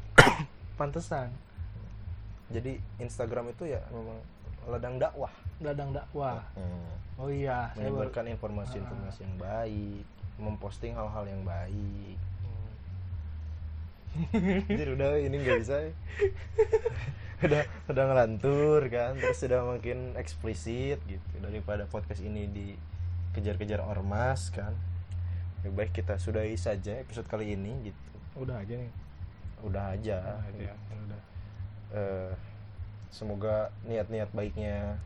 Pantesan. 0.80 1.28
jadi 2.48 2.80
Instagram 2.98 3.52
itu 3.52 3.68
ya 3.68 3.84
memang 3.92 4.16
ladang 4.70 4.96
dakwah 4.96 5.32
Dadang 5.58 5.92
dakwah. 5.92 6.40
Hmm. 6.54 6.88
Oh 7.16 7.28
iya, 7.28 7.68
menyebarkan 7.74 8.24
informasi-informasi 8.30 9.18
yang 9.20 9.36
baik 9.36 10.04
memposting 10.36 10.94
hal-hal 10.94 11.24
yang 11.26 11.42
baik 11.42 12.16
Hmm. 12.40 12.72
jadi 14.66 14.90
udah 14.90 15.10
ini 15.18 15.36
nggak 15.38 15.58
bisa 15.60 15.76
ya. 15.80 15.92
udah 17.40 17.62
udah 17.86 18.04
ngelantur 18.04 18.80
kan 18.86 19.14
terus 19.14 19.38
sudah 19.38 19.64
makin 19.64 20.12
eksplisit 20.14 20.98
gitu 21.04 21.22
daripada 21.38 21.86
podcast 21.86 22.20
ini 22.20 22.44
dikejar-kejar 22.44 23.80
ormas 23.80 24.50
kan 24.50 24.74
lebih 25.60 25.72
baik 25.74 25.92
kita 25.94 26.16
sudahi 26.16 26.52
saja 26.54 26.98
episode 26.98 27.24
kali 27.26 27.54
ini 27.54 27.70
gitu 27.86 28.00
Udah 28.36 28.58
aja 28.58 28.74
nih. 28.74 28.92
udah 29.62 29.84
aja 29.92 30.16
Udah 30.18 30.36
aja. 30.42 30.60
ya 30.62 30.74
Udah. 30.90 31.20
Eh, 31.92 32.32
semoga 33.10 33.56
niat-niat 33.84 34.30
baiknya 34.30 34.96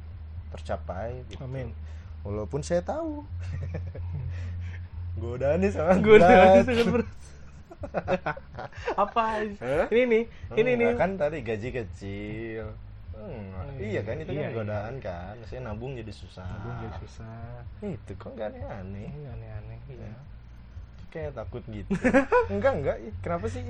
tercapai 0.50 1.24
gitu. 1.26 1.40
Amin. 1.40 1.72
walaupun 2.20 2.61
saya 2.61 2.80
tahu 2.80 3.20
godaannya 5.20 5.70
sangat 5.70 5.96
Gue 6.00 6.16
udah 6.16 6.28
berat. 6.28 6.64
sangat 6.64 6.86
berat. 6.90 7.11
Apa? 9.05 9.24
Hah? 9.61 9.86
Ini 9.88 10.02
nih, 10.05 10.22
ini 10.57 10.70
nih. 10.74 10.88
Kan 10.96 11.16
tadi 11.16 11.44
gaji 11.44 11.68
kecil 11.70 12.64
Enggak. 13.14 13.62
Oh, 13.62 13.80
iya 13.80 14.00
kan 14.02 14.16
itu 14.18 14.30
iya, 14.30 14.36
kan 14.36 14.44
iya. 14.44 14.52
godaan 14.52 14.94
kan 14.98 15.34
saya 15.46 15.61
nabung 15.62 15.94
jadi 15.94 16.11
susah 16.11 16.44
Nabung 16.44 16.76
jadi 16.76 16.96
susah. 16.98 17.62
itu 17.80 18.12
kok 18.14 18.30
nggak 18.34 18.52
aneh-aneh 18.52 19.09
Ini 19.09 19.26
aneh-aneh. 19.30 19.78
ya. 19.88 20.12
kayak 21.09 21.32
takut 21.32 21.62
gitu 21.64 21.88
enggak 22.52 22.72
enggak 22.74 22.96
kenapa 23.20 23.46
sih 23.48 23.64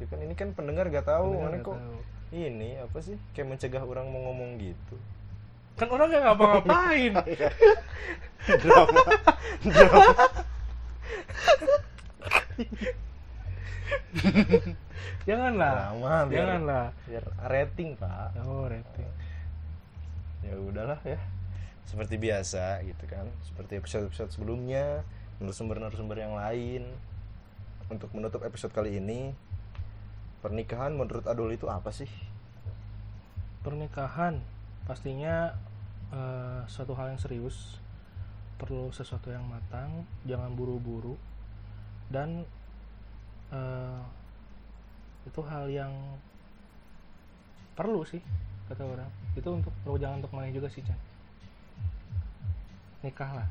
Ya 0.00 0.08
kan 0.08 0.18
ini 0.18 0.32
kan 0.32 0.56
pendengar 0.56 0.88
gak 0.88 1.04
tahu 1.04 1.36
Pendengar 1.36 1.52
mana 1.52 1.58
kok 1.60 1.76
tahu. 1.76 1.96
Ini 2.32 2.78
apa 2.78 2.98
sih 2.98 3.18
kayak 3.30 3.48
mencegah 3.48 3.82
orang 3.82 4.06
mau 4.06 4.22
ngomong 4.24 4.54
gitu 4.56 4.96
Kan 5.74 5.88
orang 5.88 6.08
gak 6.08 6.22
ngapa-ngapain. 6.22 7.12
drama 8.62 9.02
drama 9.62 10.12
Janganlah. 15.22 15.72
drama 15.92 16.14
biar, 16.26 16.40
Janganlah. 16.46 16.86
biar 17.06 17.24
rating 17.46 17.90
pak 17.96 18.28
Oh, 18.42 18.66
rating. 18.66 19.08
ya 20.40 20.56
udahlah 20.56 20.96
ya 21.02 21.20
seperti 21.84 22.16
biasa 22.16 22.80
gitu 22.82 23.04
kan 23.04 23.28
seperti 23.42 23.76
episode-episode 23.76 24.30
sebelumnya 24.30 25.04
narasumber-narasumber 25.36 26.16
yang 26.16 26.32
lain 26.32 26.88
untuk 27.86 28.08
menutup 28.12 28.40
episode 28.40 28.70
kali 28.70 28.96
ini 28.96 29.36
pernikahan 30.40 30.96
menurut 30.96 31.24
Adul 31.28 31.52
itu 31.52 31.68
apa 31.68 31.92
sih 31.92 32.08
Pernikahan 33.60 34.40
pastinya 34.88 35.52
eh, 36.10 36.60
suatu 36.64 36.96
hal 36.96 37.12
yang 37.12 37.20
serius. 37.20 37.76
Perlu 38.56 38.92
sesuatu 38.92 39.32
yang 39.32 39.44
matang, 39.44 40.04
jangan 40.24 40.52
buru-buru. 40.56 41.16
Dan 42.08 42.48
eh, 43.52 44.00
itu 45.28 45.40
hal 45.44 45.68
yang 45.68 45.92
perlu 47.76 48.00
sih 48.08 48.24
kata 48.72 48.80
orang. 48.80 49.10
Itu 49.36 49.60
untuk 49.60 49.76
perlu 49.84 50.00
jangan 50.00 50.24
untuk 50.24 50.32
mana 50.32 50.48
juga 50.48 50.72
sih, 50.72 50.80
Chan. 50.80 50.96
Nikah 53.04 53.44
lah. 53.44 53.48